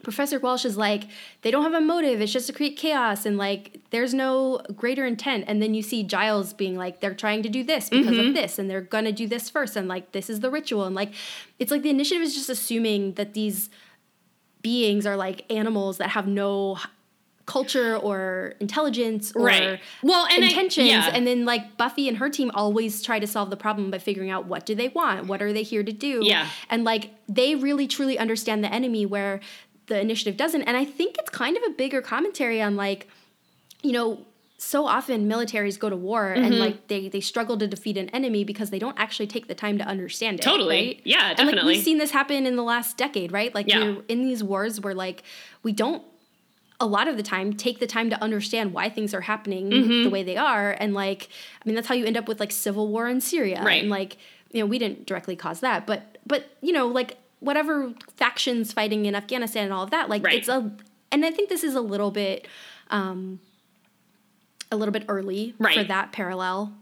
Professor 0.04 0.38
Walsh 0.38 0.66
is 0.66 0.76
like, 0.76 1.06
they 1.44 1.52
don't 1.52 1.64
have 1.64 1.74
a 1.74 1.82
motive, 1.82 2.20
it's 2.20 2.34
just 2.34 2.48
to 2.48 2.54
create 2.54 2.78
chaos 2.78 3.26
and 3.26 3.38
like 3.38 3.80
there's 3.90 4.14
no 4.14 4.62
greater 4.76 5.06
intent. 5.06 5.46
And 5.48 5.62
then 5.62 5.74
you 5.74 5.82
see 5.82 6.04
Giles 6.04 6.54
being 6.54 6.76
like, 6.76 7.00
they're 7.00 7.16
trying 7.16 7.42
to 7.44 7.50
do 7.50 7.64
this 7.64 7.90
because 7.90 8.08
mm-hmm. 8.08 8.28
of 8.30 8.34
this, 8.34 8.60
and 8.60 8.70
they're 8.70 8.82
gonna 8.82 9.14
do 9.14 9.28
this 9.28 9.50
first, 9.50 9.76
and 9.76 9.88
like 9.88 10.12
this 10.12 10.30
is 10.30 10.42
the 10.42 10.52
ritual. 10.52 10.84
And 10.84 10.96
like 10.96 11.14
it's 11.58 11.72
like 11.72 11.84
the 11.84 11.90
initiative 11.90 12.22
is 12.22 12.36
just 12.36 12.50
assuming 12.50 13.14
that 13.14 13.34
these 13.34 13.70
beings 14.62 15.06
are 15.06 15.16
like 15.16 15.50
animals 15.52 15.98
that 15.98 16.10
have 16.10 16.28
no 16.28 16.78
culture 17.46 17.98
or 17.98 18.54
intelligence 18.62 19.34
or 19.36 19.46
right. 19.46 19.80
well 20.02 20.26
and 20.28 20.44
intentions 20.44 20.88
I, 20.88 20.92
yeah. 20.92 21.12
and 21.14 21.28
then 21.28 21.44
like 21.44 21.76
buffy 21.76 22.08
and 22.08 22.18
her 22.18 22.30
team 22.30 22.50
always 22.54 23.02
try 23.02 23.20
to 23.20 23.28
solve 23.28 23.50
the 23.50 23.58
problem 23.58 23.92
by 23.92 24.00
figuring 24.00 24.30
out 24.30 24.46
what 24.46 24.66
do 24.66 24.76
they 24.76 24.88
want 24.88 25.28
what 25.28 25.42
are 25.42 25.52
they 25.52 25.64
here 25.64 25.84
to 25.84 25.92
do 25.92 26.22
yeah 26.24 26.48
and 26.70 26.86
like 26.86 27.12
they 27.28 27.56
really 27.56 27.86
truly 27.86 28.18
understand 28.18 28.64
the 28.64 28.74
enemy 28.74 29.06
where 29.06 29.42
the 29.88 30.00
initiative 30.00 30.38
doesn't 30.38 30.62
and 30.62 30.78
i 30.78 30.86
think 30.86 31.18
it's 31.18 31.30
kind 31.30 31.58
of 31.58 31.64
a 31.68 31.72
bigger 31.72 32.02
commentary 32.02 32.62
on 32.62 32.78
like 32.78 33.10
you 33.82 33.92
know 33.92 34.26
so 34.58 34.88
often 34.88 35.28
militaries 35.28 35.78
go 35.78 35.90
to 35.90 35.96
war 35.96 36.34
mm-hmm. 36.34 36.46
and 36.46 36.60
like 36.60 36.88
they 36.88 37.10
they 37.10 37.20
struggle 37.20 37.58
to 37.58 37.68
defeat 37.68 37.98
an 37.98 38.08
enemy 38.10 38.46
because 38.46 38.70
they 38.70 38.80
don't 38.80 38.98
actually 38.98 39.28
take 39.28 39.48
the 39.48 39.56
time 39.56 39.78
to 39.78 39.84
understand 39.84 40.40
it. 40.40 40.44
Totally. 40.44 40.76
Right? 40.76 41.02
Yeah, 41.04 41.34
definitely. 41.34 41.52
And 41.52 41.58
like 41.58 41.76
we've 41.76 41.84
seen 41.84 41.98
this 41.98 42.12
happen 42.12 42.46
in 42.46 42.56
the 42.56 42.64
last 42.64 42.98
decade, 42.98 43.34
right? 43.34 43.54
Like 43.54 43.68
yeah. 43.68 43.96
in 44.08 44.24
these 44.24 44.42
wars 44.42 44.80
where 44.80 44.96
like 44.96 45.24
we 45.64 45.74
don't 45.74 46.02
a 46.84 46.86
lot 46.86 47.08
of 47.08 47.16
the 47.16 47.24
time 47.24 47.54
take 47.54 47.80
the 47.80 47.88
time 47.88 48.10
to 48.10 48.22
understand 48.22 48.74
why 48.74 48.90
things 48.90 49.14
are 49.14 49.22
happening 49.22 49.70
mm-hmm. 49.70 50.04
the 50.04 50.10
way 50.10 50.22
they 50.22 50.36
are 50.36 50.76
and 50.80 50.94
like 50.94 51.30
i 51.56 51.62
mean 51.66 51.76
that's 51.76 51.88
how 51.88 51.96
you 51.96 52.06
end 52.06 52.18
up 52.18 52.28
with 52.28 52.42
like 52.42 52.52
civil 52.52 52.90
war 52.90 53.08
in 53.08 53.22
syria 53.22 53.64
right 53.64 53.82
and 53.82 53.90
like 53.90 54.18
you 54.52 54.60
know 54.60 54.66
we 54.66 54.78
didn't 54.78 55.06
directly 55.06 55.36
cause 55.36 55.62
that 55.62 55.88
but 55.88 56.18
but 56.28 56.50
you 56.60 56.74
know 56.74 56.86
like 56.86 57.18
whatever 57.40 57.94
factions 58.18 58.74
fighting 58.74 59.06
in 59.06 59.16
afghanistan 59.16 59.64
and 59.64 59.74
all 59.74 59.84
of 59.84 59.92
that 59.92 60.10
like 60.10 60.26
right. 60.26 60.36
it's 60.36 60.50
a 60.50 60.72
and 61.10 61.26
i 61.26 61.32
think 61.32 61.48
this 61.48 61.64
is 61.64 61.74
a 61.74 61.82
little 61.82 62.12
bit 62.12 62.50
um 62.92 63.40
a 64.70 64.76
little 64.76 64.92
bit 64.92 65.06
early 65.08 65.56
right. 65.60 65.78
for 65.78 65.84
that 65.86 66.12
parallel 66.12 66.74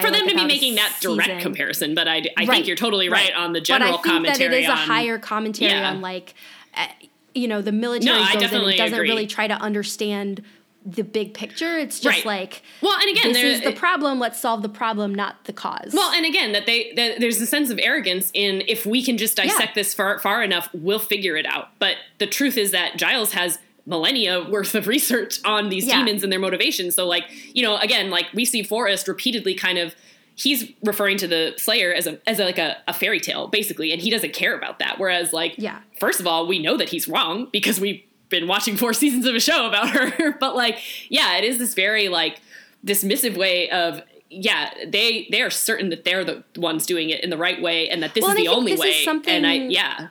for 0.00 0.12
them 0.12 0.28
to 0.28 0.34
be 0.36 0.44
making 0.44 0.76
that 0.76 0.96
direct 1.00 1.24
season. 1.24 1.40
comparison 1.40 1.94
but 1.96 2.06
i, 2.06 2.18
I 2.18 2.22
right. 2.36 2.48
think 2.48 2.68
you're 2.68 2.76
totally 2.76 3.08
right, 3.08 3.34
on 3.34 3.52
the 3.52 3.60
general 3.60 3.90
but 3.90 3.98
I 3.98 4.02
think 4.02 4.14
commentary 4.14 4.50
that 4.50 4.56
it 4.56 4.62
is 4.62 4.70
on, 4.70 4.78
a 4.78 4.80
higher 4.80 5.18
commentary 5.18 5.72
yeah. 5.72 5.90
on 5.90 6.00
like 6.00 6.34
uh, 6.76 6.86
you 7.34 7.48
know 7.48 7.62
the 7.62 7.72
military 7.72 8.18
no, 8.18 8.32
goes 8.34 8.52
in 8.52 8.60
and 8.60 8.76
doesn't 8.76 8.94
agree. 8.94 9.08
really 9.08 9.26
try 9.26 9.46
to 9.46 9.54
understand 9.54 10.42
the 10.84 11.02
big 11.02 11.34
picture. 11.34 11.78
It's 11.78 12.00
just 12.00 12.24
right. 12.24 12.42
like, 12.42 12.62
well, 12.80 12.98
and 12.98 13.16
again, 13.16 13.32
this 13.32 13.58
is 13.58 13.62
the 13.62 13.72
problem. 13.72 14.18
Let's 14.18 14.40
solve 14.40 14.62
the 14.62 14.68
problem, 14.68 15.14
not 15.14 15.44
the 15.44 15.52
cause. 15.52 15.92
Well, 15.94 16.12
and 16.12 16.26
again, 16.26 16.52
that 16.52 16.66
they 16.66 16.92
that 16.94 17.20
there's 17.20 17.40
a 17.40 17.46
sense 17.46 17.70
of 17.70 17.78
arrogance 17.80 18.30
in 18.34 18.62
if 18.66 18.84
we 18.84 19.02
can 19.02 19.18
just 19.18 19.36
dissect 19.36 19.60
yeah. 19.60 19.74
this 19.74 19.94
far 19.94 20.18
far 20.18 20.42
enough, 20.42 20.68
we'll 20.72 20.98
figure 20.98 21.36
it 21.36 21.46
out. 21.46 21.68
But 21.78 21.96
the 22.18 22.26
truth 22.26 22.56
is 22.56 22.72
that 22.72 22.96
Giles 22.96 23.32
has 23.32 23.58
millennia 23.86 24.48
worth 24.48 24.74
of 24.74 24.86
research 24.88 25.40
on 25.44 25.68
these 25.68 25.86
yeah. 25.86 25.98
demons 25.98 26.22
and 26.22 26.32
their 26.32 26.40
motivations. 26.40 26.94
So, 26.94 27.06
like, 27.06 27.24
you 27.54 27.62
know, 27.62 27.76
again, 27.76 28.10
like 28.10 28.26
we 28.34 28.44
see 28.44 28.62
Forrest 28.62 29.08
repeatedly 29.08 29.54
kind 29.54 29.78
of 29.78 29.94
he's 30.34 30.70
referring 30.82 31.18
to 31.18 31.26
the 31.26 31.54
Slayer 31.56 31.92
as 31.92 32.06
a 32.06 32.18
as 32.28 32.38
a, 32.40 32.44
like 32.44 32.58
a, 32.58 32.76
a, 32.88 32.92
fairy 32.92 33.20
tale, 33.20 33.48
basically, 33.48 33.92
and 33.92 34.00
he 34.00 34.10
doesn't 34.10 34.32
care 34.32 34.56
about 34.56 34.78
that. 34.78 34.98
Whereas, 34.98 35.32
like, 35.32 35.54
yeah, 35.58 35.80
first 35.98 36.20
of 36.20 36.26
all, 36.26 36.46
we 36.46 36.58
know 36.58 36.76
that 36.76 36.88
he's 36.88 37.08
wrong 37.08 37.48
because 37.52 37.80
we've 37.80 38.02
been 38.28 38.48
watching 38.48 38.76
four 38.76 38.92
seasons 38.92 39.26
of 39.26 39.34
a 39.34 39.40
show 39.40 39.66
about 39.66 39.90
her. 39.90 40.32
but 40.40 40.56
like, 40.56 40.78
yeah, 41.08 41.36
it 41.36 41.44
is 41.44 41.58
this 41.58 41.74
very 41.74 42.08
like 42.08 42.40
dismissive 42.84 43.36
way 43.36 43.70
of 43.70 44.02
yeah, 44.28 44.70
they 44.86 45.28
they 45.30 45.42
are 45.42 45.50
certain 45.50 45.90
that 45.90 46.04
they're 46.04 46.24
the 46.24 46.42
ones 46.56 46.86
doing 46.86 47.10
it 47.10 47.22
in 47.22 47.30
the 47.30 47.36
right 47.36 47.60
way 47.60 47.88
and 47.88 48.02
that 48.02 48.14
this 48.14 48.22
well, 48.22 48.32
is 48.32 48.36
the 48.36 48.48
only 48.48 48.76
way. 48.76 49.04
and 49.26 49.46
I 49.46 49.54
yeah. 49.54 50.08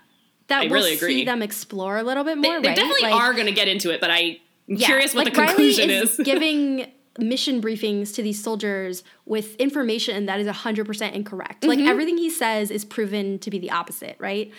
That 0.47 0.63
I 0.63 0.65
we'll 0.65 0.81
really 0.81 0.95
agree. 0.95 1.13
see 1.13 1.25
them 1.25 1.41
explore 1.41 1.97
a 1.97 2.03
little 2.03 2.25
bit 2.25 2.37
more. 2.37 2.55
They, 2.55 2.61
they 2.61 2.67
right? 2.69 2.75
definitely 2.75 3.09
like, 3.09 3.21
are 3.21 3.33
going 3.33 3.45
to 3.45 3.53
get 3.53 3.69
into 3.69 3.89
it, 3.89 4.01
but 4.01 4.11
I 4.11 4.17
am 4.19 4.37
yeah, 4.67 4.85
curious 4.85 5.15
what 5.15 5.23
like 5.23 5.33
the 5.33 5.45
conclusion 5.45 5.87
Riley 5.87 6.01
is. 6.01 6.19
is. 6.19 6.25
giving 6.25 6.91
mission 7.21 7.61
briefings 7.61 8.13
to 8.15 8.23
these 8.23 8.41
soldiers 8.41 9.03
with 9.25 9.55
information 9.55 10.25
that 10.25 10.39
is 10.39 10.47
100% 10.47 11.13
incorrect. 11.13 11.61
Mm-hmm. 11.61 11.69
Like 11.69 11.79
everything 11.79 12.17
he 12.17 12.29
says 12.29 12.71
is 12.71 12.85
proven 12.85 13.39
to 13.39 13.49
be 13.49 13.59
the 13.59 13.71
opposite, 13.71 14.15
right? 14.19 14.51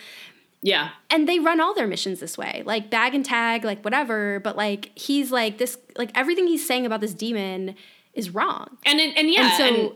Yeah. 0.63 0.91
And 1.09 1.27
they 1.27 1.39
run 1.39 1.59
all 1.59 1.73
their 1.73 1.87
missions 1.87 2.21
this 2.21 2.37
way. 2.37 2.63
Like 2.65 2.89
bag 2.89 3.13
and 3.13 3.25
tag, 3.25 3.65
like 3.65 3.83
whatever, 3.83 4.39
but 4.39 4.55
like 4.55 4.97
he's 4.97 5.31
like 5.31 5.57
this 5.57 5.77
like 5.97 6.09
everything 6.15 6.47
he's 6.47 6.65
saying 6.65 6.85
about 6.85 7.01
this 7.01 7.13
demon 7.13 7.75
is 8.13 8.29
wrong. 8.29 8.77
And 8.85 8.99
and, 8.99 9.15
and 9.17 9.29
yeah, 9.29 9.41
and 9.41 9.53
so 9.57 9.63
and 9.65 9.93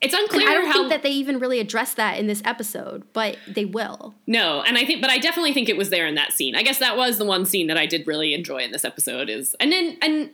it's 0.00 0.14
unclear 0.14 0.48
I 0.48 0.54
don't 0.54 0.66
how 0.66 0.72
think 0.72 0.88
that 0.90 1.02
they 1.02 1.10
even 1.10 1.38
really 1.38 1.60
address 1.60 1.94
that 1.94 2.18
in 2.18 2.26
this 2.26 2.40
episode, 2.44 3.02
but 3.12 3.36
they 3.46 3.64
will. 3.64 4.14
No, 4.26 4.62
and 4.62 4.78
I 4.78 4.84
think 4.86 5.02
but 5.02 5.10
I 5.10 5.18
definitely 5.18 5.52
think 5.52 5.68
it 5.68 5.76
was 5.76 5.90
there 5.90 6.06
in 6.06 6.14
that 6.14 6.32
scene. 6.32 6.54
I 6.54 6.62
guess 6.62 6.78
that 6.78 6.96
was 6.96 7.18
the 7.18 7.24
one 7.26 7.44
scene 7.44 7.66
that 7.66 7.76
I 7.76 7.84
did 7.84 8.06
really 8.06 8.32
enjoy 8.32 8.58
in 8.58 8.70
this 8.70 8.84
episode 8.84 9.28
is 9.28 9.54
and 9.60 9.70
then 9.70 9.98
and 10.00 10.30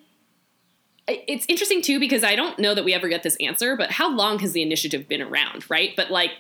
it's 1.07 1.45
interesting 1.49 1.83
too 1.83 2.01
because 2.01 2.25
I 2.25 2.35
don't 2.35 2.59
know 2.59 2.75
that 2.75 2.85
we 2.85 2.95
ever 2.95 3.09
get 3.09 3.23
this 3.23 3.37
answer, 3.41 3.77
but 3.77 3.91
how 3.91 4.11
long 4.11 4.39
has 4.41 4.53
the 4.53 4.63
initiative 4.63 5.09
been 5.09 5.21
around, 5.21 5.69
right? 5.71 5.95
But 5.97 6.11
like 6.11 6.33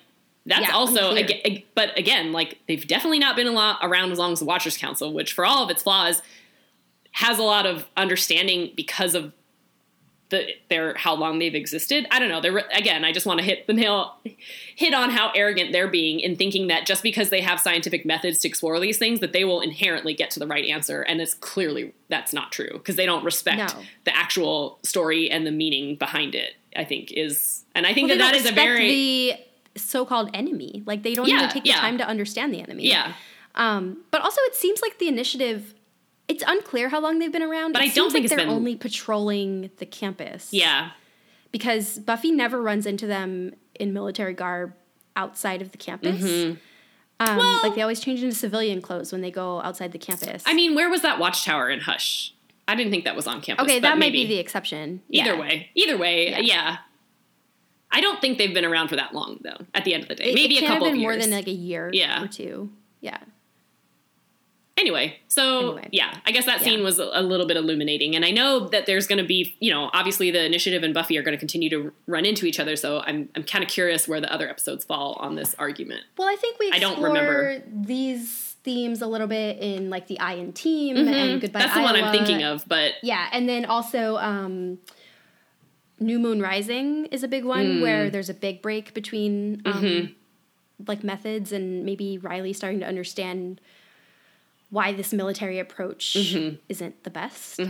that's 0.46 0.68
yeah, 0.68 0.74
also 0.74 1.14
again, 1.14 1.62
but 1.74 1.96
again, 1.98 2.32
like 2.32 2.58
they've 2.68 2.86
definitely 2.86 3.18
not 3.18 3.36
been 3.36 3.46
a 3.46 3.52
lot 3.52 3.78
around 3.82 4.12
as 4.12 4.18
long 4.18 4.32
as 4.32 4.40
the 4.40 4.44
Watchers 4.44 4.76
Council, 4.76 5.12
which 5.12 5.32
for 5.32 5.44
all 5.44 5.64
of 5.64 5.70
its 5.70 5.82
flaws 5.82 6.22
has 7.12 7.38
a 7.38 7.42
lot 7.42 7.64
of 7.64 7.86
understanding 7.96 8.72
because 8.74 9.14
of 9.14 9.32
the 10.30 10.48
their 10.70 10.94
how 10.94 11.14
long 11.14 11.38
they've 11.38 11.54
existed. 11.54 12.06
I 12.10 12.18
don't 12.18 12.28
know. 12.28 12.40
They're 12.40 12.64
again. 12.72 13.04
I 13.04 13.12
just 13.12 13.26
want 13.26 13.40
to 13.40 13.44
hit 13.44 13.66
the 13.66 13.72
nail, 13.74 14.16
hit 14.74 14.94
on 14.94 15.10
how 15.10 15.30
arrogant 15.34 15.72
they're 15.72 15.88
being 15.88 16.20
in 16.20 16.36
thinking 16.36 16.68
that 16.68 16.86
just 16.86 17.02
because 17.02 17.28
they 17.30 17.40
have 17.42 17.60
scientific 17.60 18.06
methods 18.06 18.40
to 18.40 18.48
explore 18.48 18.80
these 18.80 18.98
things, 18.98 19.20
that 19.20 19.32
they 19.32 19.44
will 19.44 19.60
inherently 19.60 20.14
get 20.14 20.30
to 20.32 20.40
the 20.40 20.46
right 20.46 20.64
answer. 20.64 21.02
And 21.02 21.20
it's 21.20 21.34
clearly 21.34 21.92
that's 22.08 22.32
not 22.32 22.52
true 22.52 22.70
because 22.72 22.96
they 22.96 23.06
don't 23.06 23.24
respect 23.24 23.74
No. 23.74 23.82
the 24.04 24.16
actual 24.16 24.78
story 24.82 25.30
and 25.30 25.46
the 25.46 25.52
meaning 25.52 25.96
behind 25.96 26.34
it. 26.34 26.54
I 26.76 26.84
think 26.84 27.12
is, 27.12 27.64
and 27.74 27.86
I 27.86 27.94
think 27.94 28.08
Well, 28.08 28.18
that 28.18 28.32
that 28.32 28.34
is 28.34 28.50
a 28.50 28.52
very 28.52 28.88
the 28.88 29.34
so-called 29.76 30.30
enemy. 30.34 30.82
Like 30.86 31.02
they 31.04 31.14
don't 31.14 31.28
Yeah, 31.28 31.36
even 31.36 31.50
take 31.50 31.62
the 31.64 31.68
yeah. 31.70 31.76
time 31.80 31.98
to 31.98 32.06
understand 32.08 32.52
the 32.52 32.60
enemy. 32.60 32.88
yeah. 32.88 33.12
Um, 33.54 33.98
but 34.10 34.20
also, 34.22 34.40
it 34.46 34.56
seems 34.56 34.82
like 34.82 34.98
the 34.98 35.06
initiative. 35.06 35.73
It's 36.28 36.42
unclear 36.46 36.88
how 36.88 37.00
long 37.00 37.18
they've 37.18 37.30
been 37.32 37.42
around. 37.42 37.72
But 37.72 37.82
it 37.82 37.90
I 37.90 37.94
don't 37.94 38.10
think 38.10 38.14
like 38.14 38.24
it's 38.24 38.30
they're 38.30 38.38
been- 38.46 38.48
only 38.54 38.76
patrolling 38.76 39.70
the 39.78 39.86
campus. 39.86 40.52
Yeah. 40.52 40.90
because 41.52 41.98
Buffy 41.98 42.32
never 42.32 42.60
runs 42.60 42.84
into 42.86 43.06
them 43.06 43.54
in 43.78 43.92
military 43.92 44.34
garb 44.34 44.74
outside 45.16 45.62
of 45.62 45.70
the 45.72 45.78
campus. 45.78 46.22
Um, 46.22 46.58
Mm-hmm. 47.20 47.36
Well- 47.38 47.60
like 47.62 47.74
they 47.76 47.82
always 47.82 48.00
change 48.00 48.22
into 48.24 48.34
civilian 48.34 48.82
clothes 48.82 49.12
when 49.12 49.20
they 49.20 49.30
go 49.30 49.60
outside 49.62 49.92
the 49.92 49.98
campus. 49.98 50.42
I 50.46 50.52
mean, 50.54 50.74
where 50.74 50.90
was 50.90 51.02
that 51.02 51.18
watchtower 51.20 51.70
in 51.70 51.80
Hush? 51.80 52.34
I 52.66 52.74
didn't 52.74 52.90
think 52.90 53.04
that 53.04 53.14
was 53.14 53.26
on 53.28 53.40
campus. 53.40 53.62
okay, 53.64 53.78
that 53.80 53.98
might 53.98 54.12
be 54.12 54.26
the 54.26 54.38
exception. 54.38 55.02
Either 55.10 55.34
Yeah. 55.34 55.40
way, 55.40 55.70
either 55.76 55.96
way, 55.96 56.30
Yeah. 56.30 56.38
yeah. 56.40 56.76
I 57.92 58.00
don't 58.00 58.20
think 58.20 58.38
they've 58.38 58.52
been 58.52 58.64
around 58.64 58.88
for 58.88 58.96
that 58.96 59.14
long, 59.14 59.38
though. 59.44 59.64
At 59.74 59.84
the 59.84 59.94
end 59.94 60.02
of 60.02 60.08
the 60.08 60.16
day, 60.16 60.30
It, 60.30 60.34
maybe 60.34 60.56
it 60.56 60.64
a 60.64 60.66
couple 60.66 60.86
have 60.86 60.94
of 60.94 60.98
been 60.98 61.02
more 61.02 61.16
than 61.16 61.30
like 61.30 61.46
a 61.46 61.52
year 61.52 61.90
Yeah. 61.92 62.24
or 62.24 62.26
two. 62.26 62.72
Yeah. 63.00 63.18
Anyway, 64.76 65.16
so 65.28 65.68
Anyway. 65.76 65.88
yeah, 65.92 66.14
I 66.26 66.32
guess 66.32 66.46
that 66.46 66.58
Yeah. 66.60 66.64
scene 66.64 66.82
was 66.82 66.98
a, 66.98 67.22
little 67.22 67.46
bit 67.46 67.56
illuminating, 67.56 68.16
and 68.16 68.24
I 68.24 68.32
know 68.32 68.66
that 68.70 68.86
there's 68.86 69.06
going 69.06 69.18
to 69.20 69.24
be, 69.24 69.54
you 69.60 69.70
know, 69.70 69.88
obviously 69.92 70.32
the 70.32 70.44
initiative 70.44 70.82
and 70.82 70.92
Buffy 70.92 71.16
are 71.16 71.22
going 71.22 71.34
to 71.36 71.38
continue 71.38 71.70
to 71.70 71.92
run 72.08 72.26
into 72.26 72.44
each 72.44 72.58
other. 72.58 72.74
So 72.74 73.00
I'm 73.06 73.28
I'm 73.36 73.44
kind 73.44 73.62
of 73.62 73.70
curious 73.70 74.08
where 74.08 74.20
the 74.20 74.32
other 74.32 74.48
episodes 74.50 74.84
fall 74.84 75.16
on 75.20 75.36
this 75.36 75.54
argument. 75.60 76.00
Well, 76.18 76.28
I 76.28 76.34
think 76.34 76.58
we 76.58 76.72
I 76.72 76.80
don't 76.80 77.00
remember. 77.00 77.62
these 77.72 78.56
themes 78.64 79.00
a 79.02 79.06
little 79.06 79.26
bit 79.28 79.58
in 79.58 79.90
like 79.90 80.06
the 80.08 80.18
I 80.18 80.32
in 80.34 80.52
Team 80.52 80.96
and 80.96 81.40
Goodbye 81.40 81.60
Mm-hmm. 81.60 81.68
That's 81.68 81.74
the 81.74 81.82
one 81.82 81.94
I'm 81.96 82.10
thinking 82.10 82.42
of, 82.42 82.66
but 82.66 82.94
Yeah, 83.02 83.28
and 83.30 83.48
then 83.48 83.66
also 83.66 84.16
um, 84.16 84.78
New 86.00 86.18
Moon 86.18 86.40
Rising 86.42 87.06
is 87.06 87.22
a 87.22 87.28
big 87.28 87.44
one 87.44 87.80
where 87.80 88.10
there's 88.10 88.28
a 88.30 88.34
big 88.34 88.60
break 88.60 88.92
between 88.94 89.62
um, 89.66 89.72
Mm-hmm. 89.82 90.12
like 90.88 91.04
methods 91.04 91.52
and 91.52 91.84
maybe 91.84 92.18
Riley 92.18 92.52
starting 92.52 92.80
to 92.80 92.86
understand 92.86 93.60
why 94.74 94.92
this 94.92 95.12
military 95.12 95.58
approach 95.58 96.14
Mm-hmm. 96.18 96.56
isn't 96.68 97.04
the 97.04 97.10
best. 97.10 97.60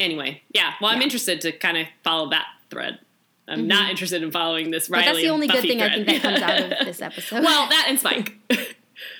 anyway, 0.00 0.42
yeah. 0.54 0.72
Well, 0.80 0.90
I'm 0.90 0.98
Yeah. 0.98 1.04
interested 1.04 1.40
to 1.42 1.52
kind 1.52 1.76
of 1.76 1.86
follow 2.02 2.30
that 2.30 2.46
thread. 2.70 2.98
I'm 3.46 3.66
not 3.68 3.90
interested 3.90 4.22
in 4.22 4.30
following 4.30 4.70
this 4.70 4.88
Riley. 4.88 5.02
Mm-hmm. 5.04 5.10
But 5.10 5.12
that's 5.14 5.22
the 5.24 5.30
only 5.30 5.46
Buffy 5.48 5.60
good 5.60 5.68
thing 5.68 5.82
I 5.82 5.90
think 5.94 6.06
that 6.06 6.22
comes 6.22 6.40
out 6.40 6.60
of 6.80 6.86
this 6.86 7.02
episode. 7.02 7.42
well, 7.44 7.68
that 7.68 7.86
and 7.88 7.98
Spike, 8.00 8.32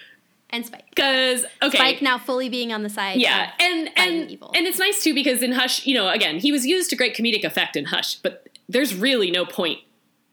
and 0.51 0.65
Spike. 0.65 0.89
because 0.91 1.45
okay, 1.63 1.77
Spike 1.77 2.01
now 2.03 2.17
fully 2.19 2.49
being 2.49 2.73
on 2.73 2.83
the 2.83 2.89
side. 2.89 3.21
Yeah, 3.21 3.49
of 3.49 3.51
and 3.61 3.91
and 3.97 4.31
evil. 4.31 4.51
and 4.55 4.67
it's 4.67 4.79
nice 4.79 5.03
too 5.05 5.13
because 5.15 5.43
in 5.43 5.53
Hush, 5.53 5.85
you 5.87 5.95
know, 5.95 6.09
again, 6.09 6.39
he 6.39 6.53
was 6.53 6.65
used 6.65 6.89
to 6.91 6.97
great 6.97 7.15
comedic 7.15 7.45
effect 7.45 7.77
in 7.77 7.87
Hush, 7.87 8.15
but 8.17 8.49
there's 8.69 8.95
really 8.95 9.31
no 9.31 9.45
point. 9.45 9.81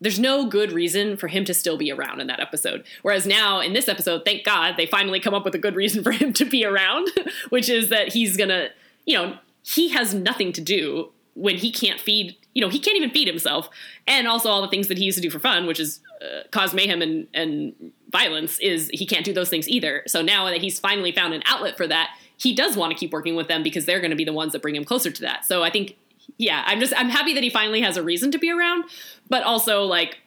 There's 0.01 0.19
no 0.19 0.47
good 0.47 0.71
reason 0.71 1.15
for 1.15 1.27
him 1.27 1.45
to 1.45 1.53
still 1.53 1.77
be 1.77 1.91
around 1.91 2.19
in 2.19 2.27
that 2.27 2.39
episode. 2.39 2.83
Whereas 3.03 3.25
now 3.25 3.61
in 3.61 3.73
this 3.73 3.87
episode, 3.87 4.25
thank 4.25 4.43
God 4.43 4.75
they 4.75 4.87
finally 4.87 5.19
come 5.19 5.33
up 5.33 5.45
with 5.45 5.55
a 5.55 5.59
good 5.59 5.75
reason 5.75 6.03
for 6.03 6.11
him 6.11 6.33
to 6.33 6.45
be 6.45 6.65
around, 6.65 7.07
which 7.49 7.69
is 7.69 7.89
that 7.89 8.13
he's 8.13 8.35
gonna, 8.35 8.69
you 9.05 9.15
know, 9.15 9.37
he 9.63 9.89
has 9.89 10.13
nothing 10.13 10.51
to 10.53 10.61
do 10.61 11.11
when 11.35 11.55
he 11.55 11.71
can't 11.71 11.99
feed, 11.99 12.35
you 12.53 12.61
know, 12.61 12.67
he 12.67 12.79
can't 12.79 12.97
even 12.97 13.11
feed 13.11 13.27
himself, 13.27 13.69
and 14.05 14.27
also 14.27 14.49
all 14.49 14.61
the 14.61 14.67
things 14.67 14.89
that 14.89 14.97
he 14.97 15.05
used 15.05 15.17
to 15.17 15.21
do 15.21 15.29
for 15.29 15.39
fun, 15.39 15.65
which 15.65 15.79
is 15.79 16.01
uh, 16.21 16.41
cause 16.51 16.73
mayhem 16.73 17.01
and 17.01 17.27
and 17.33 17.73
violence, 18.09 18.59
is 18.59 18.89
he 18.91 19.05
can't 19.05 19.23
do 19.23 19.31
those 19.31 19.49
things 19.49 19.69
either. 19.69 20.03
So 20.07 20.21
now 20.21 20.45
that 20.49 20.61
he's 20.61 20.79
finally 20.79 21.11
found 21.11 21.33
an 21.33 21.43
outlet 21.45 21.77
for 21.77 21.87
that, 21.87 22.09
he 22.41 22.55
does 22.55 22.75
want 22.75 22.91
to 22.91 22.97
keep 22.97 23.13
working 23.13 23.35
with 23.35 23.47
them 23.47 23.61
because 23.61 23.85
they're 23.85 23.99
going 23.99 24.11
to 24.11 24.17
be 24.17 24.25
the 24.25 24.33
ones 24.33 24.51
that 24.53 24.63
bring 24.63 24.75
him 24.75 24.83
closer 24.83 25.11
to 25.11 25.21
that. 25.21 25.45
So 25.45 25.63
I 25.63 25.69
think, 25.69 25.95
yeah, 26.41 26.63
I'm 26.65 26.79
just 26.79 26.91
I'm 26.97 27.09
happy 27.09 27.35
that 27.35 27.43
he 27.43 27.51
finally 27.51 27.81
has 27.81 27.97
a 27.97 28.03
reason 28.03 28.31
to 28.31 28.39
be 28.39 28.51
around, 28.51 28.85
but 29.29 29.43
also 29.43 29.83
like 29.83 30.17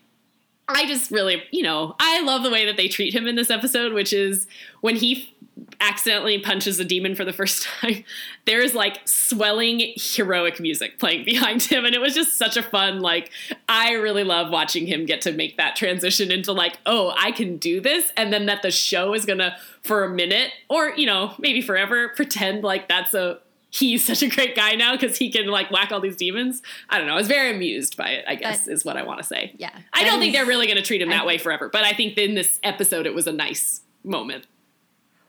I 0.69 0.87
just 0.87 1.11
really, 1.11 1.43
you 1.51 1.63
know, 1.63 1.97
I 1.99 2.23
love 2.23 2.43
the 2.43 2.51
way 2.51 2.65
that 2.67 2.77
they 2.77 2.89
treat 2.89 3.13
him 3.13 3.27
in 3.27 3.35
this 3.35 3.51
episode, 3.51 3.93
which 3.93 4.13
is 4.13 4.47
when 4.81 4.97
he 4.97 5.35
accidentally 5.81 6.39
punches 6.39 6.79
a 6.79 6.85
demon 6.85 7.15
for 7.17 7.25
the 7.25 7.33
first 7.33 7.67
time, 7.81 8.05
there's 8.47 8.75
like 8.75 9.07
swelling 9.07 9.93
heroic 9.97 10.61
music 10.61 10.99
playing 11.01 11.25
behind 11.25 11.63
him. 11.63 11.85
And 11.85 11.97
it 11.97 12.01
was 12.01 12.15
just 12.15 12.39
such 12.39 12.57
a 12.57 12.63
fun, 12.63 13.01
like, 13.01 13.31
I 13.69 13.93
really 13.93 14.25
love 14.25 14.51
watching 14.51 14.87
him 14.87 15.05
get 15.05 15.21
to 15.23 15.33
make 15.33 15.57
that 15.57 15.75
transition 15.75 16.31
into 16.31 16.53
like, 16.53 16.79
oh, 16.87 17.13
I 17.19 17.33
can 17.33 17.57
do 17.57 17.81
this. 17.81 18.13
And 18.17 18.33
then 18.33 18.47
that 18.47 18.63
the 18.63 18.71
show 18.71 19.15
is 19.15 19.27
gonna, 19.27 19.57
for 19.83 20.05
a 20.05 20.09
minute, 20.09 20.53
or, 20.69 20.91
you 20.97 21.07
know, 21.07 21.35
maybe 21.41 21.61
forever, 21.61 22.09
pretend 22.11 22.63
like 22.63 22.89
that's 22.89 23.15
a, 23.15 23.41
he's 23.77 24.05
such 24.05 24.23
a 24.23 24.29
great 24.29 24.55
guy 24.55 24.75
now 24.77 24.93
because 24.93 25.17
he 25.17 25.31
can 25.31 25.47
like 25.49 25.71
whack 25.71 25.91
all 25.91 26.01
these 26.01 26.17
demons. 26.17 26.63
I 26.89 26.99
don't 26.99 27.07
know. 27.09 27.15
I 27.15 27.17
was 27.17 27.27
very 27.29 27.51
amused 27.55 27.97
by 27.97 28.11
it, 28.11 28.25
I 28.29 28.37
guess, 28.37 28.69
is 28.69 28.85
what 28.85 28.97
I 28.97 29.03
want 29.03 29.19
to 29.19 29.25
say. 29.25 29.53
Yeah. 29.59 29.71
I 29.93 30.05
don't 30.05 30.21
think 30.21 30.33
they're 30.35 30.47
really 30.47 30.67
going 30.67 30.77
to 30.77 30.83
treat 30.83 31.03
him 31.03 31.09
that 31.11 31.23
I- 31.23 31.27
way 31.27 31.39
forever, 31.39 31.69
but 31.69 31.83
I 31.85 31.93
think 31.93 32.17
in 32.17 32.35
this 32.35 32.61
episode 32.63 33.07
it 33.07 33.15
was 33.15 33.27
a 33.27 33.33
nice 33.33 33.81
moment. 34.05 34.47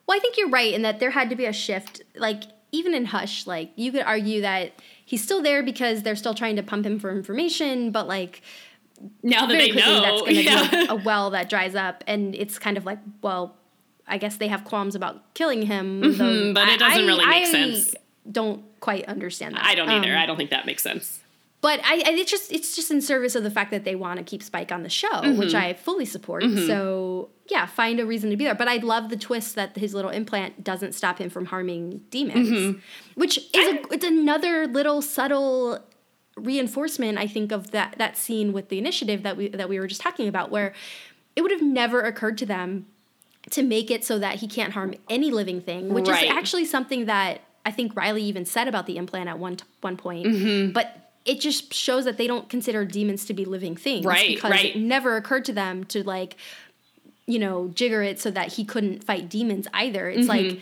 Well, 0.08 0.16
I 0.16 0.20
think 0.20 0.38
you're 0.38 0.50
right 0.50 0.72
in 0.74 0.84
that 0.84 1.00
there 1.00 1.10
had 1.10 1.30
to 1.32 1.36
be 1.36 1.46
a 1.46 1.54
shift. 1.54 2.04
Like 2.16 2.44
even 2.72 2.94
in 2.94 3.06
Hush, 3.06 3.48
like 3.48 3.72
you 3.76 3.92
could 3.92 4.04
argue 4.04 4.42
that 4.42 4.74
he's 5.04 5.24
still 5.24 5.42
there 5.42 5.64
because 5.64 6.04
they're 6.04 6.16
still 6.16 6.36
trying 6.36 6.56
to 6.58 6.64
pump 6.64 6.86
him 6.86 7.00
for 7.00 7.10
information, 7.10 7.90
but 7.90 8.08
like 8.08 8.42
Now 9.24 9.48
that 9.48 9.58
they 9.58 9.72
quickly 9.72 9.82
know, 9.82 10.02
that's 10.02 10.22
going 10.22 10.36
to 10.36 10.44
yeah. 10.44 10.70
be 10.70 10.86
a, 10.90 10.96
well 10.96 11.32
that 11.32 11.50
dries 11.50 11.74
up, 11.74 12.04
and 12.06 12.36
it's 12.36 12.60
kind 12.60 12.78
of 12.78 12.86
like, 12.86 13.00
well, 13.24 13.56
I 14.08 14.20
guess 14.20 14.38
they 14.38 14.50
have 14.50 14.64
qualms 14.66 14.94
about 14.94 15.34
killing 15.34 15.64
him, 15.64 16.02
Mm-hmm, 16.04 16.54
but 16.54 16.68
it 16.70 16.78
doesn't 16.80 17.02
I- 17.04 17.06
really 17.08 17.26
make 17.26 17.48
I 17.48 17.52
sense. 17.52 17.96
Don't 18.32 18.64
quite 18.80 19.06
understand 19.06 19.56
that. 19.56 19.64
I 19.66 19.76
don't 19.76 19.90
either. 19.90 20.12
Um, 20.16 20.18
I 20.22 20.26
don't 20.26 20.38
think 20.38 20.50
that 20.50 20.66
makes 20.66 20.82
sense. 20.84 21.20
but 21.62 21.80
I, 21.84 21.96
I 22.06 22.12
it's 22.12 22.30
just 22.32 22.52
it's 22.52 22.76
just 22.76 22.92
in 22.92 23.02
service 23.02 23.36
of 23.36 23.44
the 23.44 23.52
fact 23.52 23.72
that 23.72 23.84
they 23.84 23.96
want 23.96 24.18
to 24.20 24.24
keep 24.24 24.42
Spike 24.44 24.72
on 24.72 24.84
the 24.84 24.90
show, 24.90 25.08
Mm-hmm. 25.10 25.38
which 25.40 25.54
I 25.56 25.74
fully 25.74 26.06
support. 26.06 26.44
So 26.44 27.30
yeah, 27.50 27.66
find 27.68 28.00
a 28.00 28.06
reason 28.06 28.30
to 28.32 28.38
be 28.38 28.44
there. 28.46 28.56
But 28.56 28.68
I 28.68 28.78
love 28.78 29.10
the 29.10 29.16
twist 29.18 29.56
that 29.56 29.78
his 29.78 29.94
little 29.94 30.10
implant 30.12 30.64
doesn't 30.64 30.94
stop 30.94 31.20
him 31.20 31.30
from 31.30 31.46
harming 31.46 32.02
demons, 32.10 32.50
Mm-hmm. 32.50 32.80
which 33.16 33.38
is 33.38 33.68
a, 33.74 33.94
it's 33.94 34.06
another 34.06 34.68
little 34.68 35.02
subtle 35.02 35.80
reinforcement 36.38 37.18
I 37.18 37.28
think 37.28 37.52
of 37.52 37.72
that 37.72 37.96
that 37.98 38.18
scene 38.18 38.52
with 38.52 38.70
the 38.70 38.78
initiative 38.78 39.24
that 39.24 39.38
we 39.38 39.48
that 39.50 39.70
we 39.70 39.80
were 39.80 39.88
just 39.88 40.02
talking 40.02 40.28
about, 40.28 40.52
where 40.52 40.74
it 41.36 41.42
would 41.42 41.52
have 41.52 41.62
never 41.62 42.02
occurred 42.02 42.38
to 42.40 42.46
them 42.46 42.88
to 43.52 43.62
make 43.62 43.92
it 43.92 44.04
so 44.04 44.18
that 44.20 44.36
he 44.38 44.48
can't 44.48 44.74
harm 44.74 44.96
any 45.10 45.30
living 45.32 45.62
thing, 45.62 45.94
which 45.94 46.08
Right. 46.08 46.26
is 46.26 46.32
actually 46.32 46.66
something 46.66 47.06
that 47.06 47.42
I 47.66 47.72
think 47.72 47.96
Riley 47.96 48.24
even 48.24 48.46
said 48.46 48.68
about 48.68 48.86
the 48.86 48.98
implant 48.98 49.28
at 49.28 49.40
one 49.40 49.58
one 49.82 49.98
point. 49.98 50.28
Mm-hmm. 50.28 50.72
But 50.72 51.12
it 51.26 51.40
just 51.42 51.74
shows 51.74 52.06
that 52.06 52.18
they 52.18 52.28
don't 52.28 52.48
consider 52.50 52.86
demons 52.86 53.26
to 53.26 53.34
be 53.34 53.46
living 53.46 53.76
things, 53.76 54.06
Right, 54.06 54.36
Because 54.36 54.52
right. 54.52 54.76
it 54.76 54.80
never 54.80 55.16
occurred 55.18 55.44
to 55.46 55.54
them 55.54 55.84
to 55.86 56.04
like, 56.04 56.38
you 57.26 57.40
know, 57.40 57.70
jigger 57.74 58.04
it 58.04 58.20
so 58.20 58.30
that 58.30 58.54
he 58.54 58.64
couldn't 58.64 59.04
fight 59.04 59.28
demons 59.28 59.68
either. 59.74 60.08
It's 60.08 60.28
Mm-hmm. 60.28 60.50
like 60.50 60.60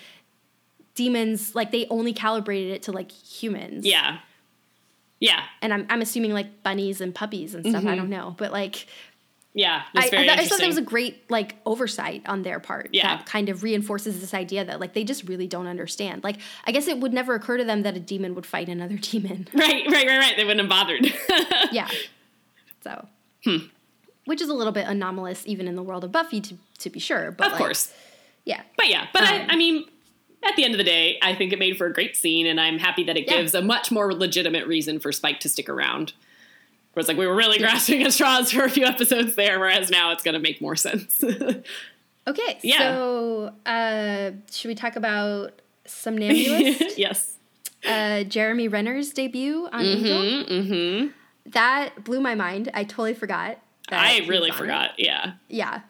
demons, 0.95 1.55
like 1.55 1.71
they 1.71 1.85
only 1.89 2.13
calibrated 2.13 2.71
it 2.73 2.83
to 2.83 2.91
like 2.91 3.11
humans. 3.11 3.85
Yeah. 3.85 4.19
Yeah. 5.19 5.43
and 5.61 5.73
I'm 5.73 5.85
I'm 5.89 6.01
assuming 6.01 6.33
like 6.33 6.63
bunnies 6.63 7.01
and 7.01 7.13
puppies 7.15 7.55
and 7.55 7.65
stuff. 7.65 7.85
I 7.85 7.95
don't 7.95 8.09
know, 8.09 8.35
but 8.37 8.51
like 8.51 8.87
Yeah. 9.55 9.83
I, 9.95 10.05
It's 10.05 10.13
I, 10.13 10.17
I 10.41 10.45
thought 10.45 10.59
that 10.59 10.67
was 10.67 10.77
a 10.77 10.81
great 10.81 11.29
like 11.29 11.55
oversight 11.65 12.23
on 12.25 12.41
their 12.41 12.59
part. 12.59 12.89
Yeah. 12.91 13.17
That 13.17 13.25
kind 13.27 13.49
of 13.49 13.61
reinforces 13.61 14.19
this 14.19 14.33
idea 14.33 14.65
that 14.65 14.79
like 14.79 14.93
they 14.93 15.03
just 15.03 15.27
really 15.29 15.47
don't 15.47 15.67
understand. 15.67 16.23
Like 16.23 16.37
I 16.65 16.71
guess 16.71 16.87
it 16.87 16.99
would 16.99 17.13
never 17.13 17.35
occur 17.35 17.57
to 17.57 17.63
them 17.63 17.83
that 17.83 17.95
a 17.95 17.99
demon 17.99 18.33
would 18.35 18.45
fight 18.47 18.67
another 18.67 18.97
demon. 19.01 19.47
right, 19.53 19.85
right, 19.87 20.07
right, 20.07 20.17
right. 20.17 20.33
They 20.35 20.43
wouldn't 20.43 20.61
have 20.61 20.69
bothered. 20.69 21.05
yeah. 21.71 21.87
So 22.83 23.07
Hmm. 23.43 23.57
which 24.25 24.41
is 24.41 24.47
a 24.49 24.53
little 24.53 24.71
bit 24.73 24.87
anomalous 24.87 25.43
even 25.45 25.67
in 25.67 25.75
the 25.75 25.83
world 25.83 26.03
of 26.03 26.11
Buffy 26.11 26.39
to 26.41 26.55
to 26.79 26.89
be 26.89 26.99
sure. 26.99 27.31
But 27.31 27.47
of 27.47 27.53
like, 27.53 27.59
course. 27.59 27.93
Yeah. 28.45 28.61
But 28.77 28.89
yeah, 28.89 29.07
but 29.13 29.21
Um, 29.21 29.27
I, 29.29 29.47
I 29.49 29.55
mean, 29.55 29.85
at 30.43 30.55
the 30.57 30.65
end 30.65 30.73
of 30.73 30.77
the 30.77 30.83
day, 30.83 31.17
I 31.21 31.33
think 31.35 31.53
it 31.53 31.59
made 31.59 31.77
for 31.77 31.85
a 31.85 31.93
great 31.93 32.17
scene, 32.17 32.45
and 32.45 32.59
I'm 32.59 32.77
happy 32.79 33.03
that 33.05 33.15
it 33.17 33.25
Yeah. 33.27 33.37
gives 33.37 33.53
a 33.53 33.61
much 33.61 33.91
more 33.91 34.13
legitimate 34.13 34.67
reason 34.67 34.99
for 34.99 35.11
Spike 35.13 35.39
to 35.41 35.49
stick 35.49 35.69
around. 35.69 36.11
Whereas, 36.93 37.07
like, 37.07 37.17
we 37.17 37.25
were 37.27 37.35
really 37.35 37.57
grasping 37.57 38.03
at 38.03 38.13
straws 38.13 38.51
for 38.51 38.63
a 38.63 38.69
few 38.69 38.85
episodes 38.85 39.35
there, 39.35 39.59
whereas 39.59 39.89
now 39.89 40.11
it's 40.11 40.21
going 40.23 40.33
to 40.35 40.39
make 40.39 40.61
more 40.61 40.75
sense. 40.75 41.23
Okay. 42.25 42.57
Yeah. 42.63 42.77
So 42.79 43.53
uh 43.65 44.31
should 44.49 44.69
we 44.69 44.75
talk 44.75 44.95
about 44.95 45.61
Somnambulist? 45.85 46.93
yes. 46.97 47.35
uh 47.85 48.23
Jeremy 48.23 48.69
Renner's 48.69 49.11
debut 49.11 49.67
on 49.73 49.81
Angel? 49.81 50.21
Mm-hmm. 50.45 51.07
That 51.51 52.03
blew 52.05 52.21
my 52.21 52.33
mind. 52.35 52.69
I 52.73 52.85
totally 52.85 53.13
forgot. 53.13 53.59
that 53.89 53.99
I 53.99 54.25
really 54.25 54.51
it. 54.51 54.55
forgot. 54.55 54.91
Yeah. 54.97 55.33
Yeah. 55.49 55.81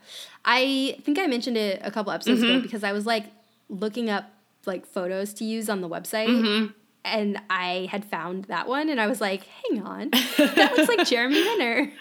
I 0.43 0.97
think 1.03 1.19
I 1.19 1.27
mentioned 1.27 1.55
it 1.57 1.79
a 1.83 1.91
couple 1.91 2.11
episodes 2.11 2.41
Mm-hmm. 2.41 2.49
ago 2.51 2.61
because 2.61 2.83
I 2.83 2.93
was 2.93 3.05
like 3.05 3.25
looking 3.69 4.09
up 4.09 4.31
like 4.65 4.87
photos 4.87 5.35
to 5.35 5.45
use 5.45 5.69
on 5.69 5.81
the 5.81 5.89
website. 5.89 6.73
And 7.05 7.39
I 7.49 7.87
had 7.91 8.05
found 8.05 8.45
that 8.45 8.67
one, 8.67 8.89
and 8.89 8.99
I 9.01 9.07
was 9.07 9.19
like, 9.19 9.43
"Hang 9.69 9.81
on, 9.83 10.09
that 10.37 10.73
looks 10.77 10.87
like 10.87 11.05
Jeremy 11.07 11.43
Renner." 11.43 11.91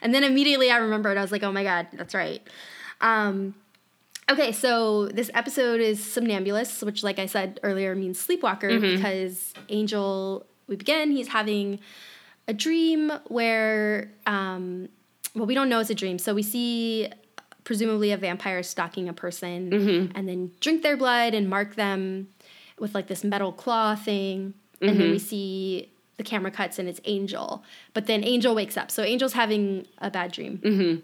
And 0.00 0.14
then 0.14 0.22
immediately 0.22 0.70
I 0.70 0.76
remembered. 0.76 1.16
I 1.18 1.22
was 1.22 1.32
like, 1.32 1.42
"Oh 1.42 1.50
my 1.52 1.64
god, 1.64 1.88
that's 1.92 2.14
right." 2.14 2.40
Um, 3.00 3.54
okay, 4.30 4.52
so 4.52 5.06
this 5.08 5.30
episode 5.34 5.80
is 5.80 5.98
Somnambulist, 6.00 6.82
which, 6.84 7.02
like 7.02 7.18
I 7.18 7.26
said 7.26 7.58
earlier, 7.62 7.94
means 7.94 8.18
sleepwalker 8.20 8.68
Mm-hmm. 8.70 8.96
because 8.96 9.54
Angel. 9.68 10.46
We 10.68 10.76
begin. 10.76 11.10
He's 11.12 11.28
having 11.28 11.80
a 12.46 12.52
dream 12.52 13.10
where, 13.28 14.12
um, 14.26 14.90
well, 15.34 15.46
we 15.46 15.54
don't 15.54 15.70
know 15.70 15.80
it's 15.80 15.88
a 15.88 15.94
dream. 15.94 16.18
So 16.18 16.34
we 16.34 16.42
see 16.42 17.08
presumably 17.64 18.12
a 18.12 18.18
vampire 18.18 18.62
stalking 18.62 19.08
a 19.08 19.14
person 19.14 19.70
Mm-hmm. 19.70 20.12
and 20.16 20.28
then 20.28 20.50
drink 20.60 20.82
their 20.82 20.96
blood 20.98 21.32
and 21.34 21.48
mark 21.48 21.74
them 21.76 22.28
with 22.80 22.94
like 22.94 23.06
this 23.08 23.24
metal 23.24 23.52
claw 23.52 23.94
thing. 23.94 24.54
And 24.80 24.90
Mm-hmm. 24.90 24.98
then 25.00 25.10
we 25.10 25.18
see 25.18 25.90
the 26.18 26.22
camera 26.24 26.50
cuts 26.50 26.78
and 26.78 26.88
it's 26.88 27.00
Angel. 27.04 27.64
But 27.94 28.06
then 28.06 28.22
Angel 28.24 28.54
wakes 28.54 28.76
up. 28.76 28.90
So 28.90 29.02
Angel's 29.02 29.32
having 29.32 29.86
a 29.98 30.10
bad 30.10 30.30
dream. 30.32 30.58
Mm-hmm. 30.58 31.00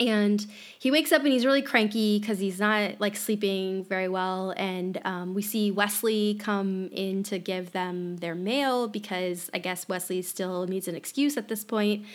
And 0.00 0.46
he 0.78 0.90
wakes 0.92 1.10
up 1.10 1.24
and 1.24 1.32
he's 1.32 1.44
really 1.44 1.60
cranky 1.60 2.20
because 2.20 2.38
he's 2.38 2.60
not 2.60 3.00
like 3.00 3.16
sleeping 3.16 3.84
very 3.84 4.08
well. 4.08 4.54
And 4.56 5.00
um, 5.04 5.34
we 5.34 5.42
see 5.42 5.70
Wesley 5.72 6.36
come 6.38 6.88
in 6.92 7.22
to 7.24 7.38
give 7.40 7.72
them 7.72 8.18
their 8.18 8.36
mail 8.36 8.86
because 8.86 9.50
I 9.52 9.58
guess 9.58 9.88
Wesley 9.88 10.22
still 10.22 10.66
needs 10.66 10.86
an 10.86 10.94
excuse 10.94 11.36
at 11.36 11.48
this 11.48 11.64
point 11.64 12.06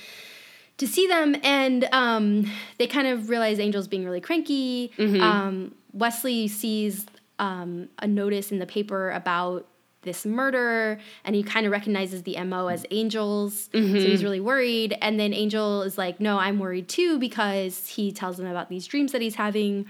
to 0.78 0.88
see 0.88 1.08
them. 1.08 1.36
And 1.44 1.88
um, 1.92 2.50
they 2.78 2.88
kind 2.88 3.08
of 3.08 3.30
realize 3.30 3.60
Angel's 3.60 3.88
being 3.90 4.06
really 4.06 4.22
cranky. 4.22 4.92
Um, 4.98 5.76
Wesley 5.92 6.48
sees 6.48 7.06
um, 7.40 7.90
a 8.00 8.08
notice 8.08 8.52
in 8.52 8.60
the 8.60 8.66
paper 8.66 9.12
about 9.12 9.68
this 10.04 10.26
murder 10.26 11.00
and 11.24 11.36
he 11.36 11.44
kind 11.44 11.66
of 11.66 11.72
recognizes 11.72 12.24
the 12.24 12.38
MO 12.44 12.68
as 12.68 12.86
Angel's. 12.92 13.70
So 13.72 13.80
he's 13.80 14.24
really 14.24 14.42
worried. 14.42 14.98
And 15.02 15.20
then 15.20 15.34
Angel 15.34 15.82
is 15.84 15.98
like, 15.98 16.20
No, 16.20 16.38
I'm 16.38 16.60
worried 16.60 16.90
too 16.90 17.18
because 17.20 17.88
he 17.88 18.12
tells 18.12 18.38
them 18.38 18.46
about 18.46 18.70
these 18.70 18.86
dreams 18.86 19.14
that 19.14 19.22
he's 19.22 19.36
having 19.36 19.86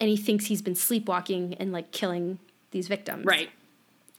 and 0.00 0.08
he 0.08 0.16
thinks 0.16 0.46
he's 0.46 0.62
been 0.62 0.74
sleepwalking 0.74 1.54
and 1.54 1.70
like 1.70 1.92
killing 1.92 2.38
these 2.70 2.88
victims. 2.88 3.24
Right. 3.26 3.50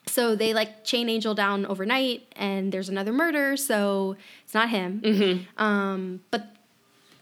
So 0.07 0.35
they 0.35 0.53
like 0.53 0.83
chain 0.83 1.07
Angel 1.07 1.35
down 1.35 1.65
overnight, 1.67 2.23
and 2.35 2.71
there's 2.71 2.89
another 2.89 3.13
murder, 3.13 3.55
so 3.55 4.17
it's 4.43 4.55
not 4.55 4.69
him. 4.69 5.01
Um, 5.57 6.21
but 6.31 6.55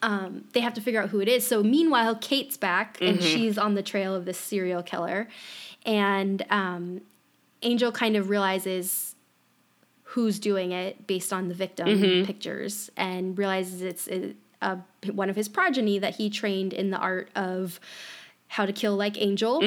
um, 0.01 0.45
they 0.53 0.59
have 0.59 0.73
to 0.75 0.81
figure 0.81 1.01
out 1.01 1.09
who 1.09 1.19
it 1.19 1.27
is. 1.27 1.45
So 1.45 1.63
meanwhile, 1.63 2.15
Kate's 2.15 2.57
back, 2.57 2.97
and 3.01 3.21
she's 3.21 3.57
on 3.57 3.75
the 3.75 3.81
trail 3.83 4.13
of 4.13 4.25
this 4.25 4.37
serial 4.37 4.83
killer, 4.83 5.27
and 5.85 6.45
um, 6.49 7.01
Angel 7.63 7.91
kind 7.91 8.15
of 8.15 8.29
realizes 8.29 9.15
who's 10.03 10.39
doing 10.39 10.71
it 10.71 11.05
based 11.07 11.33
on 11.33 11.47
the 11.47 11.53
victim 11.53 11.87
pictures, 12.25 12.89
and 12.95 13.37
realizes 13.37 13.81
it's 13.81 14.07
a, 14.07 14.33
a, 14.61 14.77
one 15.11 15.29
of 15.29 15.35
his 15.35 15.49
progeny 15.49 15.99
that 15.99 16.15
he 16.15 16.29
trained 16.29 16.73
in 16.73 16.91
the 16.91 16.97
art 16.97 17.29
of 17.35 17.79
how 18.47 18.65
to 18.65 18.73
kill 18.73 18.95
like 18.95 19.19
Angel 19.21 19.61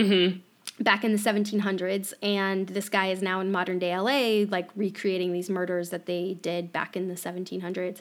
back 0.79 1.05
in 1.05 1.13
the 1.13 1.19
1700s 1.19 2.15
and 2.23 2.69
this 2.69 2.89
guy 2.89 3.09
is 3.09 3.21
now 3.21 3.41
in 3.41 3.53
modern 3.53 3.79
day 3.79 3.95
LA 3.97 4.47
like 4.51 4.71
recreating 4.75 5.31
these 5.33 5.51
murders 5.51 5.91
that 5.91 6.07
they 6.07 6.39
did 6.41 6.73
back 6.73 6.97
in 6.97 7.09
the 7.09 7.15
1700s 7.15 8.01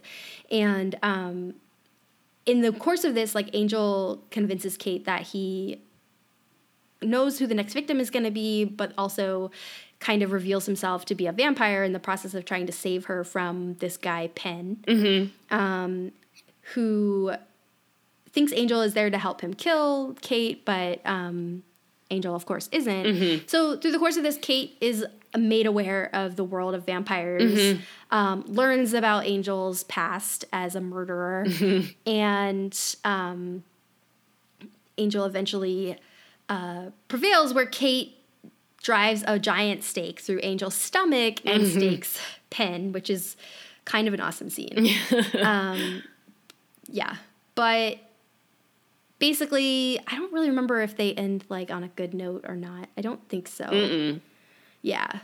and 0.49 0.95
um, 1.03 1.53
in 2.45 2.61
the 2.61 2.71
course 2.71 3.03
of 3.03 3.13
this 3.13 3.35
like 3.35 3.49
Angel 3.53 4.23
convinces 4.31 4.77
Kate 4.77 5.05
that 5.05 5.21
he 5.23 5.81
knows 7.01 7.39
who 7.39 7.47
the 7.47 7.55
next 7.55 7.73
victim 7.73 7.99
is 7.99 8.09
going 8.09 8.25
to 8.25 8.31
be 8.31 8.65
but 8.65 8.91
also 8.97 9.51
kind 9.99 10.21
of 10.21 10.31
reveals 10.31 10.65
himself 10.65 11.05
to 11.05 11.15
be 11.15 11.27
a 11.27 11.31
vampire 11.31 11.83
in 11.83 11.93
the 11.93 11.99
process 11.99 12.33
of 12.33 12.45
trying 12.45 12.65
to 12.65 12.71
save 12.71 13.05
her 13.05 13.23
from 13.23 13.75
this 13.75 13.97
guy 13.97 14.27
Penn 14.35 14.77
um, 15.51 16.11
who 16.73 17.31
thinks 18.31 18.51
Angel 18.53 18.81
is 18.81 18.93
there 18.93 19.09
to 19.09 19.17
help 19.17 19.41
him 19.41 19.53
kill 19.53 20.15
Kate, 20.21 20.63
but 20.63 21.01
um, 21.05 21.63
Angel, 22.11 22.35
of 22.35 22.45
course, 22.45 22.69
isn't. 22.71 23.05
So 23.47 23.77
through 23.77 23.91
the 23.91 23.99
course 23.99 24.17
of 24.17 24.23
this, 24.23 24.37
Kate 24.37 24.77
is 24.79 25.05
made 25.37 25.65
aware 25.65 26.09
of 26.13 26.35
the 26.35 26.43
world 26.43 26.73
of 26.73 26.85
vampires, 26.85 27.79
um, 28.11 28.43
learns 28.47 28.93
about 28.93 29.25
Angel's 29.25 29.83
past 29.83 30.45
as 30.51 30.75
a 30.75 30.81
murderer, 30.81 31.45
and 32.05 32.77
um, 33.03 33.63
Angel 34.97 35.25
eventually 35.25 35.97
uh, 36.49 36.85
prevails 37.07 37.53
where 37.53 37.65
Kate 37.65 38.15
drives 38.81 39.23
a 39.27 39.37
giant 39.37 39.83
stake 39.83 40.19
through 40.19 40.39
Angel's 40.39 40.75
stomach 40.75 41.45
and 41.45 41.67
stakes 41.67 42.19
Penn, 42.49 42.91
which 42.91 43.09
is 43.09 43.35
kind 43.85 44.07
of 44.07 44.13
an 44.13 44.21
awesome 44.21 44.49
scene. 44.49 44.89
um, 45.41 46.03
yeah, 46.87 47.17
but 47.55 47.97
basically, 49.19 49.99
I 50.07 50.15
don't 50.15 50.31
really 50.33 50.49
remember 50.49 50.81
if 50.81 50.97
they 50.97 51.13
end 51.13 51.45
like 51.49 51.71
on 51.71 51.83
a 51.83 51.89
good 51.89 52.13
note 52.13 52.45
or 52.47 52.55
not. 52.55 52.89
I 52.97 53.01
don't 53.01 53.27
think 53.29 53.47
so. 53.47 53.65
Yeah. 54.81 55.19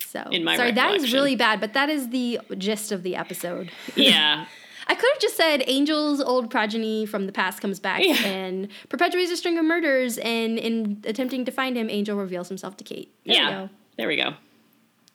So 0.00 0.22
In 0.30 0.44
my 0.44 0.56
sorry, 0.56 0.72
that 0.72 0.94
is 0.94 1.12
really 1.12 1.36
bad, 1.36 1.60
but 1.60 1.72
that 1.74 1.88
is 1.88 2.10
the 2.10 2.40
gist 2.56 2.92
of 2.92 3.02
the 3.02 3.16
episode. 3.16 3.70
Yeah. 3.96 4.46
I 4.88 4.94
could 4.94 5.08
have 5.14 5.20
just 5.20 5.36
said 5.36 5.62
Angel's 5.62 6.20
old 6.20 6.48
progeny 6.48 7.06
from 7.06 7.26
the 7.26 7.32
past 7.32 7.60
comes 7.60 7.80
back 7.80 8.02
Yeah. 8.04 8.14
and 8.24 8.68
perpetuates 8.88 9.32
a 9.32 9.36
string 9.36 9.58
of 9.58 9.64
murders, 9.64 10.16
and 10.18 10.58
in 10.60 11.02
attempting 11.04 11.44
to 11.44 11.50
find 11.50 11.76
him, 11.76 11.90
Angel 11.90 12.16
reveals 12.16 12.46
himself 12.48 12.76
to 12.76 12.84
Kate. 12.84 13.12
There 13.24 13.32
we 13.34 13.38
yeah. 13.40 13.50
go. 13.50 13.70
There 13.98 14.06
we 14.08 14.16
go. 14.16 14.34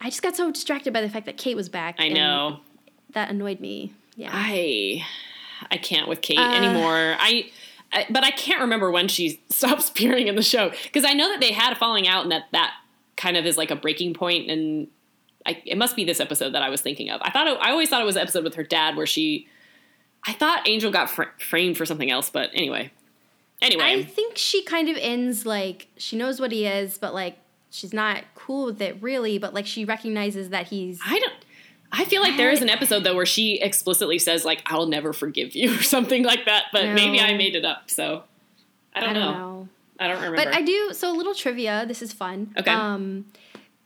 I 0.01 0.09
just 0.09 0.21
got 0.23 0.35
so 0.35 0.51
distracted 0.51 0.91
by 0.91 0.99
the 0.99 1.09
fact 1.09 1.25
that 1.25 1.37
Kate 1.37 1.55
was 1.55 1.69
back. 1.69 1.95
I 1.99 2.09
know. 2.09 2.59
that 3.13 3.29
annoyed 3.29 3.61
me. 3.61 3.93
Yeah. 4.17 4.29
I 4.33 5.05
I 5.69 5.77
can't 5.77 6.07
with 6.09 6.21
Kate 6.21 6.37
Uh. 6.39 6.51
anymore. 6.53 7.15
I, 7.17 7.49
I 7.93 8.07
but 8.09 8.25
I 8.25 8.31
can't 8.31 8.59
remember 8.61 8.91
when 8.91 9.07
she 9.07 9.39
stops 9.49 9.89
appearing 9.91 10.27
in 10.27 10.35
the 10.35 10.41
show 10.43 10.71
because 10.83 11.05
I 11.05 11.13
know 11.13 11.29
that 11.29 11.39
they 11.39 11.53
had 11.53 11.71
a 11.71 11.75
falling 11.77 12.07
out 12.09 12.23
and 12.23 12.31
that 12.33 12.43
that 12.51 12.73
kind 13.17 13.37
of 13.37 13.45
is 13.45 13.57
like 13.57 13.71
a 13.71 13.75
breaking 13.75 14.13
point 14.13 14.49
and 14.49 14.87
I, 15.45 15.61
it 15.65 15.77
must 15.77 15.95
be 15.95 16.03
this 16.03 16.19
episode 16.19 16.53
that 16.53 16.61
I 16.61 16.69
was 16.69 16.81
thinking 16.81 17.09
of. 17.09 17.19
I 17.23 17.31
thought 17.31 17.47
it, 17.47 17.57
I 17.61 17.71
always 17.71 17.89
thought 17.89 18.01
it 18.01 18.05
was 18.05 18.15
an 18.15 18.21
episode 18.21 18.43
with 18.43 18.55
her 18.55 18.63
dad 18.63 18.95
where 18.95 19.07
she 19.07 19.47
I 20.25 20.33
thought 20.33 20.67
Angel 20.67 20.91
got 20.91 21.09
fr- 21.09 21.23
framed 21.39 21.77
for 21.77 21.85
something 21.85 22.11
else, 22.11 22.29
but 22.29 22.51
anyway. 22.53 22.91
Anyway, 23.61 23.83
I 23.83 24.03
think 24.03 24.37
she 24.37 24.63
kind 24.63 24.89
of 24.89 24.97
ends 24.99 25.45
like 25.45 25.87
she 25.97 26.15
knows 26.15 26.39
what 26.39 26.51
he 26.51 26.65
is, 26.65 26.97
but 26.97 27.13
like 27.13 27.37
she's 27.69 27.93
not 27.93 28.23
cool 28.35 28.65
with 28.65 28.81
it 28.81 28.97
really. 29.01 29.37
But 29.37 29.53
like 29.53 29.67
she 29.67 29.85
recognizes 29.85 30.49
that 30.49 30.67
he's 30.67 30.99
I 31.05 31.19
don't. 31.19 31.33
I 31.91 32.05
feel 32.05 32.21
like 32.21 32.37
there 32.37 32.51
is 32.51 32.61
an 32.61 32.69
episode 32.69 33.03
though 33.03 33.15
where 33.15 33.25
she 33.25 33.59
explicitly 33.59 34.17
says 34.17 34.45
like 34.45 34.63
"I'll 34.65 34.87
never 34.87 35.13
forgive 35.13 35.55
you" 35.55 35.75
or 35.79 35.83
something 35.83 36.23
like 36.23 36.45
that. 36.45 36.65
But 36.71 36.93
maybe 36.93 37.19
I 37.19 37.35
made 37.35 37.55
it 37.55 37.65
up. 37.65 37.89
So 37.91 38.23
I 38.95 38.99
don't, 38.99 39.09
I 39.09 39.13
don't 39.13 39.21
know. 39.21 39.31
know. 39.33 39.69
I 40.01 40.07
don't 40.07 40.17
remember. 40.21 40.37
But 40.43 40.53
I 40.55 40.61
do. 40.61 40.91
So 40.93 41.11
a 41.11 41.15
little 41.15 41.33
trivia. 41.35 41.85
This 41.87 42.01
is 42.01 42.11
fun. 42.11 42.53
Okay. 42.57 42.71
Um, 42.71 43.25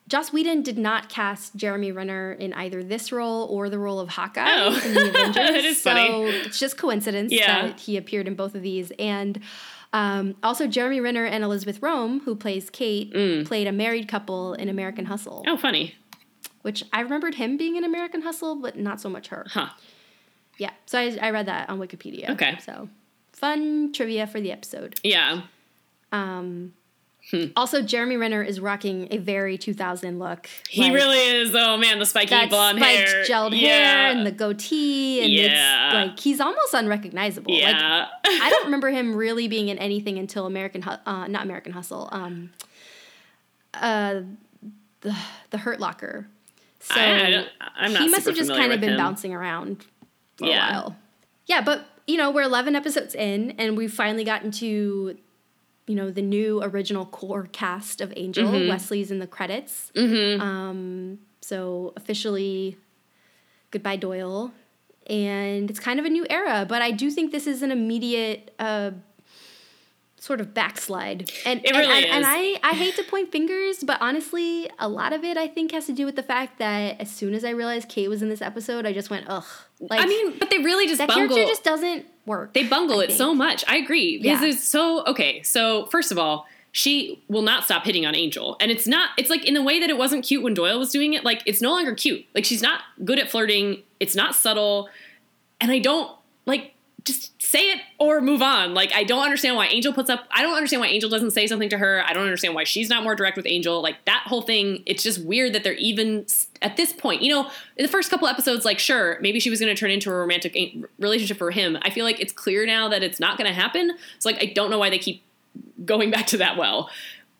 Joss 0.07 0.31
Whedon 0.31 0.61
did 0.61 0.77
not 0.77 1.09
cast 1.09 1.55
Jeremy 1.55 1.91
Renner 1.91 2.31
in 2.33 2.53
either 2.53 2.83
this 2.83 3.11
role 3.11 3.47
or 3.49 3.69
the 3.69 3.79
role 3.79 3.99
of 3.99 4.09
Hawkeye 4.09 4.45
Oh. 4.47 4.79
in 4.85 4.93
the 4.93 5.09
Avengers. 5.09 5.35
That 5.35 5.55
is 5.65 5.81
so 5.81 5.89
funny. 5.93 6.29
it's 6.29 6.59
just 6.59 6.77
coincidence 6.77 7.31
Yeah. 7.33 7.67
that 7.67 7.79
he 7.79 7.97
appeared 7.97 8.27
in 8.27 8.35
both 8.35 8.53
of 8.55 8.61
these. 8.61 8.91
And 8.99 9.39
um, 9.93 10.35
also, 10.43 10.67
Jeremy 10.67 10.99
Renner 10.99 11.25
and 11.25 11.43
Elisabeth 11.43 11.81
Röhm, 11.81 12.21
who 12.23 12.35
plays 12.35 12.69
Kate, 12.69 13.11
played 13.45 13.65
a 13.65 13.71
married 13.71 14.07
couple 14.07 14.53
in 14.53 14.69
American 14.69 15.05
Hustle, 15.05 15.43
Mm. 15.47 15.53
oh, 15.53 15.57
funny. 15.57 15.95
which 16.61 16.83
I 16.93 16.99
remembered 17.01 17.35
him 17.35 17.57
being 17.57 17.75
in 17.75 17.83
American 17.83 18.21
Hustle, 18.21 18.55
but 18.57 18.77
not 18.77 19.01
so 19.01 19.09
much 19.09 19.29
her. 19.29 19.45
Huh. 19.49 19.69
Yeah. 20.59 20.71
So 20.85 20.99
I, 20.99 21.17
I 21.21 21.31
read 21.31 21.47
that 21.47 21.69
on 21.69 21.79
Wikipedia. 21.79 22.29
Okay. 22.29 22.57
So 22.63 22.89
fun 23.33 23.91
trivia 23.93 24.27
for 24.27 24.39
the 24.39 24.51
episode. 24.51 24.99
Yeah. 25.03 25.41
Um, 26.11 26.73
Hmm. 27.31 27.45
Also, 27.55 27.81
Jeremy 27.81 28.17
Renner 28.17 28.43
is 28.43 28.59
rocking 28.59 29.07
a 29.09 29.17
very 29.17 29.57
2000 29.57 30.19
look. 30.19 30.47
He 30.69 30.83
Like, 30.83 30.93
really 30.93 31.17
is. 31.17 31.55
Oh 31.55 31.75
man, 31.75 31.97
the 31.97 32.05
spiky 32.05 32.45
blonde 32.45 32.77
spiked 32.77 33.09
hair, 33.09 33.23
gelled 33.25 33.59
yeah. 33.59 33.67
hair 33.69 34.11
and 34.11 34.27
the 34.27 34.31
goatee, 34.31 35.21
and 35.23 35.33
Yeah. 35.33 35.87
it's 35.87 35.93
like 36.11 36.19
he's 36.19 36.39
almost 36.39 36.75
unrecognizable. 36.75 37.51
Like 37.51 37.61
yeah. 37.63 38.09
I 38.27 38.49
don't 38.51 38.65
remember 38.65 38.91
him 38.91 39.15
really 39.15 39.47
being 39.47 39.69
in 39.69 39.79
anything 39.79 40.19
until 40.19 40.45
American, 40.45 40.83
uh, 40.83 41.25
not 41.27 41.41
American 41.45 41.71
Hustle, 41.71 42.09
um, 42.11 42.51
uh, 43.73 44.21
the 45.01 45.15
the 45.49 45.57
Hurt 45.57 45.79
Locker. 45.79 46.27
So 46.79 46.93
I, 46.95 47.25
I 47.25 47.31
don't, 47.31 47.47
I'm 47.75 47.93
not. 47.93 48.01
he 48.03 48.09
must 48.09 48.27
have 48.27 48.35
just 48.35 48.51
kind 48.51 48.71
of 48.71 48.79
been 48.79 48.91
him. 48.91 48.97
bouncing 48.97 49.33
around 49.33 49.83
for 50.37 50.45
Yeah. 50.45 50.67
a 50.69 50.71
while. 50.73 50.95
Yeah, 51.47 51.61
but 51.61 51.85
you 52.05 52.17
know, 52.17 52.29
we're 52.29 52.43
11 52.43 52.75
episodes 52.75 53.15
in, 53.15 53.55
and 53.57 53.75
we've 53.75 53.91
finally 53.91 54.23
gotten 54.23 54.51
to, 54.51 55.17
you 55.87 55.95
know, 55.95 56.09
the 56.09 56.21
new 56.21 56.61
original 56.63 57.05
core 57.05 57.47
cast 57.51 58.01
of 58.01 58.11
Angel. 58.15 58.47
Mm-hmm. 58.47 58.69
Wesley's 58.69 59.11
in 59.11 59.19
the 59.19 59.27
credits. 59.27 59.91
Um, 60.41 61.19
so 61.41 61.93
officially, 61.95 62.77
goodbye 63.71 63.97
Doyle, 63.97 64.51
and 65.07 65.69
it's 65.69 65.79
kind 65.79 65.99
of 65.99 66.05
a 66.05 66.09
new 66.09 66.25
era. 66.29 66.65
But 66.67 66.81
I 66.81 66.91
do 66.91 67.11
think 67.11 67.31
this 67.31 67.45
is 67.45 67.61
an 67.61 67.71
immediate 67.71 68.53
uh, 68.57 68.91
sort 70.25 70.41
of 70.41 70.55
backslide. 70.55 71.29
And 71.45 71.63
It 71.63 71.71
really 71.71 71.85
and, 71.85 72.05
and, 72.05 72.13
and. 72.15 72.25
I, 72.25 72.59
I 72.63 72.73
hate 72.73 72.95
to 72.95 73.03
point 73.03 73.31
fingers, 73.31 73.83
but 73.83 74.01
honestly, 74.01 74.67
a 74.79 74.89
lot 74.89 75.13
of 75.13 75.23
it 75.23 75.37
I 75.37 75.47
think 75.47 75.71
has 75.71 75.85
to 75.85 75.93
do 75.93 76.05
with 76.05 76.15
the 76.15 76.23
fact 76.23 76.57
that 76.57 76.99
as 76.99 77.11
soon 77.11 77.35
as 77.35 77.45
I 77.45 77.51
realized 77.51 77.89
Kate 77.89 78.07
was 78.07 78.23
in 78.23 78.29
this 78.29 78.41
episode, 78.41 78.87
I 78.87 78.91
just 78.93 79.11
went, 79.11 79.25
ugh. 79.27 79.45
Like 79.79 80.01
I 80.01 80.07
mean, 80.07 80.39
but 80.39 80.49
they 80.49 80.57
really 80.57 80.87
just 80.87 80.97
that 80.97 81.09
bungle. 81.09 81.35
character 81.35 81.51
just 81.51 81.63
doesn't 81.63 82.05
work. 82.25 82.53
They 82.53 82.63
bungle 82.63 82.99
I 83.01 83.05
it 83.05 83.11
so 83.11 83.33
much. 83.33 83.63
I 83.67 83.77
agree 83.77 84.17
because 84.17 84.41
Yeah. 84.41 84.49
it's 84.49 84.63
so 84.63 85.03
okay. 85.05 85.41
So 85.43 85.85
first 85.87 86.11
of 86.11 86.17
all, 86.17 86.47
she 86.71 87.21
will 87.29 87.41
not 87.41 87.63
stop 87.63 87.85
hitting 87.85 88.05
on 88.05 88.15
Angel, 88.15 88.57
and 88.59 88.69
it's 88.69 88.85
not. 88.85 89.09
It's 89.17 89.29
like 89.29 89.45
in 89.45 89.53
the 89.53 89.63
way 89.63 89.79
that 89.79 89.89
it 89.89 89.97
wasn't 89.97 90.25
cute 90.25 90.43
when 90.43 90.53
Doyle 90.53 90.77
was 90.77 90.91
doing 90.91 91.13
it. 91.13 91.23
Like 91.23 91.41
it's 91.45 91.61
no 91.61 91.71
longer 91.71 91.93
cute. 91.95 92.25
Like 92.35 92.43
she's 92.45 92.61
not 92.61 92.81
good 93.03 93.17
at 93.19 93.29
flirting. 93.29 93.81
It's 93.99 94.15
not 94.15 94.35
subtle, 94.35 94.89
and 95.61 95.71
I 95.71 95.79
don't 95.79 96.11
like 96.45 96.73
just 97.05 97.39
say 97.41 97.71
it 97.71 97.81
or 97.99 98.19
move 98.19 98.41
on. 98.41 98.73
Like 98.73 98.91
I 98.93 99.03
don't 99.03 99.23
understand 99.23 99.55
why 99.55 99.67
Angel 99.67 99.93
puts 99.93 100.09
up. 100.09 100.25
I 100.31 100.41
don't 100.41 100.55
understand 100.55 100.81
why 100.81 100.87
Angel 100.87 101.09
doesn't 101.09 101.31
say 101.31 101.45
something 101.47 101.69
to 101.69 101.77
her. 101.77 102.03
I 102.05 102.13
don't 102.13 102.23
understand 102.23 102.55
why 102.55 102.63
she's 102.63 102.89
not 102.89 103.03
more 103.03 103.15
direct 103.15 103.37
with 103.37 103.45
Angel. 103.45 103.81
Like 103.81 104.03
that 104.05 104.23
whole 104.25 104.41
thing. 104.41 104.81
It's 104.85 105.03
just 105.03 105.23
weird 105.23 105.53
that 105.53 105.63
they're 105.63 105.73
even 105.73 106.25
at 106.61 106.75
this 106.77 106.91
point. 106.91 107.21
You 107.21 107.31
know, 107.33 107.49
in 107.77 107.85
the 107.85 107.91
first 107.91 108.09
couple 108.09 108.27
episodes, 108.27 108.65
like 108.65 108.79
sure, 108.79 109.19
maybe 109.21 109.39
she 109.39 109.51
was 109.51 109.59
going 109.59 109.73
to 109.73 109.79
turn 109.79 109.91
into 109.91 110.09
a 110.09 110.13
romantic 110.13 110.57
relationship 110.99 111.37
for 111.37 111.51
him. 111.51 111.77
I 111.83 111.91
feel 111.91 112.03
like 112.03 112.19
it's 112.19 112.33
clear 112.33 112.65
now 112.65 112.89
that 112.89 113.03
it's 113.03 113.19
not 113.19 113.37
going 113.37 113.47
to 113.47 113.53
happen. 113.53 113.95
So 114.19 114.29
like 114.29 114.41
I 114.43 114.47
don't 114.47 114.71
know 114.71 114.79
why 114.79 114.89
they 114.89 114.99
keep 114.99 115.23
going 115.85 116.09
back 116.09 116.27
to 116.27 116.37
that 116.37 116.57
well. 116.57 116.89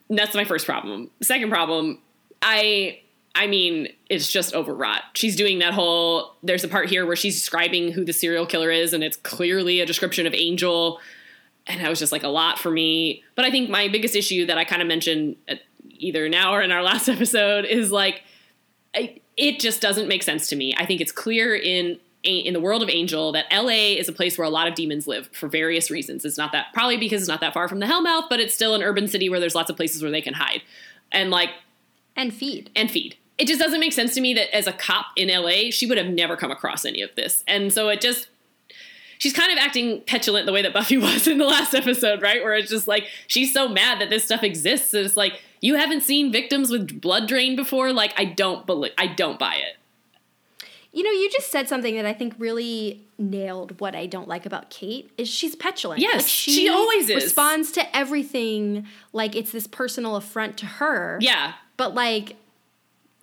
And 0.09 0.17
that's 0.17 0.35
my 0.35 0.45
first 0.45 0.67
problem. 0.67 1.09
Second 1.23 1.49
problem, 1.49 1.97
I 2.41 2.99
I 3.35 3.47
mean, 3.47 3.89
it's 4.09 4.31
just 4.31 4.55
overwrought. 4.55 5.03
She's 5.13 5.35
doing 5.35 5.59
that 5.59 5.73
whole 5.73 6.35
there's 6.41 6.63
a 6.63 6.67
part 6.67 6.89
here 6.89 7.05
where 7.05 7.17
she's 7.17 7.35
describing 7.35 7.91
who 7.91 8.05
the 8.05 8.13
serial 8.13 8.45
killer 8.45 8.71
is 8.71 8.93
and 8.93 9.03
it's 9.03 9.17
clearly 9.17 9.81
a 9.81 9.85
description 9.85 10.25
of 10.25 10.33
Angel 10.33 10.99
and 11.67 11.81
that 11.81 11.89
was 11.89 11.99
just 11.99 12.11
like 12.11 12.23
a 12.23 12.29
lot 12.29 12.57
for 12.57 12.71
me. 12.71 13.23
But 13.35 13.45
I 13.45 13.51
think 13.51 13.69
my 13.69 13.87
biggest 13.87 14.15
issue 14.15 14.45
that 14.45 14.57
I 14.57 14.63
kind 14.63 14.81
of 14.81 14.87
mentioned 14.87 15.35
at 15.47 15.57
uh, 15.57 15.61
either 15.97 16.27
now 16.29 16.53
or 16.53 16.61
in 16.61 16.71
our 16.71 16.83
last 16.91 17.09
episode 17.09 17.65
is 17.65 17.91
like 17.91 18.23
I, 18.95 19.19
it 19.35 19.59
just 19.59 19.81
doesn't 19.81 20.07
make 20.07 20.23
sense 20.23 20.47
to 20.49 20.55
me. 20.55 20.73
I 20.77 20.85
think 20.85 21.01
it's 21.01 21.11
clear 21.11 21.55
in 21.55 21.99
in 22.23 22.53
the 22.53 22.59
world 22.59 22.81
of 22.81 22.89
Angel 22.89 23.31
that 23.33 23.45
LA 23.51 23.93
is 23.99 24.09
a 24.09 24.11
place 24.11 24.35
where 24.35 24.47
a 24.47 24.49
lot 24.49 24.67
of 24.67 24.73
demons 24.73 25.05
live 25.05 25.29
for 25.31 25.47
various 25.47 25.91
reasons. 25.91 26.25
It's 26.25 26.39
not 26.39 26.53
that 26.53 26.67
probably 26.73 26.97
because 26.97 27.21
it's 27.21 27.29
not 27.29 27.39
that 27.41 27.53
far 27.53 27.67
from 27.67 27.77
the 27.77 27.85
Hellmouth, 27.85 28.29
but 28.29 28.39
it's 28.39 28.55
still 28.55 28.73
an 28.73 28.81
urban 28.81 29.07
city 29.07 29.29
where 29.29 29.39
there's 29.39 29.53
lots 29.53 29.69
of 29.69 29.75
places 29.75 30.01
where 30.01 30.09
they 30.09 30.23
can 30.23 30.33
hide 30.33 30.63
and 31.11 31.29
like 31.29 31.51
and 32.15 32.33
feed. 32.33 32.71
and 32.75 32.89
feed. 32.89 33.15
It 33.37 33.47
just 33.47 33.59
doesn't 33.59 33.79
make 33.79 33.93
sense 33.93 34.13
to 34.15 34.21
me 34.21 34.33
that 34.35 34.55
as 34.55 34.65
a 34.67 34.71
cop 34.73 35.07
in 35.15 35.27
LA, 35.27 35.69
she 35.71 35.85
would 35.85 35.97
have 35.97 36.07
never 36.07 36.37
come 36.37 36.51
across 36.51 36.85
any 36.85 37.01
of 37.01 37.13
this. 37.15 37.43
And 37.47 37.71
so 37.73 37.89
it 37.89 37.99
just 38.01 38.27
she's 39.17 39.33
kind 39.33 39.51
of 39.51 39.57
acting 39.57 40.01
petulant 40.01 40.45
the 40.45 40.53
way 40.53 40.61
that 40.61 40.73
Buffy 40.73 40.97
was 40.99 41.27
in 41.27 41.37
the 41.37 41.45
last 41.45 41.73
episode, 41.73 42.21
right? 42.21 42.41
Where 42.43 42.53
it's 42.53 42.69
just 42.69 42.87
like 42.87 43.07
she's 43.27 43.53
so 43.53 43.67
mad 43.67 43.99
that 43.99 44.09
this 44.09 44.23
stuff 44.23 44.43
exists. 44.43 44.93
And 44.93 45.05
it's 45.05 45.17
like 45.17 45.41
you 45.61 45.75
haven't 45.75 46.01
seen 46.01 46.31
victims 46.31 46.69
with 46.69 47.01
blood 47.01 47.27
drain 47.27 47.55
before. 47.55 47.91
Like 47.91 48.13
I 48.17 48.25
don't 48.25 48.65
believe, 48.65 48.93
I 48.97 49.07
don't 49.07 49.37
buy 49.39 49.55
it. 49.55 49.77
You 50.93 51.03
know, 51.03 51.11
you 51.11 51.29
just 51.29 51.51
said 51.51 51.67
something 51.67 51.95
that 51.95 52.05
I 52.05 52.13
think 52.13 52.35
really 52.37 53.05
nailed 53.17 53.81
what 53.81 53.95
I 53.95 54.05
don't 54.05 54.29
like 54.29 54.45
about 54.45 54.69
Kate 54.69 55.11
is 55.17 55.27
she's 55.27 55.53
petulant. 55.53 55.99
Yes, 55.99 56.25
she 56.25 56.69
always 56.69 57.09
is. 57.09 57.15
Responds 57.25 57.73
to 57.73 57.95
everything 57.95 58.87
like 59.11 59.35
it's 59.35 59.51
this 59.51 59.67
personal 59.67 60.15
affront 60.15 60.55
to 60.59 60.65
her. 60.65 61.17
Yeah, 61.19 61.55
But 61.75 61.95
like, 61.95 62.37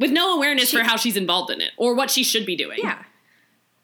with 0.02 0.10
no 0.10 0.36
awareness 0.36 0.68
She- 0.68 0.76
for 0.76 0.82
how 0.82 0.96
she's 0.96 1.16
involved 1.16 1.50
in 1.50 1.60
it 1.62 1.70
or 1.78 1.94
what 1.94 2.10
she 2.10 2.22
should 2.22 2.44
be 2.44 2.56
doing. 2.56 2.78
yeah. 2.82 3.02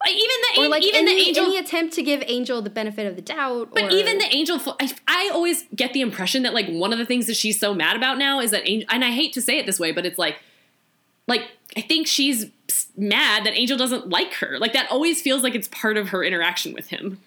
like, 0.04 0.14
even 0.14 0.36
the 0.54 0.60
Or 0.62 0.68
like 0.68 0.82
even 0.84 1.08
any, 1.08 1.14
the 1.22 1.28
angel. 1.28 1.44
any 1.46 1.56
attempt 1.58 1.94
to 1.94 2.02
give 2.02 2.22
Angel 2.26 2.60
the 2.62 2.70
benefit 2.70 3.06
of 3.06 3.16
the 3.16 3.22
doubt. 3.22 3.70
But 3.74 3.84
or, 3.84 3.90
even 3.96 4.18
the 4.18 4.26
angel, 4.34 4.60
I, 4.80 4.92
I 5.08 5.30
always 5.32 5.64
get 5.74 5.92
the 5.92 6.00
impression 6.02 6.42
that 6.44 6.54
like 6.54 6.68
one 6.68 6.92
of 6.92 6.98
the 6.98 7.06
things 7.06 7.26
that 7.26 7.36
she's 7.36 7.58
so 7.58 7.74
mad 7.74 7.96
about 7.96 8.16
now 8.18 8.38
is 8.40 8.50
that 8.52 8.62
angel, 8.68 8.86
and 8.92 9.04
I 9.04 9.10
hate 9.10 9.32
to 9.32 9.42
say 9.42 9.58
it 9.58 9.66
this 9.66 9.80
way, 9.80 9.90
but 9.92 10.04
it's 10.06 10.18
like, 10.18 10.36
like 11.26 11.42
I 11.76 11.80
think 11.80 12.06
she's 12.06 12.46
mad 12.96 13.44
that 13.44 13.54
Angel 13.58 13.76
doesn't 13.76 14.08
like 14.08 14.34
her. 14.34 14.58
Like 14.58 14.72
that 14.74 14.90
always 14.90 15.20
feels 15.20 15.42
like 15.42 15.54
it's 15.54 15.68
part 15.68 15.96
of 15.96 16.08
her 16.10 16.22
interaction 16.24 16.72
with 16.72 16.88
him. 16.88 17.20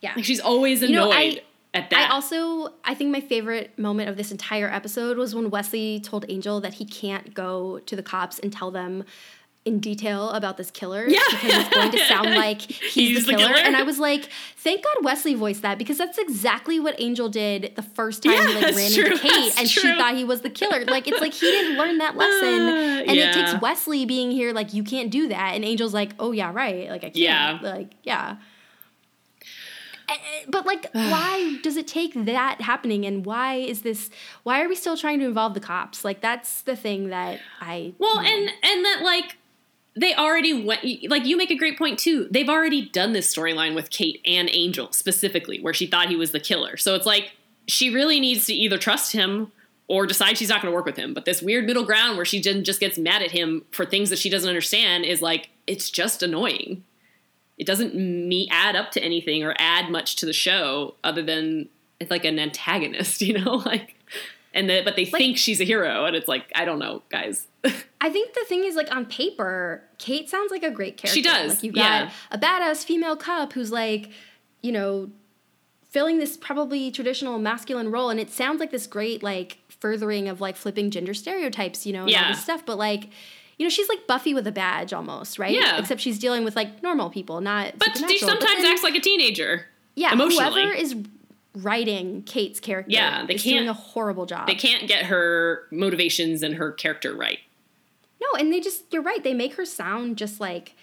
yeah. 0.00 0.12
Like 0.14 0.24
she's 0.24 0.40
always 0.40 0.82
You 0.82 0.88
know, 0.90 1.10
annoyed 1.10 1.38
I- 1.38 1.42
at 1.74 1.90
that. 1.90 2.10
I 2.10 2.14
also 2.14 2.74
I 2.84 2.94
think 2.94 3.10
my 3.10 3.20
favorite 3.20 3.78
moment 3.78 4.08
of 4.08 4.16
this 4.16 4.30
entire 4.30 4.68
episode 4.68 5.16
was 5.16 5.34
when 5.34 5.50
Wesley 5.50 6.00
told 6.00 6.24
Angel 6.28 6.60
that 6.60 6.74
he 6.74 6.84
can't 6.84 7.32
go 7.34 7.78
to 7.80 7.96
the 7.96 8.02
cops 8.02 8.38
and 8.38 8.52
tell 8.52 8.70
them 8.70 9.04
in 9.64 9.78
detail 9.78 10.30
about 10.30 10.56
this 10.56 10.72
killer 10.72 11.06
Yeah. 11.06 11.20
because 11.30 11.54
it's 11.54 11.68
going 11.68 11.92
to 11.92 11.98
sound 12.06 12.30
like 12.34 12.60
he's, 12.62 12.92
He's 12.94 13.26
the, 13.26 13.30
the 13.32 13.38
killer. 13.38 13.52
killer. 13.54 13.64
And 13.64 13.76
I 13.76 13.84
was 13.84 14.00
like, 14.00 14.28
thank 14.56 14.82
God 14.82 15.04
Wesley 15.04 15.34
voiced 15.34 15.62
that 15.62 15.78
because 15.78 15.96
that's 15.98 16.18
exactly 16.18 16.80
what 16.80 16.96
Angel 17.00 17.28
did 17.28 17.72
the 17.76 17.82
first 17.82 18.24
time 18.24 18.32
Yeah, 18.32 18.48
he 18.48 18.54
like 18.56 18.74
ran 18.76 18.90
true, 18.90 19.04
into 19.04 19.18
Kate 19.18 19.30
that's 19.30 19.58
and 19.60 19.68
she 19.68 19.82
thought 19.82 20.16
he 20.16 20.24
was 20.24 20.40
the 20.40 20.50
killer. 20.50 20.84
Like 20.86 21.06
it's 21.06 21.20
like 21.20 21.32
he 21.32 21.46
didn't 21.48 21.78
learn 21.78 21.98
that 21.98 22.16
lesson. 22.22 22.60
Uh, 22.60 23.04
and 23.06 23.16
yeah. 23.16 23.30
it 23.30 23.34
takes 23.34 23.62
Wesley 23.62 24.04
being 24.04 24.32
here 24.32 24.52
like 24.52 24.74
you 24.74 24.82
can't 24.82 25.12
do 25.12 25.28
that. 25.28 25.54
And 25.54 25.64
Angel's 25.64 25.94
like, 25.94 26.10
oh 26.18 26.32
yeah, 26.32 26.50
right. 26.52 26.88
Like 26.90 27.04
I 27.04 27.10
can't. 27.10 27.62
Like 27.62 27.92
yeah. 28.02 28.38
Eh, 30.08 30.12
eh, 30.12 30.44
But 30.48 30.66
like, 30.66 30.90
why 30.92 31.58
does 31.62 31.76
it 31.76 31.86
take 31.86 32.12
that 32.24 32.60
happening, 32.60 33.04
and 33.04 33.24
why 33.24 33.54
is 33.54 33.82
this? 33.82 34.10
Why 34.42 34.62
are 34.62 34.68
we 34.68 34.74
still 34.74 34.96
trying 34.96 35.18
to 35.20 35.26
involve 35.26 35.54
the 35.54 35.60
cops? 35.60 36.04
Like, 36.04 36.20
that's 36.20 36.62
the 36.62 36.76
thing 36.76 37.08
that 37.08 37.40
I 37.60 37.94
well, 37.98 38.18
and 38.18 38.50
and 38.62 38.84
that 38.84 39.00
like 39.02 39.36
they 39.94 40.14
already 40.14 40.64
went. 40.64 40.84
Like 41.08 41.26
you 41.26 41.36
make 41.36 41.50
a 41.50 41.56
great 41.56 41.78
point 41.78 41.98
too. 41.98 42.28
They've 42.30 42.48
already 42.48 42.88
done 42.88 43.12
this 43.12 43.34
storyline 43.34 43.74
with 43.74 43.90
Kate 43.90 44.20
and 44.24 44.48
Angel 44.52 44.90
specifically, 44.92 45.60
where 45.60 45.74
she 45.74 45.86
thought 45.86 46.08
he 46.08 46.16
was 46.16 46.32
the 46.32 46.40
killer. 46.40 46.76
So 46.76 46.94
it's 46.94 47.06
like 47.06 47.32
she 47.66 47.92
really 47.92 48.18
needs 48.20 48.46
to 48.46 48.54
either 48.54 48.78
trust 48.78 49.12
him 49.12 49.52
or 49.88 50.06
decide 50.06 50.38
she's 50.38 50.48
not 50.48 50.62
going 50.62 50.72
to 50.72 50.74
work 50.74 50.86
with 50.86 50.96
him. 50.96 51.12
But 51.12 51.26
this 51.26 51.42
weird 51.42 51.66
middle 51.66 51.84
ground 51.84 52.16
where 52.16 52.24
she 52.24 52.40
just 52.40 52.80
gets 52.80 52.96
mad 52.98 53.22
at 53.22 53.30
him 53.30 53.64
for 53.72 53.84
things 53.84 54.10
that 54.10 54.18
she 54.18 54.30
doesn't 54.30 54.48
understand 54.48 55.04
is 55.04 55.20
like 55.20 55.50
it's 55.66 55.90
just 55.90 56.22
annoying. 56.22 56.84
It 57.62 57.66
doesn't 57.66 57.94
me 57.94 58.48
add 58.50 58.74
up 58.74 58.90
to 58.90 59.00
anything 59.00 59.44
or 59.44 59.54
add 59.56 59.88
much 59.88 60.16
to 60.16 60.26
the 60.26 60.32
show 60.32 60.96
other 61.04 61.22
than 61.22 61.68
it's 62.00 62.10
like 62.10 62.24
an 62.24 62.40
antagonist, 62.40 63.20
you 63.22 63.38
know, 63.38 63.54
like. 63.54 63.94
And 64.52 64.68
the, 64.68 64.82
but 64.84 64.96
they 64.96 65.04
think 65.04 65.38
she's 65.38 65.60
a 65.60 65.64
hero, 65.64 66.04
and 66.04 66.16
it's 66.16 66.26
like 66.26 66.50
I 66.56 66.64
don't 66.64 66.80
know, 66.80 67.02
guys. 67.08 67.46
I 68.00 68.10
think 68.10 68.34
the 68.34 68.44
thing 68.48 68.64
is 68.64 68.74
like 68.74 68.92
on 68.94 69.06
paper, 69.06 69.84
Kate 69.98 70.28
sounds 70.28 70.50
like 70.50 70.64
a 70.64 70.72
great 70.72 70.96
character. 70.96 71.14
She 71.14 71.22
does, 71.22 71.54
Like 71.54 71.62
you 71.62 71.70
got 71.70 72.06
yeah. 72.06 72.10
a 72.32 72.36
badass 72.36 72.84
female 72.84 73.16
cop 73.16 73.52
who's 73.52 73.70
like, 73.70 74.10
you 74.60 74.72
know, 74.72 75.08
filling 75.88 76.18
this 76.18 76.36
probably 76.36 76.90
traditional 76.90 77.38
masculine 77.38 77.92
role, 77.92 78.10
and 78.10 78.18
it 78.18 78.28
sounds 78.28 78.58
like 78.58 78.72
this 78.72 78.88
great 78.88 79.22
like 79.22 79.58
furthering 79.68 80.28
of 80.28 80.40
like 80.40 80.56
flipping 80.56 80.90
gender 80.90 81.14
stereotypes, 81.14 81.86
you 81.86 81.92
know, 81.92 82.06
and 82.06 82.14
all 82.16 82.32
this 82.32 82.42
stuff. 82.42 82.66
But 82.66 82.76
like, 82.76 83.08
you 83.62 83.66
know, 83.66 83.70
she's 83.70 83.88
like 83.88 84.08
Buffy 84.08 84.34
with 84.34 84.44
a 84.48 84.50
badge 84.50 84.92
almost, 84.92 85.38
right? 85.38 85.54
Yeah. 85.54 85.78
Except 85.78 86.00
she's 86.00 86.18
dealing 86.18 86.42
with 86.42 86.56
like 86.56 86.82
normal 86.82 87.10
people, 87.10 87.40
not. 87.40 87.78
But 87.78 87.90
she 87.90 87.94
supernatural. 88.18 88.30
But 88.32 88.40
sometimes 88.40 88.62
then- 88.64 88.72
acts 88.72 88.82
like 88.82 88.96
a 88.96 89.00
teenager. 89.00 89.66
yeah, 89.94 90.12
emotionally. 90.12 90.62
whoever 90.62 90.74
is 90.74 90.96
writing 91.54 92.22
Kate's 92.24 92.58
character, 92.58 92.90
Yeah, 92.90 93.24
they 93.24 93.34
is 93.34 93.44
doing 93.44 93.58
can't- 93.58 93.68
a 93.68 93.72
horrible 93.74 94.26
job. 94.26 94.48
They 94.48 94.56
can't 94.56 94.88
get 94.88 95.04
her 95.04 95.68
motivations 95.70 96.42
and 96.42 96.56
her 96.56 96.72
character 96.72 97.14
right. 97.14 97.38
No, 98.20 98.38
and 98.40 98.52
they 98.52 98.58
just 98.60 98.84
you're 98.92 99.02
right. 99.02 99.22
They 99.22 99.34
make 99.34 99.54
her 99.54 99.64
sound 99.64 100.16
just 100.18 100.40
like 100.40 100.74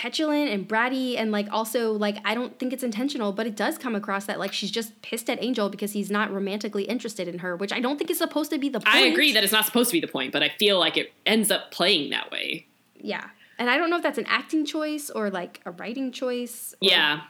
petulant 0.00 0.48
and 0.48 0.66
bratty 0.66 1.18
and 1.18 1.30
like 1.30 1.46
also 1.50 1.92
like 1.92 2.16
I 2.24 2.34
don't 2.34 2.58
think 2.58 2.72
it's 2.72 2.82
intentional, 2.82 3.32
but 3.32 3.46
it 3.46 3.54
does 3.54 3.76
come 3.76 3.94
across 3.94 4.24
that 4.24 4.38
like 4.38 4.50
she's 4.50 4.70
just 4.70 5.02
pissed 5.02 5.28
at 5.28 5.42
Angel 5.42 5.68
because 5.68 5.92
he's 5.92 6.10
not 6.10 6.32
romantically 6.32 6.84
interested 6.84 7.28
in 7.28 7.40
her, 7.40 7.54
which 7.54 7.70
I 7.70 7.80
don't 7.80 7.98
think 7.98 8.10
is 8.10 8.16
supposed 8.16 8.50
to 8.50 8.58
be 8.58 8.70
the 8.70 8.80
point. 8.80 8.94
I 8.94 9.00
agree 9.00 9.30
that 9.34 9.44
it's 9.44 9.52
not 9.52 9.66
supposed 9.66 9.90
to 9.90 9.92
be 9.92 10.00
the 10.00 10.10
point, 10.10 10.32
but 10.32 10.42
I 10.42 10.48
feel 10.58 10.78
like 10.78 10.96
it 10.96 11.12
ends 11.26 11.50
up 11.50 11.70
playing 11.70 12.08
that 12.10 12.30
way. 12.30 12.66
Yeah. 12.98 13.28
And 13.58 13.68
I 13.68 13.76
don't 13.76 13.90
know 13.90 13.98
if 13.98 14.02
that's 14.02 14.16
an 14.16 14.24
acting 14.26 14.64
choice 14.64 15.10
or 15.10 15.28
like 15.28 15.60
a 15.66 15.70
writing 15.70 16.12
choice. 16.12 16.74
Yeah, 16.80 17.20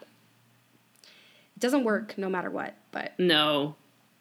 It 1.03 1.59
doesn't 1.59 1.83
work 1.83 2.17
no 2.17 2.29
matter 2.29 2.51
what, 2.51 2.77
but 2.93 3.19
no. 3.19 3.75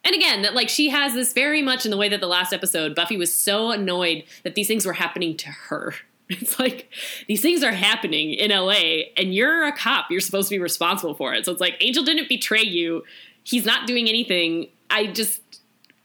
And 0.03 0.15
again, 0.15 0.41
that 0.41 0.55
like 0.55 0.69
she 0.69 0.89
has 0.89 1.13
this 1.13 1.33
very 1.33 1.61
much 1.61 1.85
in 1.85 1.91
the 1.91 1.97
way 1.97 2.09
that 2.09 2.19
the 2.19 2.25
last 2.25 2.51
episode, 2.51 2.95
Buffy 2.95 3.15
was 3.15 3.31
so 3.31 3.69
annoyed 3.69 4.23
that 4.41 4.55
these 4.55 4.67
things 4.67 4.87
were 4.87 4.93
happening 4.93 5.37
to 5.37 5.49
her. 5.49 5.93
It's 6.41 6.59
like 6.59 6.91
these 7.27 7.41
things 7.41 7.63
are 7.63 7.71
happening 7.71 8.33
in 8.33 8.51
LA 8.51 9.05
and 9.17 9.33
you're 9.33 9.65
a 9.65 9.71
cop. 9.71 10.11
You're 10.11 10.19
supposed 10.21 10.47
to 10.49 10.55
be 10.55 10.59
responsible 10.59 11.15
for 11.15 11.33
it. 11.33 11.43
So 11.45 11.51
it's 11.51 11.61
like 11.61 11.75
Angel 11.81 12.03
didn't 12.03 12.29
betray 12.29 12.61
you. 12.61 13.03
He's 13.43 13.65
not 13.65 13.87
doing 13.87 14.07
anything. 14.07 14.67
I 14.91 15.07
just 15.07 15.41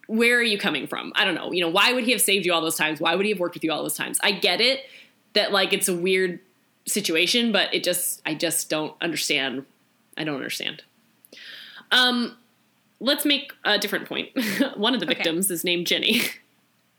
where 0.06 0.38
are 0.38 0.42
you 0.42 0.58
coming 0.58 0.86
from? 0.86 1.12
I 1.14 1.24
don't 1.26 1.34
know. 1.34 1.52
You 1.52 1.60
know, 1.62 1.68
why 1.68 1.92
would 1.92 2.04
he 2.04 2.12
have 2.12 2.20
saved 2.22 2.46
you 2.46 2.54
all 2.54 2.60
those 2.62 2.76
times? 2.76 3.00
Why 3.00 3.14
would 3.14 3.26
he 3.26 3.32
have 3.32 3.40
worked 3.40 3.54
with 3.54 3.64
you 3.64 3.72
all 3.72 3.82
those 3.82 3.96
times? 3.96 4.18
I 4.22 4.32
get 4.32 4.60
it 4.62 4.80
that 5.34 5.52
like 5.52 5.72
it's 5.74 5.88
a 5.88 5.94
weird 5.96 6.40
situation, 6.86 7.52
but 7.52 7.72
it 7.74 7.84
just 7.84 8.22
I 8.24 8.34
just 8.34 8.70
don't 8.70 8.94
understand. 9.02 9.66
I 10.16 10.24
don't 10.24 10.36
understand. 10.36 10.84
Um 11.92 12.36
let's 13.00 13.26
make 13.26 13.52
a 13.64 13.78
different 13.78 14.08
point. 14.08 14.30
One 14.76 14.94
of 14.94 15.00
the 15.00 15.06
Okay. 15.06 15.16
victims 15.16 15.50
is 15.50 15.64
named 15.64 15.86
Jenny. 15.86 16.22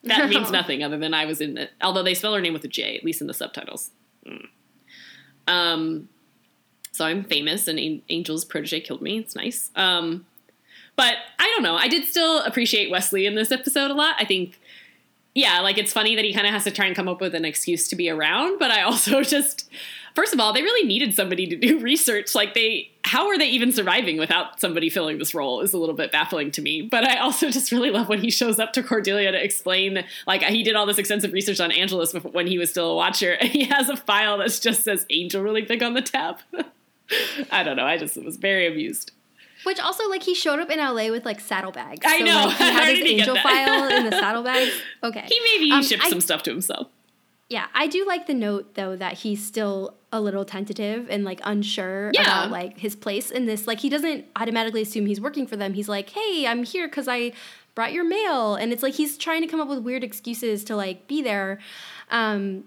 that 0.06 0.30
means 0.34 0.52
nothing 0.52 0.84
other 0.84 0.98
than 0.98 1.14
I 1.14 1.26
was 1.26 1.42
in 1.42 1.58
it. 1.58 1.72
Although 1.82 2.04
they 2.04 2.14
spell 2.14 2.34
her 2.34 2.42
name 2.42 2.54
with 2.54 2.64
a 2.64 2.68
J, 2.70 2.98
at 2.98 3.04
least 3.04 3.22
in 3.22 3.28
the 3.28 3.34
subtitles. 3.34 3.92
Mm. 4.26 4.48
Um, 5.48 6.10
so 6.92 7.06
I'm 7.06 7.24
famous, 7.24 7.68
and 7.68 7.78
An- 7.78 8.02
Angel's 8.10 8.46
protege 8.46 8.80
killed 8.82 9.02
me. 9.02 9.18
It's 9.20 9.36
nice. 9.36 9.70
Um, 9.76 10.26
But 10.96 11.16
I 11.38 11.46
don't 11.54 11.64
know. 11.64 11.76
I 11.76 11.88
did 11.88 12.06
still 12.06 12.40
appreciate 12.42 12.90
Wesley 12.90 13.26
in 13.26 13.36
this 13.36 13.52
episode 13.52 13.92
a 13.92 13.94
lot. 13.94 14.16
I 14.18 14.24
think, 14.26 14.60
yeah, 15.34 15.60
like 15.60 15.78
it's 15.78 15.92
funny 15.92 16.16
that 16.16 16.24
he 16.24 16.34
kind 16.34 16.48
of 16.48 16.54
has 16.54 16.64
to 16.64 16.72
try 16.72 16.86
and 16.86 16.96
come 16.96 17.10
up 17.10 17.20
with 17.20 17.36
an 17.36 17.44
excuse 17.44 17.88
to 17.90 17.96
be 17.98 18.10
around. 18.10 18.60
But 18.60 18.72
I 18.72 18.82
also 18.90 19.22
just, 19.22 19.70
first 20.16 20.34
of 20.34 20.40
all, 20.40 20.54
they 20.54 20.62
really 20.62 20.88
needed 20.88 21.14
somebody 21.14 21.48
to 21.48 21.56
do 21.58 21.80
research. 21.80 22.34
Like 22.34 22.54
they, 22.54 22.92
how 23.06 23.28
are 23.28 23.38
they 23.38 23.48
even 23.48 23.72
surviving 23.72 24.18
without 24.18 24.60
somebody 24.60 24.90
filling 24.90 25.20
this 25.20 25.36
role 25.36 25.62
is 25.62 25.74
a 25.74 25.78
little 25.78 25.94
bit 25.94 26.12
baffling 26.12 26.50
to 26.50 26.62
me. 26.62 26.82
But 26.82 27.04
I 27.04 27.20
also 27.20 27.50
just 27.52 27.72
really 27.72 27.92
love 27.92 28.10
when 28.10 28.20
he 28.20 28.32
shows 28.32 28.60
up 28.60 28.74
to 28.74 28.84
Cordelia 28.84 29.32
to 29.32 29.42
explain, 29.44 30.04
like 30.26 30.42
he 30.42 30.64
did 30.64 30.76
all 30.76 30.88
this 30.88 30.98
extensive 30.98 31.32
research 31.32 31.60
on 31.60 31.72
Angelus 31.72 32.14
when 32.14 32.48
he 32.48 32.58
was 32.58 32.72
still 32.72 32.92
a 32.92 32.96
watcher, 32.96 33.34
and 33.34 33.50
he 33.50 33.66
has 33.66 33.90
a 33.90 33.96
file 33.96 34.40
that 34.40 34.58
just 34.60 34.84
says 34.84 35.06
Angel 35.12 35.44
really 35.44 35.62
big 35.62 35.84
on 35.84 35.94
the 35.94 36.02
tab. 36.02 36.40
I 37.52 37.62
don't 37.62 37.78
know. 37.78 37.86
I 37.86 37.98
just 37.98 38.22
was 38.24 38.38
very 38.38 38.66
amused. 38.66 39.12
Which 39.64 39.80
also, 39.80 40.08
like, 40.10 40.24
he 40.24 40.36
showed 40.36 40.60
up 40.60 40.70
in 40.70 40.80
LA 40.80 41.10
with 41.10 41.26
like 41.26 41.40
saddlebags. 41.40 42.02
I 42.04 42.20
so, 42.20 42.26
know. 42.26 42.46
Like, 42.48 42.58
he 42.58 42.64
had 42.72 42.98
his 42.98 43.08
angel 43.08 43.36
file 43.36 43.90
in 43.90 44.06
the 44.06 44.12
saddlebags. 44.12 44.72
Okay. 45.04 45.28
He 45.28 45.40
maybe 45.54 45.72
um, 45.72 45.84
shipped 45.84 46.04
I, 46.04 46.10
some 46.10 46.22
stuff 46.22 46.44
to 46.44 46.52
himself. 46.52 46.88
Yeah, 47.50 47.68
I 47.76 47.86
do 47.86 48.06
like 48.06 48.26
the 48.26 48.34
note 48.34 48.74
though 48.74 48.96
that 48.96 49.20
he's 49.20 49.46
still 49.46 49.96
a 50.16 50.20
little 50.20 50.46
tentative 50.46 51.08
and 51.10 51.24
like 51.24 51.42
unsure 51.44 52.12
yeah. 52.14 52.22
about 52.22 52.52
like 52.52 52.78
his 52.78 52.96
place 52.96 53.32
in 53.32 53.46
this. 53.46 53.68
Like, 53.68 53.80
he 53.80 53.90
doesn't 53.90 54.26
automatically 54.36 54.82
assume 54.82 55.06
he's 55.06 55.22
working 55.22 55.48
for 55.48 55.56
them. 55.56 55.74
He's 55.74 55.90
like, 55.90 56.10
"Hey, 56.10 56.46
I'm 56.48 56.64
here 56.64 56.88
because 56.88 57.08
I 57.08 57.34
brought 57.74 57.94
your 57.94 58.04
mail," 58.04 58.56
and 58.56 58.72
it's 58.72 58.84
like 58.84 58.94
he's 58.94 59.18
trying 59.18 59.42
to 59.42 59.48
come 59.48 59.60
up 59.60 59.68
with 59.68 59.80
weird 59.80 60.04
excuses 60.04 60.64
to 60.66 60.76
like 60.76 61.08
be 61.08 61.22
there. 61.22 61.60
Um, 62.10 62.66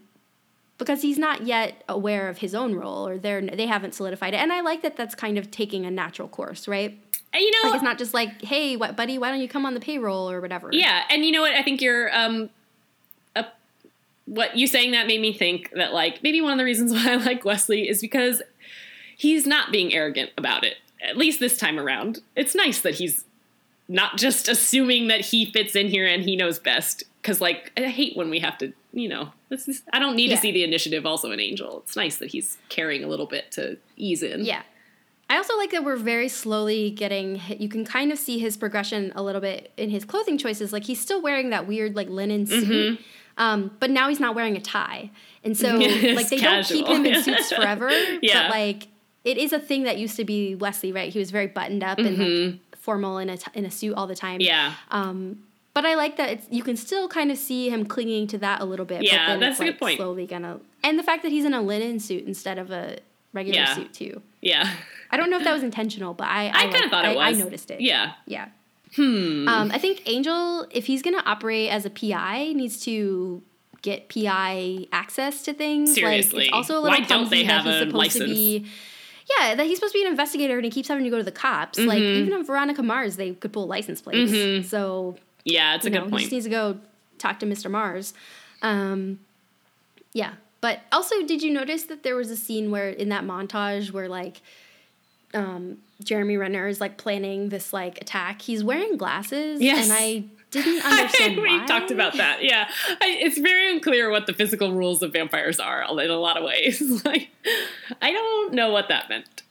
because 0.78 1.02
he's 1.02 1.18
not 1.18 1.44
yet 1.44 1.82
aware 1.88 2.28
of 2.28 2.38
his 2.38 2.54
own 2.54 2.74
role 2.74 3.06
or 3.06 3.18
they're 3.18 3.42
they 3.42 3.66
haven't 3.66 3.94
solidified 3.94 4.32
it 4.32 4.36
and 4.36 4.52
i 4.52 4.60
like 4.60 4.82
that 4.82 4.96
that's 4.96 5.14
kind 5.14 5.36
of 5.36 5.50
taking 5.50 5.84
a 5.84 5.90
natural 5.90 6.28
course 6.28 6.68
right 6.68 6.98
and 7.32 7.42
you 7.42 7.50
know 7.50 7.68
like 7.68 7.74
it's 7.74 7.84
not 7.84 7.98
just 7.98 8.14
like 8.14 8.40
hey 8.42 8.76
what 8.76 8.96
buddy 8.96 9.18
why 9.18 9.28
don't 9.28 9.40
you 9.40 9.48
come 9.48 9.66
on 9.66 9.74
the 9.74 9.80
payroll 9.80 10.30
or 10.30 10.40
whatever 10.40 10.70
yeah 10.72 11.02
and 11.10 11.24
you 11.24 11.32
know 11.32 11.42
what 11.42 11.52
i 11.52 11.62
think 11.62 11.82
you're 11.82 12.16
um 12.16 12.48
what 14.28 14.56
you 14.56 14.66
saying 14.66 14.92
that 14.92 15.06
made 15.06 15.20
me 15.20 15.32
think 15.32 15.70
that 15.74 15.92
like 15.92 16.22
maybe 16.22 16.40
one 16.40 16.52
of 16.52 16.58
the 16.58 16.64
reasons 16.64 16.92
why 16.94 17.12
i 17.12 17.16
like 17.16 17.44
wesley 17.44 17.88
is 17.88 18.00
because 18.00 18.42
he's 19.16 19.46
not 19.46 19.72
being 19.72 19.92
arrogant 19.92 20.30
about 20.36 20.64
it 20.64 20.76
at 21.02 21.16
least 21.16 21.40
this 21.40 21.56
time 21.56 21.78
around 21.78 22.20
it's 22.36 22.54
nice 22.54 22.80
that 22.80 22.94
he's 22.94 23.24
not 23.88 24.18
just 24.18 24.48
assuming 24.48 25.08
that 25.08 25.20
he 25.22 25.50
fits 25.50 25.74
in 25.74 25.88
here 25.88 26.06
and 26.06 26.22
he 26.22 26.36
knows 26.36 26.58
best 26.58 27.04
because 27.22 27.40
like 27.40 27.72
i 27.76 27.82
hate 27.82 28.16
when 28.16 28.30
we 28.30 28.38
have 28.38 28.58
to 28.58 28.72
you 28.92 29.08
know, 29.08 29.32
this 29.48 29.68
is, 29.68 29.82
I 29.92 29.98
don't 29.98 30.16
need 30.16 30.30
yeah. 30.30 30.36
to 30.36 30.40
see 30.42 30.52
the 30.52 30.64
initiative 30.64 31.06
also 31.06 31.30
in 31.30 31.40
Angel. 31.40 31.82
It's 31.84 31.96
nice 31.96 32.16
that 32.16 32.30
he's 32.30 32.58
caring 32.68 33.04
a 33.04 33.06
little 33.06 33.26
bit 33.26 33.50
to 33.52 33.78
ease 33.96 34.22
in. 34.22 34.44
Yeah. 34.44 34.62
I 35.30 35.36
also 35.36 35.56
like 35.58 35.70
that 35.72 35.84
we're 35.84 35.96
very 35.96 36.28
slowly 36.28 36.90
getting. 36.90 37.40
You 37.58 37.68
can 37.68 37.84
kind 37.84 38.10
of 38.10 38.18
see 38.18 38.38
his 38.38 38.56
progression 38.56 39.12
a 39.14 39.22
little 39.22 39.42
bit 39.42 39.72
in 39.76 39.90
his 39.90 40.06
clothing 40.06 40.38
choices. 40.38 40.72
Like 40.72 40.84
he's 40.84 41.00
still 41.00 41.20
wearing 41.20 41.50
that 41.50 41.66
weird 41.66 41.94
like 41.94 42.08
linen 42.08 42.46
suit, 42.46 42.64
mm-hmm. 42.64 43.02
Um, 43.38 43.70
but 43.80 43.90
now 43.90 44.08
he's 44.08 44.20
not 44.20 44.34
wearing 44.34 44.56
a 44.56 44.60
tie, 44.60 45.10
and 45.42 45.56
so 45.56 45.76
like 45.76 46.28
they 46.28 46.38
casual. 46.38 46.82
don't 46.82 46.86
keep 46.86 46.86
him 46.86 47.06
in 47.06 47.22
suits 47.22 47.52
forever. 47.52 47.88
yeah. 48.20 48.48
But 48.48 48.50
like 48.50 48.88
it 49.24 49.38
is 49.38 49.52
a 49.52 49.58
thing 49.58 49.84
that 49.84 49.98
used 49.98 50.16
to 50.16 50.24
be 50.24 50.54
Wesley, 50.54 50.92
right? 50.92 51.12
He 51.12 51.18
was 51.18 51.30
very 51.30 51.46
buttoned 51.46 51.82
up 51.82 51.98
mm-hmm. 51.98 52.06
and 52.06 52.18
like 52.18 52.28
mm-hmm. 52.28 52.80
formal 52.80 53.18
in 53.18 53.30
a 53.30 53.36
t- 53.36 53.50
in 53.54 53.64
a 53.64 53.70
suit 53.70 53.94
all 53.94 54.06
the 54.06 54.16
time. 54.16 54.40
Yeah. 54.40 54.74
Um, 54.90 55.44
but 55.72 55.86
I 55.86 55.94
like 55.94 56.16
that 56.16 56.30
it's 56.30 56.46
you 56.50 56.64
can 56.64 56.76
still 56.76 57.08
kind 57.08 57.30
of 57.30 57.38
see 57.38 57.70
him 57.70 57.86
clinging 57.86 58.26
to 58.28 58.38
that 58.38 58.60
a 58.60 58.64
little 58.64 58.86
bit. 58.86 59.02
Yeah, 59.02 59.26
but 59.26 59.32
then 59.32 59.40
that's 59.40 59.60
a 59.60 59.64
good 59.64 59.78
point. 59.78 59.98
Slowly 59.98 60.26
gonna, 60.26 60.58
and 60.82 60.98
the 60.98 61.04
fact 61.04 61.22
that 61.22 61.30
he's 61.30 61.44
in 61.44 61.54
a 61.54 61.62
linen 61.62 62.00
suit 62.00 62.24
instead 62.24 62.58
of 62.58 62.70
a 62.72 62.98
regular 63.32 63.60
yeah. 63.60 63.74
suit 63.74 63.92
too. 63.92 64.22
Yeah. 64.40 64.74
I 65.10 65.16
don't 65.16 65.30
know 65.30 65.38
if 65.38 65.44
that 65.44 65.52
was 65.52 65.62
intentional, 65.62 66.14
but 66.14 66.26
I 66.26 66.48
I, 66.48 66.48
I 66.48 66.72
kind 66.72 66.84
of 66.84 66.90
thought 66.90 67.04
it 67.04 67.16
was. 67.16 67.38
I 67.38 67.40
noticed 67.40 67.70
it. 67.70 67.80
Yeah. 67.80 68.14
Yeah. 68.26 68.48
Hmm. 68.94 69.48
Um, 69.48 69.70
I 69.72 69.78
think 69.78 70.02
Angel, 70.06 70.66
if 70.70 70.86
he's 70.86 71.02
gonna 71.02 71.22
operate 71.24 71.70
as 71.70 71.84
a 71.84 71.90
PI, 71.90 72.52
needs 72.54 72.80
to 72.84 73.42
get 73.82 74.08
PI 74.08 74.86
access 74.92 75.42
to 75.44 75.52
things. 75.52 75.94
Seriously. 75.94 76.38
Like, 76.38 76.46
it's 76.48 76.54
also 76.54 76.74
a 76.74 76.80
little 76.80 76.98
Why 76.98 77.04
don't 77.04 77.30
they 77.30 77.44
have 77.44 77.66
a 77.66 77.84
license? 77.86 78.30
Be, 78.30 78.66
yeah, 79.38 79.54
that 79.54 79.66
he's 79.66 79.78
supposed 79.78 79.92
to 79.92 79.98
be 79.98 80.04
an 80.04 80.10
investigator 80.10 80.56
and 80.56 80.64
he 80.64 80.70
keeps 80.70 80.88
having 80.88 81.04
to 81.04 81.10
go 81.10 81.18
to 81.18 81.22
the 81.22 81.32
cops. 81.32 81.78
Mm-hmm. 81.78 81.88
Like 81.88 82.00
even 82.00 82.32
on 82.32 82.44
Veronica 82.44 82.82
Mars, 82.82 83.16
they 83.16 83.34
could 83.34 83.52
pull 83.52 83.66
license 83.66 84.00
plates. 84.00 84.32
Mm-hmm. 84.32 84.66
So 84.66 85.16
yeah, 85.44 85.74
it's 85.74 85.86
a 85.86 85.90
good 85.90 86.02
point. 86.02 86.14
He 86.14 86.18
just 86.20 86.32
needs 86.32 86.44
to 86.46 86.50
go 86.50 86.78
talk 87.18 87.40
to 87.40 87.46
Mr. 87.46 87.70
Mars. 87.70 88.14
Um, 88.62 89.20
yeah, 90.12 90.34
but 90.60 90.80
also, 90.90 91.22
did 91.24 91.42
you 91.42 91.52
notice 91.52 91.84
that 91.84 92.02
there 92.02 92.16
was 92.16 92.30
a 92.30 92.36
scene 92.36 92.70
where 92.70 92.88
in 92.88 93.10
that 93.10 93.24
montage 93.24 93.92
where 93.92 94.08
like 94.08 94.40
um, 95.34 95.78
Jeremy 96.02 96.36
Renner 96.36 96.68
is 96.68 96.80
like 96.80 96.96
planning 96.96 97.48
this 97.48 97.72
like 97.72 98.00
attack? 98.00 98.42
He's 98.42 98.62
wearing 98.62 98.96
glasses, 98.96 99.60
yes. 99.60 99.84
and 99.84 99.92
I 99.92 100.24
didn't 100.50 100.84
understand 100.84 101.40
we 101.40 101.66
talked 101.66 101.90
about 101.90 102.16
that. 102.16 102.44
Yeah, 102.44 102.68
I, 102.88 103.18
it's 103.20 103.38
very 103.38 103.70
unclear 103.72 104.10
what 104.10 104.26
the 104.26 104.32
physical 104.32 104.72
rules 104.72 105.02
of 105.02 105.12
vampires 105.12 105.58
are 105.60 105.82
in 105.82 106.10
a 106.10 106.16
lot 106.16 106.36
of 106.36 106.44
ways. 106.44 106.80
like, 107.04 107.28
I 108.00 108.12
don't 108.12 108.54
know 108.54 108.70
what 108.70 108.88
that 108.88 109.08
meant. 109.08 109.42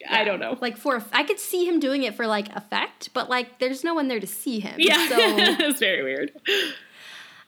Yeah. 0.00 0.14
I 0.14 0.24
don't 0.24 0.38
know. 0.38 0.56
Like 0.60 0.76
for 0.76 1.04
I 1.12 1.24
could 1.24 1.40
see 1.40 1.66
him 1.66 1.80
doing 1.80 2.04
it 2.04 2.14
for 2.14 2.26
like 2.26 2.54
effect, 2.54 3.10
but 3.12 3.28
like 3.28 3.58
there's 3.58 3.84
no 3.84 3.94
one 3.94 4.08
there 4.08 4.20
to 4.20 4.26
see 4.26 4.60
him. 4.60 4.76
Yeah, 4.78 5.08
so 5.08 5.16
it's 5.18 5.80
very 5.80 6.02
weird. 6.02 6.32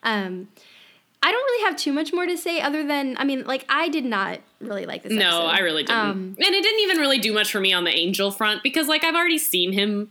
Um, 0.03 0.49
I 1.23 1.31
don't 1.31 1.43
really 1.43 1.65
have 1.65 1.77
too 1.77 1.93
much 1.93 2.13
more 2.13 2.27
to 2.27 2.37
say 2.37 2.61
other 2.61 2.87
than 2.87 3.17
I 3.19 3.25
mean, 3.25 3.45
like 3.45 3.65
I 3.69 3.89
did 3.89 4.05
not 4.05 4.41
really 4.61 4.87
like 4.87 5.03
this. 5.03 5.13
No, 5.13 5.27
episode. 5.27 5.47
I 5.47 5.59
really 5.61 5.83
didn't, 5.83 5.99
um, 5.99 6.37
and 6.39 6.55
it 6.55 6.63
didn't 6.63 6.81
even 6.81 6.99
really 6.99 7.19
do 7.19 7.33
much 7.33 7.53
for 7.53 7.61
me 7.61 7.73
on 7.73 7.85
the 7.85 7.95
Angel 7.95 8.31
front 8.31 8.63
because 8.63 8.89
like 8.89 9.05
I've 9.05 9.15
already 9.15 9.39
seen 9.39 9.73
him. 9.73 10.11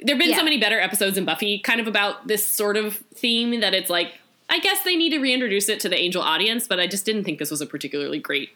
There've 0.00 0.18
been 0.18 0.30
yeah. 0.30 0.36
so 0.36 0.44
many 0.44 0.58
better 0.58 0.78
episodes 0.78 1.18
in 1.18 1.24
Buffy, 1.24 1.58
kind 1.58 1.80
of 1.80 1.88
about 1.88 2.28
this 2.28 2.48
sort 2.48 2.76
of 2.76 2.96
theme 3.14 3.60
that 3.60 3.74
it's 3.74 3.90
like 3.90 4.14
I 4.50 4.58
guess 4.60 4.84
they 4.84 4.96
need 4.96 5.10
to 5.10 5.18
reintroduce 5.18 5.68
it 5.68 5.80
to 5.80 5.88
the 5.88 5.98
Angel 5.98 6.22
audience, 6.22 6.66
but 6.66 6.78
I 6.78 6.86
just 6.86 7.04
didn't 7.04 7.24
think 7.24 7.38
this 7.38 7.50
was 7.50 7.60
a 7.60 7.66
particularly 7.66 8.18
great 8.18 8.50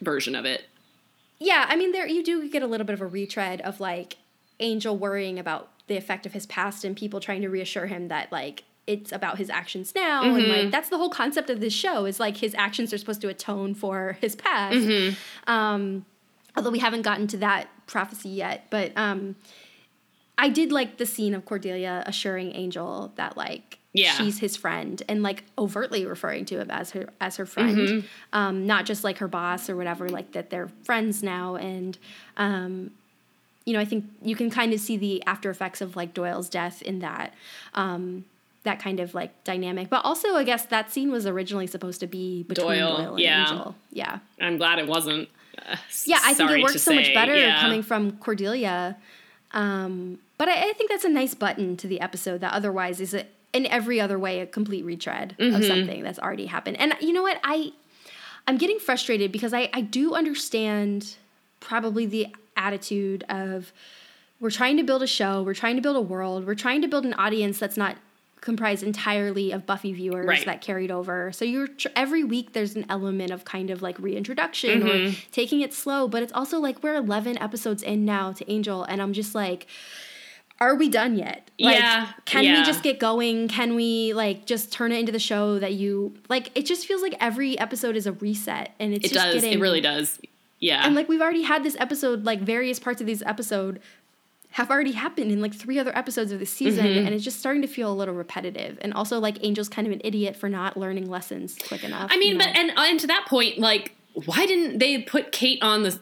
version 0.00 0.34
of 0.34 0.44
it 0.44 0.64
yeah, 1.38 1.66
I 1.68 1.76
mean, 1.76 1.92
there 1.92 2.06
you 2.06 2.22
do 2.22 2.48
get 2.48 2.62
a 2.62 2.66
little 2.66 2.86
bit 2.86 2.94
of 2.94 3.00
a 3.00 3.06
retread 3.06 3.60
of 3.60 3.80
like 3.80 4.16
Angel 4.60 4.96
worrying 4.96 5.38
about 5.38 5.70
the 5.86 5.96
effect 5.96 6.26
of 6.26 6.32
his 6.32 6.46
past 6.46 6.84
and 6.84 6.96
people 6.96 7.20
trying 7.20 7.42
to 7.42 7.48
reassure 7.48 7.86
him 7.86 8.08
that 8.08 8.32
like 8.32 8.64
it's 8.88 9.12
about 9.12 9.38
his 9.38 9.50
actions 9.50 9.94
now 9.94 10.24
mm-hmm. 10.24 10.36
and 10.36 10.48
like 10.48 10.70
that's 10.70 10.88
the 10.88 10.96
whole 10.96 11.10
concept 11.10 11.50
of 11.50 11.60
this 11.60 11.72
show 11.72 12.06
is 12.06 12.18
like 12.18 12.38
his 12.38 12.54
actions 12.56 12.92
are 12.92 12.98
supposed 12.98 13.20
to 13.20 13.28
atone 13.28 13.74
for 13.74 14.16
his 14.20 14.34
past. 14.34 14.76
Mm-hmm. 14.76 15.50
Um, 15.50 16.06
although 16.56 16.70
we 16.70 16.78
haven't 16.78 17.02
gotten 17.02 17.26
to 17.28 17.36
that 17.38 17.68
prophecy 17.86 18.30
yet, 18.30 18.66
but 18.70 18.92
um, 18.96 19.36
I 20.36 20.48
did 20.48 20.72
like 20.72 20.98
the 20.98 21.06
scene 21.06 21.34
of 21.34 21.44
Cordelia 21.44 22.02
assuring 22.06 22.54
Angel 22.54 23.12
that 23.16 23.36
like 23.36 23.78
yeah. 23.92 24.12
she's 24.12 24.38
his 24.38 24.56
friend 24.56 25.02
and 25.08 25.22
like 25.22 25.44
overtly 25.58 26.06
referring 26.06 26.44
to 26.46 26.58
him 26.60 26.70
as 26.70 26.92
her 26.92 27.08
as 27.20 27.36
her 27.36 27.46
friend 27.46 27.78
mm-hmm. 27.78 28.06
um, 28.32 28.66
not 28.66 28.84
just 28.84 29.02
like 29.02 29.18
her 29.18 29.28
boss 29.28 29.68
or 29.68 29.76
whatever 29.76 30.08
like 30.08 30.32
that 30.32 30.50
they're 30.50 30.68
friends 30.84 31.22
now 31.22 31.56
and 31.56 31.98
um, 32.36 32.90
you 33.64 33.72
know 33.72 33.80
i 33.80 33.84
think 33.84 34.04
you 34.22 34.36
can 34.36 34.50
kind 34.50 34.72
of 34.72 34.80
see 34.80 34.96
the 34.96 35.22
after 35.26 35.48
effects 35.50 35.80
of 35.80 35.96
like 35.96 36.12
doyle's 36.12 36.48
death 36.48 36.82
in 36.82 36.98
that 36.98 37.32
um, 37.74 38.24
that 38.68 38.78
kind 38.78 39.00
of 39.00 39.14
like 39.14 39.32
dynamic 39.44 39.88
but 39.88 40.04
also 40.04 40.34
i 40.36 40.44
guess 40.44 40.66
that 40.66 40.92
scene 40.92 41.10
was 41.10 41.26
originally 41.26 41.66
supposed 41.66 42.00
to 42.00 42.06
be 42.06 42.44
between 42.44 42.68
doyle, 42.68 42.96
doyle 42.96 43.10
and 43.14 43.20
yeah. 43.20 43.50
angel 43.50 43.74
yeah 43.90 44.18
i'm 44.40 44.56
glad 44.56 44.78
it 44.78 44.86
wasn't 44.86 45.28
uh, 45.58 45.76
yeah 46.04 46.20
i 46.22 46.34
think 46.34 46.50
it 46.50 46.62
works 46.62 46.82
so 46.82 46.92
say. 46.92 46.96
much 46.96 47.14
better 47.14 47.34
yeah. 47.34 47.60
coming 47.60 47.82
from 47.82 48.12
cordelia 48.18 48.96
um, 49.52 50.18
but 50.36 50.48
I, 50.48 50.70
I, 50.70 50.72
think 50.74 50.90
that's 50.90 51.04
a 51.04 51.08
nice 51.08 51.34
button 51.34 51.76
to 51.78 51.88
the 51.88 52.00
episode 52.00 52.42
that 52.42 52.52
otherwise 52.52 53.00
is 53.00 53.14
a, 53.14 53.24
in 53.52 53.66
every 53.66 54.00
other 54.00 54.18
way 54.18 54.40
a 54.40 54.46
complete 54.46 54.84
retread 54.84 55.34
mm-hmm. 55.38 55.56
of 55.56 55.64
something 55.64 56.02
that's 56.02 56.18
already 56.18 56.46
happened. 56.46 56.78
And 56.78 56.94
you 57.00 57.12
know 57.12 57.22
what? 57.22 57.40
I 57.42 57.72
I'm 58.46 58.56
getting 58.56 58.78
frustrated 58.78 59.32
because 59.32 59.52
I, 59.52 59.68
I 59.72 59.80
do 59.82 60.14
understand 60.14 61.16
probably 61.60 62.06
the 62.06 62.28
attitude 62.56 63.24
of 63.28 63.72
we're 64.40 64.50
trying 64.50 64.76
to 64.76 64.82
build 64.82 65.02
a 65.02 65.06
show, 65.06 65.42
we're 65.42 65.54
trying 65.54 65.76
to 65.76 65.82
build 65.82 65.96
a 65.96 66.00
world, 66.00 66.46
we're 66.46 66.54
trying 66.54 66.82
to 66.82 66.88
build 66.88 67.04
an 67.04 67.14
audience 67.14 67.58
that's 67.58 67.76
not 67.76 67.96
comprised 68.40 68.82
entirely 68.82 69.52
of 69.52 69.66
Buffy 69.66 69.92
viewers 69.92 70.26
right. 70.26 70.44
that 70.44 70.60
carried 70.60 70.90
over. 70.90 71.32
So 71.32 71.44
you're 71.44 71.68
tr- 71.68 71.88
every 71.96 72.24
week 72.24 72.52
there's 72.52 72.76
an 72.76 72.86
element 72.88 73.30
of 73.30 73.44
kind 73.44 73.70
of 73.70 73.82
like 73.82 73.98
reintroduction 73.98 74.82
mm-hmm. 74.82 75.08
or 75.10 75.16
taking 75.32 75.60
it 75.60 75.72
slow, 75.72 76.08
but 76.08 76.22
it's 76.22 76.32
also 76.32 76.58
like 76.58 76.82
we're 76.82 76.96
11 76.96 77.38
episodes 77.38 77.82
in 77.82 78.04
now 78.04 78.32
to 78.32 78.50
Angel 78.50 78.84
and 78.84 79.02
I'm 79.02 79.12
just 79.12 79.34
like 79.34 79.66
are 80.60 80.74
we 80.74 80.88
done 80.88 81.16
yet? 81.16 81.50
Like, 81.60 81.78
yeah. 81.78 82.08
Can 82.24 82.44
yeah. 82.44 82.58
we 82.58 82.66
just 82.66 82.82
get 82.82 82.98
going? 82.98 83.48
Can 83.48 83.74
we 83.74 84.12
like 84.12 84.44
just 84.44 84.72
turn 84.72 84.90
it 84.90 84.98
into 84.98 85.12
the 85.12 85.18
show 85.18 85.58
that 85.58 85.74
you 85.74 86.14
like? 86.28 86.50
It 86.56 86.66
just 86.66 86.86
feels 86.86 87.00
like 87.00 87.14
every 87.20 87.58
episode 87.58 87.96
is 87.96 88.06
a 88.06 88.12
reset, 88.12 88.74
and 88.80 88.92
it's 88.92 89.06
it 89.06 89.14
does. 89.14 89.34
Getting, 89.34 89.52
it 89.52 89.60
really 89.60 89.80
does. 89.80 90.18
Yeah. 90.58 90.84
And 90.84 90.94
like 90.96 91.08
we've 91.08 91.20
already 91.20 91.42
had 91.42 91.62
this 91.62 91.76
episode, 91.78 92.24
like 92.24 92.40
various 92.40 92.80
parts 92.80 93.00
of 93.00 93.06
this 93.06 93.22
episode 93.24 93.80
have 94.58 94.72
already 94.72 94.90
happened 94.90 95.30
in 95.30 95.40
like 95.40 95.54
three 95.54 95.78
other 95.78 95.96
episodes 95.96 96.32
of 96.32 96.40
the 96.40 96.44
season, 96.44 96.84
mm-hmm. 96.84 97.06
and 97.06 97.14
it's 97.14 97.22
just 97.22 97.38
starting 97.38 97.62
to 97.62 97.68
feel 97.68 97.92
a 97.92 97.94
little 97.94 98.14
repetitive. 98.14 98.76
And 98.80 98.92
also, 98.92 99.20
like 99.20 99.42
Angel's 99.44 99.68
kind 99.68 99.86
of 99.86 99.92
an 99.92 100.00
idiot 100.02 100.34
for 100.34 100.48
not 100.48 100.76
learning 100.76 101.08
lessons 101.08 101.56
quick 101.68 101.84
enough. 101.84 102.10
I 102.12 102.18
mean, 102.18 102.32
you 102.32 102.38
know? 102.38 102.44
but 102.44 102.56
and 102.56 102.72
and 102.76 102.98
to 102.98 103.06
that 103.06 103.26
point, 103.28 103.58
like, 103.58 103.94
why 104.24 104.46
didn't 104.46 104.80
they 104.80 105.00
put 105.00 105.30
Kate 105.30 105.62
on 105.62 105.84
the 105.84 106.00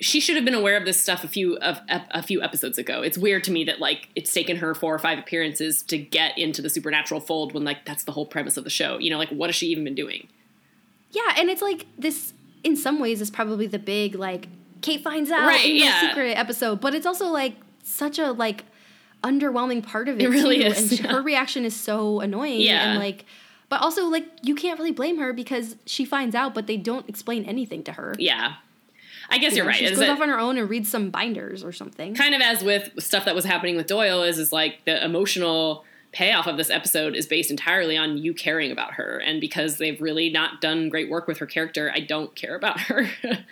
she 0.00 0.18
should 0.18 0.36
have 0.36 0.46
been 0.46 0.54
aware 0.54 0.78
of 0.78 0.86
this 0.86 1.00
stuff 1.00 1.24
a 1.24 1.28
few 1.28 1.58
of 1.58 1.78
a 1.90 2.22
few 2.22 2.42
episodes 2.42 2.78
ago. 2.78 3.02
It's 3.02 3.18
weird 3.18 3.44
to 3.44 3.50
me 3.50 3.64
that 3.64 3.80
like 3.80 4.08
it's 4.16 4.32
taken 4.32 4.56
her 4.56 4.74
four 4.74 4.94
or 4.94 4.98
five 4.98 5.18
appearances 5.18 5.82
to 5.84 5.98
get 5.98 6.38
into 6.38 6.62
the 6.62 6.70
supernatural 6.70 7.20
fold 7.20 7.52
when 7.52 7.64
like 7.64 7.84
that's 7.84 8.04
the 8.04 8.12
whole 8.12 8.26
premise 8.26 8.56
of 8.56 8.64
the 8.64 8.70
show. 8.70 8.96
You 8.96 9.10
know, 9.10 9.18
like 9.18 9.28
what 9.28 9.50
has 9.50 9.56
she 9.56 9.66
even 9.66 9.84
been 9.84 9.94
doing? 9.94 10.28
Yeah, 11.10 11.34
and 11.36 11.50
it's 11.50 11.62
like 11.62 11.84
this 11.98 12.32
in 12.64 12.76
some 12.76 12.98
ways 12.98 13.20
is 13.20 13.30
probably 13.30 13.66
the 13.66 13.78
big 13.78 14.14
like 14.14 14.48
Kate 14.82 15.02
finds 15.02 15.30
out 15.30 15.46
Right, 15.46 15.64
in 15.64 15.76
yeah. 15.76 16.00
the 16.02 16.08
secret 16.08 16.32
episode, 16.36 16.80
but 16.80 16.94
it's 16.94 17.06
also 17.06 17.26
like 17.28 17.54
such 17.82 18.18
a 18.18 18.32
like 18.32 18.64
underwhelming 19.22 19.82
part 19.82 20.08
of 20.08 20.18
it. 20.20 20.24
It 20.24 20.28
really 20.28 20.58
too, 20.58 20.66
is, 20.66 20.92
and 20.92 21.00
yeah. 21.00 21.12
her 21.12 21.22
reaction 21.22 21.64
is 21.64 21.74
so 21.74 22.20
annoying. 22.20 22.60
Yeah. 22.60 22.90
and 22.90 22.98
like, 22.98 23.24
but 23.68 23.80
also 23.82 24.06
like 24.06 24.26
you 24.42 24.54
can't 24.54 24.78
really 24.78 24.92
blame 24.92 25.18
her 25.18 25.32
because 25.32 25.76
she 25.86 26.04
finds 26.04 26.34
out, 26.34 26.54
but 26.54 26.66
they 26.66 26.76
don't 26.76 27.08
explain 27.08 27.44
anything 27.44 27.82
to 27.84 27.92
her. 27.92 28.14
Yeah, 28.18 28.54
I 29.30 29.38
guess 29.38 29.52
You 29.52 29.58
you're 29.58 29.64
know, 29.64 29.70
right. 29.70 29.78
She 29.78 29.88
goes 29.88 29.98
that- 29.98 30.10
off 30.10 30.20
on 30.20 30.28
her 30.28 30.38
own 30.38 30.56
and 30.58 30.68
reads 30.70 30.88
some 30.88 31.10
binders 31.10 31.64
or 31.64 31.72
something. 31.72 32.14
kind 32.14 32.34
of 32.34 32.40
as 32.40 32.62
with 32.62 32.90
stuff 32.98 33.24
that 33.24 33.34
was 33.34 33.44
happening 33.44 33.76
with 33.76 33.86
Doyle 33.86 34.22
is 34.22 34.38
is 34.38 34.52
like 34.52 34.84
the 34.84 35.04
emotional 35.04 35.84
payoff 36.12 36.46
of 36.46 36.56
this 36.56 36.70
episode 36.70 37.14
is 37.16 37.26
based 37.26 37.50
entirely 37.50 37.96
on 37.96 38.16
you 38.16 38.32
caring 38.32 38.70
about 38.72 38.94
her 38.94 39.18
and 39.18 39.38
because 39.40 39.76
they've 39.76 40.00
really 40.00 40.30
not 40.30 40.60
done 40.62 40.88
great 40.88 41.10
work 41.10 41.26
with 41.26 41.38
her 41.38 41.44
character 41.46 41.90
I 41.94 42.00
don't 42.00 42.34
care 42.34 42.54
about 42.54 42.80
her. 42.82 43.10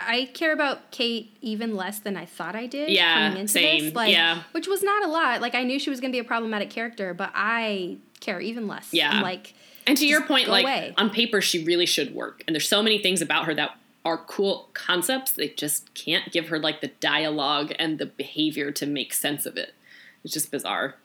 I 0.00 0.30
care 0.32 0.52
about 0.52 0.90
Kate 0.90 1.36
even 1.40 1.76
less 1.76 1.98
than 1.98 2.16
I 2.16 2.24
thought 2.24 2.56
I 2.56 2.66
did. 2.66 2.90
Yeah, 2.90 3.28
coming 3.28 3.40
into 3.42 3.52
same, 3.52 3.84
This. 3.86 3.94
Like, 3.94 4.12
yeah. 4.12 4.42
which 4.52 4.66
was 4.66 4.82
not 4.82 5.04
a 5.04 5.08
lot. 5.08 5.40
Like 5.40 5.54
I 5.54 5.62
knew 5.62 5.78
she 5.78 5.90
was 5.90 6.00
going 6.00 6.12
to 6.12 6.14
be 6.14 6.20
a 6.20 6.24
problematic 6.24 6.70
character, 6.70 7.14
but 7.14 7.30
I 7.34 7.98
care 8.20 8.40
even 8.40 8.66
less. 8.66 8.88
Yeah. 8.92 9.10
I'm 9.10 9.22
like, 9.22 9.54
and 9.86 9.96
to 9.98 10.06
your 10.06 10.22
point 10.22 10.48
like 10.48 10.64
away. 10.64 10.94
on 10.96 11.10
paper 11.10 11.40
she 11.40 11.64
really 11.64 11.86
should 11.86 12.14
work 12.14 12.44
and 12.46 12.54
there's 12.54 12.68
so 12.68 12.82
many 12.82 12.98
things 12.98 13.22
about 13.22 13.46
her 13.46 13.54
that 13.54 13.76
are 14.04 14.18
cool 14.18 14.68
concepts 14.72 15.32
they 15.32 15.48
just 15.48 15.92
can't 15.94 16.30
give 16.32 16.48
her 16.48 16.58
like 16.58 16.80
the 16.80 16.88
dialogue 17.00 17.72
and 17.78 17.98
the 17.98 18.06
behavior 18.06 18.70
to 18.70 18.86
make 18.86 19.12
sense 19.12 19.46
of 19.46 19.56
it. 19.56 19.74
It's 20.22 20.32
just 20.34 20.50
bizarre. 20.50 20.96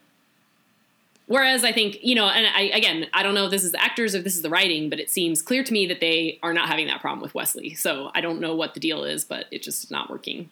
Whereas 1.28 1.64
I 1.64 1.72
think, 1.72 1.98
you 2.04 2.14
know, 2.14 2.28
and 2.28 2.46
I 2.46 2.64
again, 2.78 3.08
I 3.14 3.24
don't 3.24 3.34
know 3.34 3.46
if 3.46 3.52
this 3.52 3.64
is 3.64 3.72
the 3.72 3.82
actors 3.84 4.14
or 4.14 4.20
if 4.20 4.24
this 4.24 4.36
is 4.36 4.44
the 4.44 4.50
writing, 4.50 4.90
but 4.92 5.00
it 5.00 5.10
seems 5.10 5.42
clear 5.42 5.64
to 5.64 5.74
me 5.74 5.88
that 5.88 6.00
they 6.00 6.38
are 6.44 6.54
not 6.54 6.68
having 6.68 6.86
that 6.88 7.02
problem 7.02 7.22
with 7.22 7.34
Wesley. 7.34 7.74
So 7.74 8.12
I 8.14 8.22
don't 8.22 8.40
know 8.40 8.56
what 8.56 8.76
the 8.76 8.80
deal 8.80 9.04
is, 9.04 9.26
but 9.26 9.46
it's 9.52 9.66
just 9.66 9.90
not 9.90 10.10
working. 10.10 10.50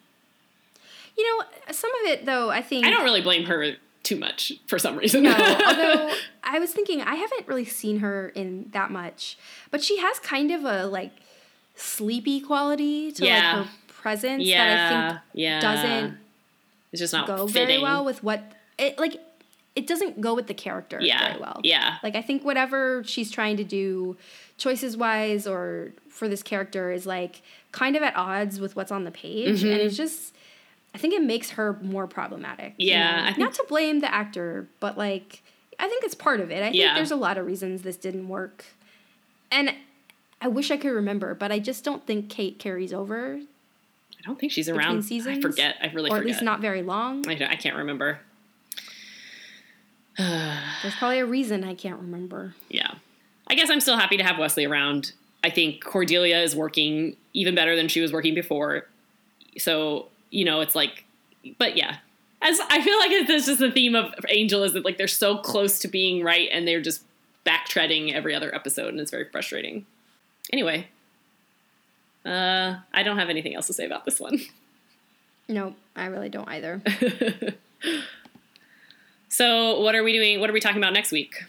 you 1.16 1.38
know, 1.38 1.44
some 1.70 1.90
of 2.02 2.10
it 2.10 2.26
though. 2.26 2.50
I 2.50 2.60
think 2.60 2.84
I 2.86 2.90
don't 2.90 3.04
really 3.04 3.20
blame 3.22 3.44
her 3.44 3.74
too 4.02 4.16
much 4.16 4.52
for 4.66 4.78
some 4.78 4.96
reason. 4.96 5.22
No, 5.22 5.30
although 5.66 6.12
I 6.42 6.58
was 6.58 6.72
thinking 6.72 7.00
I 7.02 7.14
haven't 7.14 7.46
really 7.46 7.64
seen 7.64 8.00
her 8.00 8.30
in 8.34 8.68
that 8.72 8.90
much, 8.90 9.38
but 9.70 9.82
she 9.82 9.98
has 9.98 10.18
kind 10.18 10.50
of 10.50 10.64
a 10.64 10.86
like 10.86 11.12
sleepy 11.76 12.40
quality 12.40 13.12
to 13.12 13.24
Yeah. 13.24 13.58
like 13.58 13.66
her 13.66 13.72
presence 13.88 14.44
yeah, 14.44 14.64
that 14.64 14.92
I 14.92 15.08
think 15.10 15.22
yeah. 15.34 15.60
doesn't 15.60 16.18
it's 16.92 17.00
just 17.00 17.12
not 17.12 17.26
go 17.28 17.46
fitting. 17.46 17.66
very 17.68 17.78
well 17.82 18.04
with 18.04 18.22
what 18.24 18.42
it 18.76 18.98
like. 18.98 19.20
It 19.76 19.86
doesn't 19.88 20.20
go 20.20 20.34
with 20.34 20.46
the 20.46 20.54
character 20.54 21.00
yeah, 21.00 21.28
very 21.28 21.40
well. 21.40 21.60
yeah, 21.64 21.96
Like 22.02 22.14
I 22.14 22.22
think 22.22 22.44
whatever 22.44 23.02
she's 23.04 23.30
trying 23.30 23.56
to 23.56 23.64
do, 23.64 24.16
choices 24.56 24.96
wise 24.96 25.46
or 25.48 25.92
for 26.08 26.28
this 26.28 26.42
character, 26.44 26.92
is 26.92 27.06
like 27.06 27.42
kind 27.72 27.96
of 27.96 28.02
at 28.02 28.14
odds 28.16 28.60
with 28.60 28.76
what's 28.76 28.92
on 28.92 29.02
the 29.04 29.10
page, 29.10 29.62
and 29.64 29.72
it's 29.72 29.96
just. 29.96 30.34
I 30.94 30.98
think 30.98 31.12
it 31.12 31.24
makes 31.24 31.50
her 31.50 31.76
more 31.82 32.06
problematic. 32.06 32.74
you 32.78 32.92
Mm-hmm. 32.92 33.00
Yeah, 33.00 33.16
know? 33.20 33.26
Think- 33.26 33.38
not 33.38 33.54
to 33.54 33.64
blame 33.68 33.98
the 33.98 34.14
actor, 34.14 34.68
but 34.78 34.96
like 34.96 35.42
I 35.76 35.88
think 35.88 36.04
it's 36.04 36.14
part 36.14 36.38
of 36.38 36.52
it. 36.52 36.62
I 36.62 36.70
think 36.70 36.94
there's 36.94 37.10
a 37.10 37.16
lot 37.16 37.36
of 37.36 37.44
reasons 37.46 37.82
this 37.82 37.96
didn't 37.96 38.28
work, 38.28 38.64
and 39.50 39.74
I 40.40 40.46
wish 40.46 40.70
I 40.70 40.76
could 40.76 40.92
remember, 40.92 41.34
but 41.34 41.50
I 41.50 41.58
just 41.58 41.82
don't 41.82 42.06
think 42.06 42.28
Kate 42.30 42.60
carries 42.60 42.92
over, 42.92 43.40
I 43.40 44.22
don't 44.24 44.38
think 44.38 44.52
she's 44.52 44.68
around. 44.68 44.98
I 44.98 45.00
seasons, 45.00 45.42
forget. 45.42 45.74
I 45.82 45.86
really 45.88 46.10
or 46.10 46.18
forget. 46.18 46.20
at 46.20 46.26
least 46.26 46.42
not 46.42 46.60
very 46.60 46.82
long. 46.82 47.28
I, 47.28 47.32
I 47.50 47.56
can't 47.56 47.74
remember. 47.76 48.20
There's 50.82 50.94
probably 50.96 51.18
a 51.18 51.26
reason 51.26 51.64
I 51.64 51.74
can't 51.74 52.00
remember. 52.00 52.54
Yeah. 52.68 52.94
I 53.48 53.54
guess 53.54 53.70
I'm 53.70 53.80
still 53.80 53.96
happy 53.96 54.16
to 54.16 54.24
have 54.24 54.38
Wesley 54.38 54.64
around. 54.64 55.12
I 55.42 55.50
think 55.50 55.84
Cordelia 55.84 56.40
is 56.40 56.56
working 56.56 57.16
even 57.34 57.54
better 57.54 57.76
than 57.76 57.88
she 57.88 58.00
was 58.00 58.12
working 58.12 58.34
before. 58.34 58.86
So, 59.58 60.08
you 60.30 60.44
know, 60.44 60.60
it's 60.60 60.74
like, 60.74 61.04
but 61.58 61.76
yeah. 61.76 61.96
As 62.40 62.60
I 62.68 62.82
feel 62.82 62.98
like 62.98 63.10
it's 63.10 63.46
just 63.46 63.58
the 63.58 63.70
theme 63.70 63.94
of 63.94 64.14
Angel 64.28 64.62
is 64.62 64.74
that 64.74 64.84
like 64.84 64.98
they're 64.98 65.08
so 65.08 65.38
close 65.38 65.78
to 65.80 65.88
being 65.88 66.22
right 66.22 66.48
and 66.52 66.66
they're 66.68 66.80
just 66.80 67.02
backtreading 67.44 68.12
every 68.12 68.34
other 68.34 68.54
episode 68.54 68.88
and 68.88 69.00
it's 69.00 69.10
very 69.10 69.28
frustrating. 69.30 69.86
Anyway, 70.52 70.88
uh, 72.24 72.76
I 72.92 73.02
don't 73.02 73.18
have 73.18 73.30
anything 73.30 73.54
else 73.54 73.66
to 73.66 73.72
say 73.72 73.86
about 73.86 74.04
this 74.04 74.20
one. 74.20 74.40
No, 75.46 75.74
I 75.94 76.06
really 76.06 76.30
don't 76.30 76.48
either. 76.48 76.80
So, 79.34 79.80
what 79.80 79.96
are 79.96 80.04
we 80.04 80.12
doing? 80.12 80.38
What 80.38 80.48
are 80.48 80.52
we 80.52 80.60
talking 80.60 80.78
about 80.78 80.92
next 80.92 81.10
week? 81.10 81.42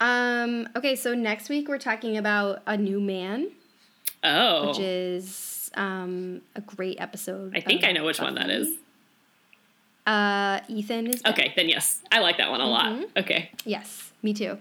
um, 0.00 0.68
okay, 0.76 0.94
so 0.96 1.14
next 1.14 1.48
week 1.48 1.66
we're 1.66 1.78
talking 1.78 2.18
about 2.18 2.60
a 2.66 2.76
new 2.76 3.00
man, 3.00 3.52
Oh, 4.22 4.68
which 4.68 4.80
is 4.80 5.70
um, 5.78 6.42
a 6.54 6.60
great 6.60 7.00
episode. 7.00 7.56
I 7.56 7.60
think 7.60 7.84
I 7.84 7.92
know 7.92 8.04
which 8.04 8.20
one 8.20 8.34
that 8.34 8.50
is. 8.50 8.76
Uh, 10.06 10.60
Ethan 10.68 11.06
is 11.06 11.22
back. 11.22 11.32
Okay, 11.32 11.54
then 11.56 11.70
yes, 11.70 12.02
I 12.12 12.18
like 12.18 12.36
that 12.36 12.50
one 12.50 12.60
a 12.60 12.68
lot. 12.68 12.92
Mm-hmm. 12.92 13.04
Okay, 13.16 13.50
Yes, 13.64 14.12
me 14.22 14.34
too. 14.34 14.58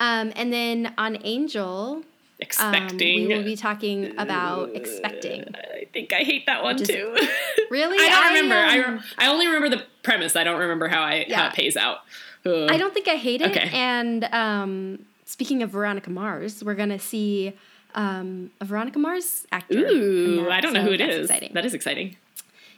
Um, 0.00 0.32
and 0.36 0.50
then 0.50 0.94
on 0.96 1.18
Angel, 1.22 1.96
um, 1.96 2.04
expecting. 2.38 3.28
we 3.28 3.34
will 3.36 3.44
be 3.44 3.56
talking 3.56 4.18
about 4.18 4.74
expecting. 4.74 5.54
I 5.98 6.00
think 6.00 6.12
I 6.12 6.22
hate 6.24 6.46
that 6.46 6.62
one 6.62 6.76
is- 6.80 6.86
too. 6.88 7.16
Really, 7.70 7.98
I 8.00 8.08
don't 8.08 8.32
remember. 8.44 8.54
I, 8.54 8.78
um, 8.80 8.94
re- 8.94 9.00
I 9.18 9.26
only 9.28 9.46
remember 9.46 9.68
the 9.68 9.82
premise. 10.02 10.36
I 10.36 10.42
don't 10.44 10.58
remember 10.58 10.88
how 10.88 11.02
I 11.02 11.26
how 11.30 11.48
it 11.48 11.52
pays 11.52 11.76
out. 11.76 11.98
Ugh. 12.46 12.70
I 12.70 12.78
don't 12.78 12.94
think 12.94 13.08
I 13.08 13.16
hate 13.16 13.42
it. 13.42 13.50
Okay. 13.50 13.68
And 13.74 14.24
um, 14.32 15.04
speaking 15.26 15.62
of 15.62 15.68
Veronica 15.70 16.08
Mars, 16.08 16.64
we're 16.64 16.74
gonna 16.76 16.98
see 16.98 17.52
um, 17.94 18.50
a 18.62 18.64
Veronica 18.64 18.98
Mars 18.98 19.46
actor. 19.52 19.76
Ooh, 19.86 20.48
I 20.50 20.62
don't 20.62 20.72
know 20.72 20.80
who 20.82 20.92
it 20.92 21.02
is. 21.02 21.08
That 21.08 21.10
is. 21.12 21.24
Exciting. 21.30 21.50
That 21.54 21.64
is 21.66 21.74
exciting. 21.74 22.16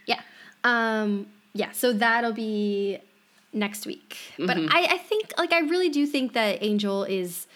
Yeah. 0.07 0.21
Um, 0.65 1.27
yeah, 1.53 1.71
so 1.71 1.93
that'll 1.93 2.33
be 2.33 2.99
next 3.53 3.87
week. 3.87 4.17
But 4.39 4.57
Mm-hmm. 4.57 4.69
I, 4.77 4.89
I 4.95 4.99
think, 4.99 5.33
like, 5.39 5.53
I 5.53 5.61
really 5.61 5.89
do 5.89 6.05
think 6.07 6.33
that 6.33 6.63
Angel 6.65 7.05
is. 7.05 7.47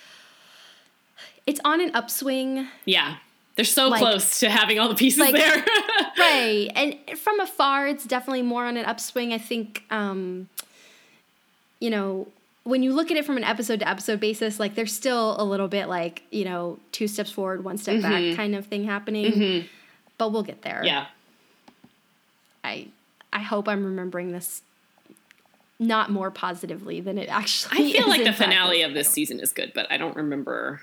It's 1.48 1.60
on 1.64 1.80
an 1.80 1.90
upswing, 1.94 2.68
Yeah, 2.84 3.16
they're 3.56 3.64
so 3.64 3.88
Like- 3.88 4.00
close 4.00 4.40
to 4.40 4.50
having 4.50 4.78
all 4.78 4.88
the 4.88 4.94
pieces 4.94 5.20
like- 5.20 5.34
there. 5.34 5.64
right? 6.18 6.68
And 6.74 7.18
from 7.18 7.40
afar, 7.40 7.86
it's 7.86 8.04
definitely 8.04 8.42
more 8.42 8.64
on 8.66 8.76
an 8.76 8.84
upswing. 8.84 9.32
I 9.32 9.38
think, 9.38 9.84
um, 9.90 10.48
you 11.80 11.90
know, 11.90 12.26
when 12.64 12.82
you 12.82 12.92
look 12.94 13.10
at 13.10 13.16
it 13.16 13.24
from 13.26 13.36
an 13.36 13.44
episode 13.44 13.80
to 13.80 13.88
episode 13.88 14.20
basis, 14.20 14.58
like 14.58 14.74
there's 14.74 14.92
still 14.92 15.36
a 15.38 15.44
little 15.44 15.68
bit 15.68 15.86
like 15.88 16.22
you 16.30 16.44
know 16.46 16.78
two 16.92 17.06
steps 17.06 17.30
forward, 17.30 17.62
one 17.62 17.76
step 17.76 18.00
back 18.00 18.36
kind 18.36 18.54
of 18.54 18.66
thing 18.66 18.84
happening. 18.84 19.68
But 20.16 20.32
we'll 20.32 20.42
get 20.44 20.62
there. 20.62 20.76
Mm-hmm. 20.76 20.86
yeah, 20.86 21.06
I 22.64 22.88
I 23.32 23.40
hope 23.40 23.68
I'm 23.68 23.84
remembering 23.84 24.32
this 24.32 24.62
not 25.78 26.10
more 26.10 26.30
positively 26.30 27.00
than 27.00 27.18
it 27.18 27.28
actually 27.28 27.88
I 27.90 27.92
feel 27.92 28.08
like 28.08 28.24
the 28.24 28.32
finale 28.32 28.78
practice. 28.78 28.86
of 28.88 28.94
this 28.94 29.10
season 29.10 29.40
is 29.40 29.52
good, 29.52 29.72
but 29.74 29.90
I 29.90 29.96
don't 29.98 30.16
remember. 30.16 30.80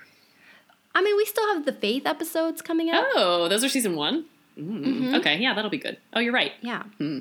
I 0.94 1.02
mean, 1.02 1.16
we 1.16 1.24
still 1.24 1.46
have 1.54 1.64
the 1.64 1.72
Faith 1.72 2.06
episodes 2.06 2.60
coming 2.62 2.90
up. 2.90 3.04
Oh, 3.14 3.48
those 3.48 3.64
are 3.64 3.68
season 3.68 3.96
one. 3.96 4.26
Mm, 4.58 5.14
Okay, 5.16 5.38
yeah, 5.38 5.54
that'll 5.54 5.70
be 5.70 5.78
good. 5.78 5.96
Oh, 6.12 6.20
you're 6.20 6.32
right. 6.34 6.52
Yeah. 6.60 6.82
Hmm. 6.98 7.20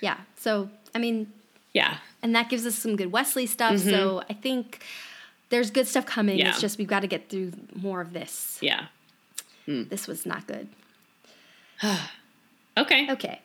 Yeah. 0.00 0.18
So 0.36 0.68
I 0.94 0.98
mean, 0.98 1.32
Yeah, 1.72 1.96
and 2.22 2.34
that 2.34 2.48
gives 2.50 2.66
us 2.66 2.74
some 2.74 2.96
good 2.96 3.10
Wesley 3.12 3.46
stuff. 3.46 3.78
So 3.78 4.22
I 4.28 4.34
think 4.34 4.82
there's 5.48 5.70
good 5.70 5.86
stuff 5.86 6.04
coming. 6.06 6.36
Mm-hmm. 6.36 6.46
Yeah. 6.46 6.50
It's 6.50 6.60
just 6.60 6.76
we've 6.78 6.86
got 6.88 7.00
to 7.00 7.06
get 7.06 7.28
through 7.30 7.52
more 7.74 8.00
of 8.00 8.12
this. 8.12 8.58
yeah. 8.60 8.86
This 9.66 10.06
was 10.06 10.26
not 10.26 10.46
good. 10.46 10.68
Okay. 12.76 13.10
Okay. 13.10 13.40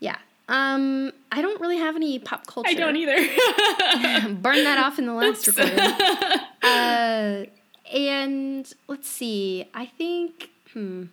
Yeah. 0.00 0.16
Um, 0.48 1.12
I 1.32 1.42
don't 1.42 1.60
really 1.60 1.78
have 1.78 1.96
any 1.96 2.18
pop 2.20 2.46
culture. 2.46 2.70
I 2.70 2.74
don't 2.74 2.94
either. 2.96 3.16
Burn 4.34 4.64
that 4.64 4.78
off 4.78 4.98
in 4.98 5.06
the 5.06 5.12
last 5.14 5.46
recording. 5.48 5.78
uh, 6.62 7.44
and 7.92 8.72
let's 8.86 9.08
see. 9.08 9.66
I 9.74 9.86
think. 9.86 10.50
Hmm. 10.72 11.04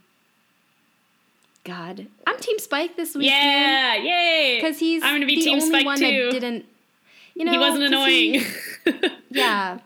God, 1.64 2.06
I'm 2.28 2.38
Team 2.40 2.60
Spike 2.60 2.96
this 2.96 3.16
week. 3.16 3.28
yeah, 3.28 3.96
yay! 3.96 4.60
because 4.62 4.78
he's 4.78 5.02
I'm 5.04 5.16
gonna 5.16 5.26
be 5.26 5.36
the 5.38 5.42
Team 5.42 5.54
only 5.60 5.68
Spike 5.68 5.86
one 5.86 5.98
too. 5.98 6.26
that 6.26 6.32
didn't. 6.40 6.66
You 7.34 7.44
know, 7.46 7.52
he 7.52 7.58
wasn't 7.58 7.84
annoying. 7.86 8.42
he- 8.86 9.10
yeah, 9.32 9.80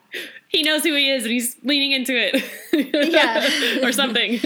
he 0.49 0.61
knows 0.63 0.83
who 0.83 0.93
he 0.93 1.09
is 1.09 1.23
and 1.23 1.31
he's 1.31 1.55
leaning 1.63 1.91
into 1.93 2.13
it. 2.15 2.43
Yeah. 3.11 3.47
or 3.87 3.91
something. 3.91 4.39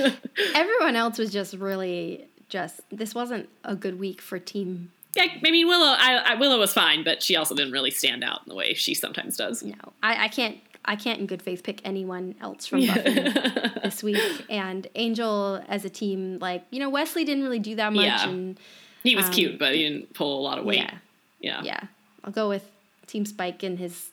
everyone 0.55 0.95
else 0.95 1.17
was 1.17 1.31
just 1.31 1.53
really 1.55 2.25
just. 2.49 2.81
This 2.91 3.13
wasn't 3.13 3.49
a 3.63 3.75
good 3.75 3.99
week 3.99 4.21
for 4.21 4.39
Team. 4.39 4.91
yeah, 5.15 5.25
I 5.45 5.51
mean 5.51 5.67
Willow. 5.67 5.95
I, 5.97 6.17
I, 6.25 6.35
Willow 6.35 6.59
was 6.59 6.73
fine, 6.73 7.03
but 7.03 7.21
she 7.23 7.35
also 7.35 7.53
didn't 7.55 7.73
really 7.73 7.91
stand 7.91 8.23
out 8.23 8.41
in 8.45 8.49
the 8.49 8.55
way 8.55 8.73
she 8.75 8.93
sometimes 8.93 9.37
does. 9.37 9.61
No, 9.63 9.75
I, 10.01 10.25
I 10.25 10.27
can't 10.29 10.57
I 10.86 10.95
can't 10.95 11.19
in 11.19 11.25
good 11.27 11.41
faith 11.41 11.63
pick 11.63 11.81
anyone 11.86 12.36
else 12.41 12.65
from 12.67 12.86
Buffy 12.86 13.09
this 13.84 14.03
week. 14.03 14.21
And 14.49 14.88
Angel 14.95 15.63
as 15.67 15.86
a 15.86 15.89
team, 15.89 16.39
like 16.39 16.65
you 16.71 16.79
know, 16.79 16.89
Wesley 16.89 17.23
didn't 17.23 17.43
really 17.43 17.59
do 17.59 17.75
that 17.75 17.93
much, 17.93 18.05
Yeah. 18.05 18.27
and 18.29 18.57
He 19.03 19.15
was 19.15 19.29
cute, 19.29 19.57
but 19.59 19.73
he 19.73 19.84
didn't 19.84 20.13
pull 20.13 20.39
a 20.39 20.41
lot 20.41 20.57
of 20.59 20.65
weight. 20.65 20.79
yeah, 20.79 20.95
Yeah. 21.39 21.61
yeah. 21.63 21.79
I'll 22.23 22.31
go 22.34 22.47
with 22.49 22.65
Team 23.07 23.25
Spike 23.25 23.63
and 23.63 23.77
his 23.79 24.09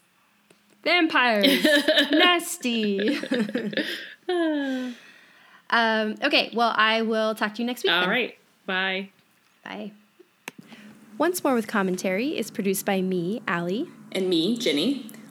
vampires. 0.84 1.64
Nasty. 2.12 3.16
um, 5.70 6.14
okay, 6.22 6.50
well, 6.54 6.72
I 6.76 7.02
will 7.02 7.34
talk 7.34 7.54
to 7.54 7.62
you 7.62 7.66
next 7.66 7.84
week. 7.84 7.92
All 7.92 8.00
then. 8.00 8.08
right. 8.10 8.38
Bye. 8.66 9.10
Bye. 9.64 9.92
Once 11.18 11.44
More 11.44 11.54
with 11.54 11.66
Commentary 11.66 12.36
is 12.38 12.50
produced 12.50 12.86
by 12.86 13.02
me, 13.02 13.42
Allie. 13.46 13.88
And 14.12 14.28
me, 14.28 14.56
Ginny. 14.56 15.06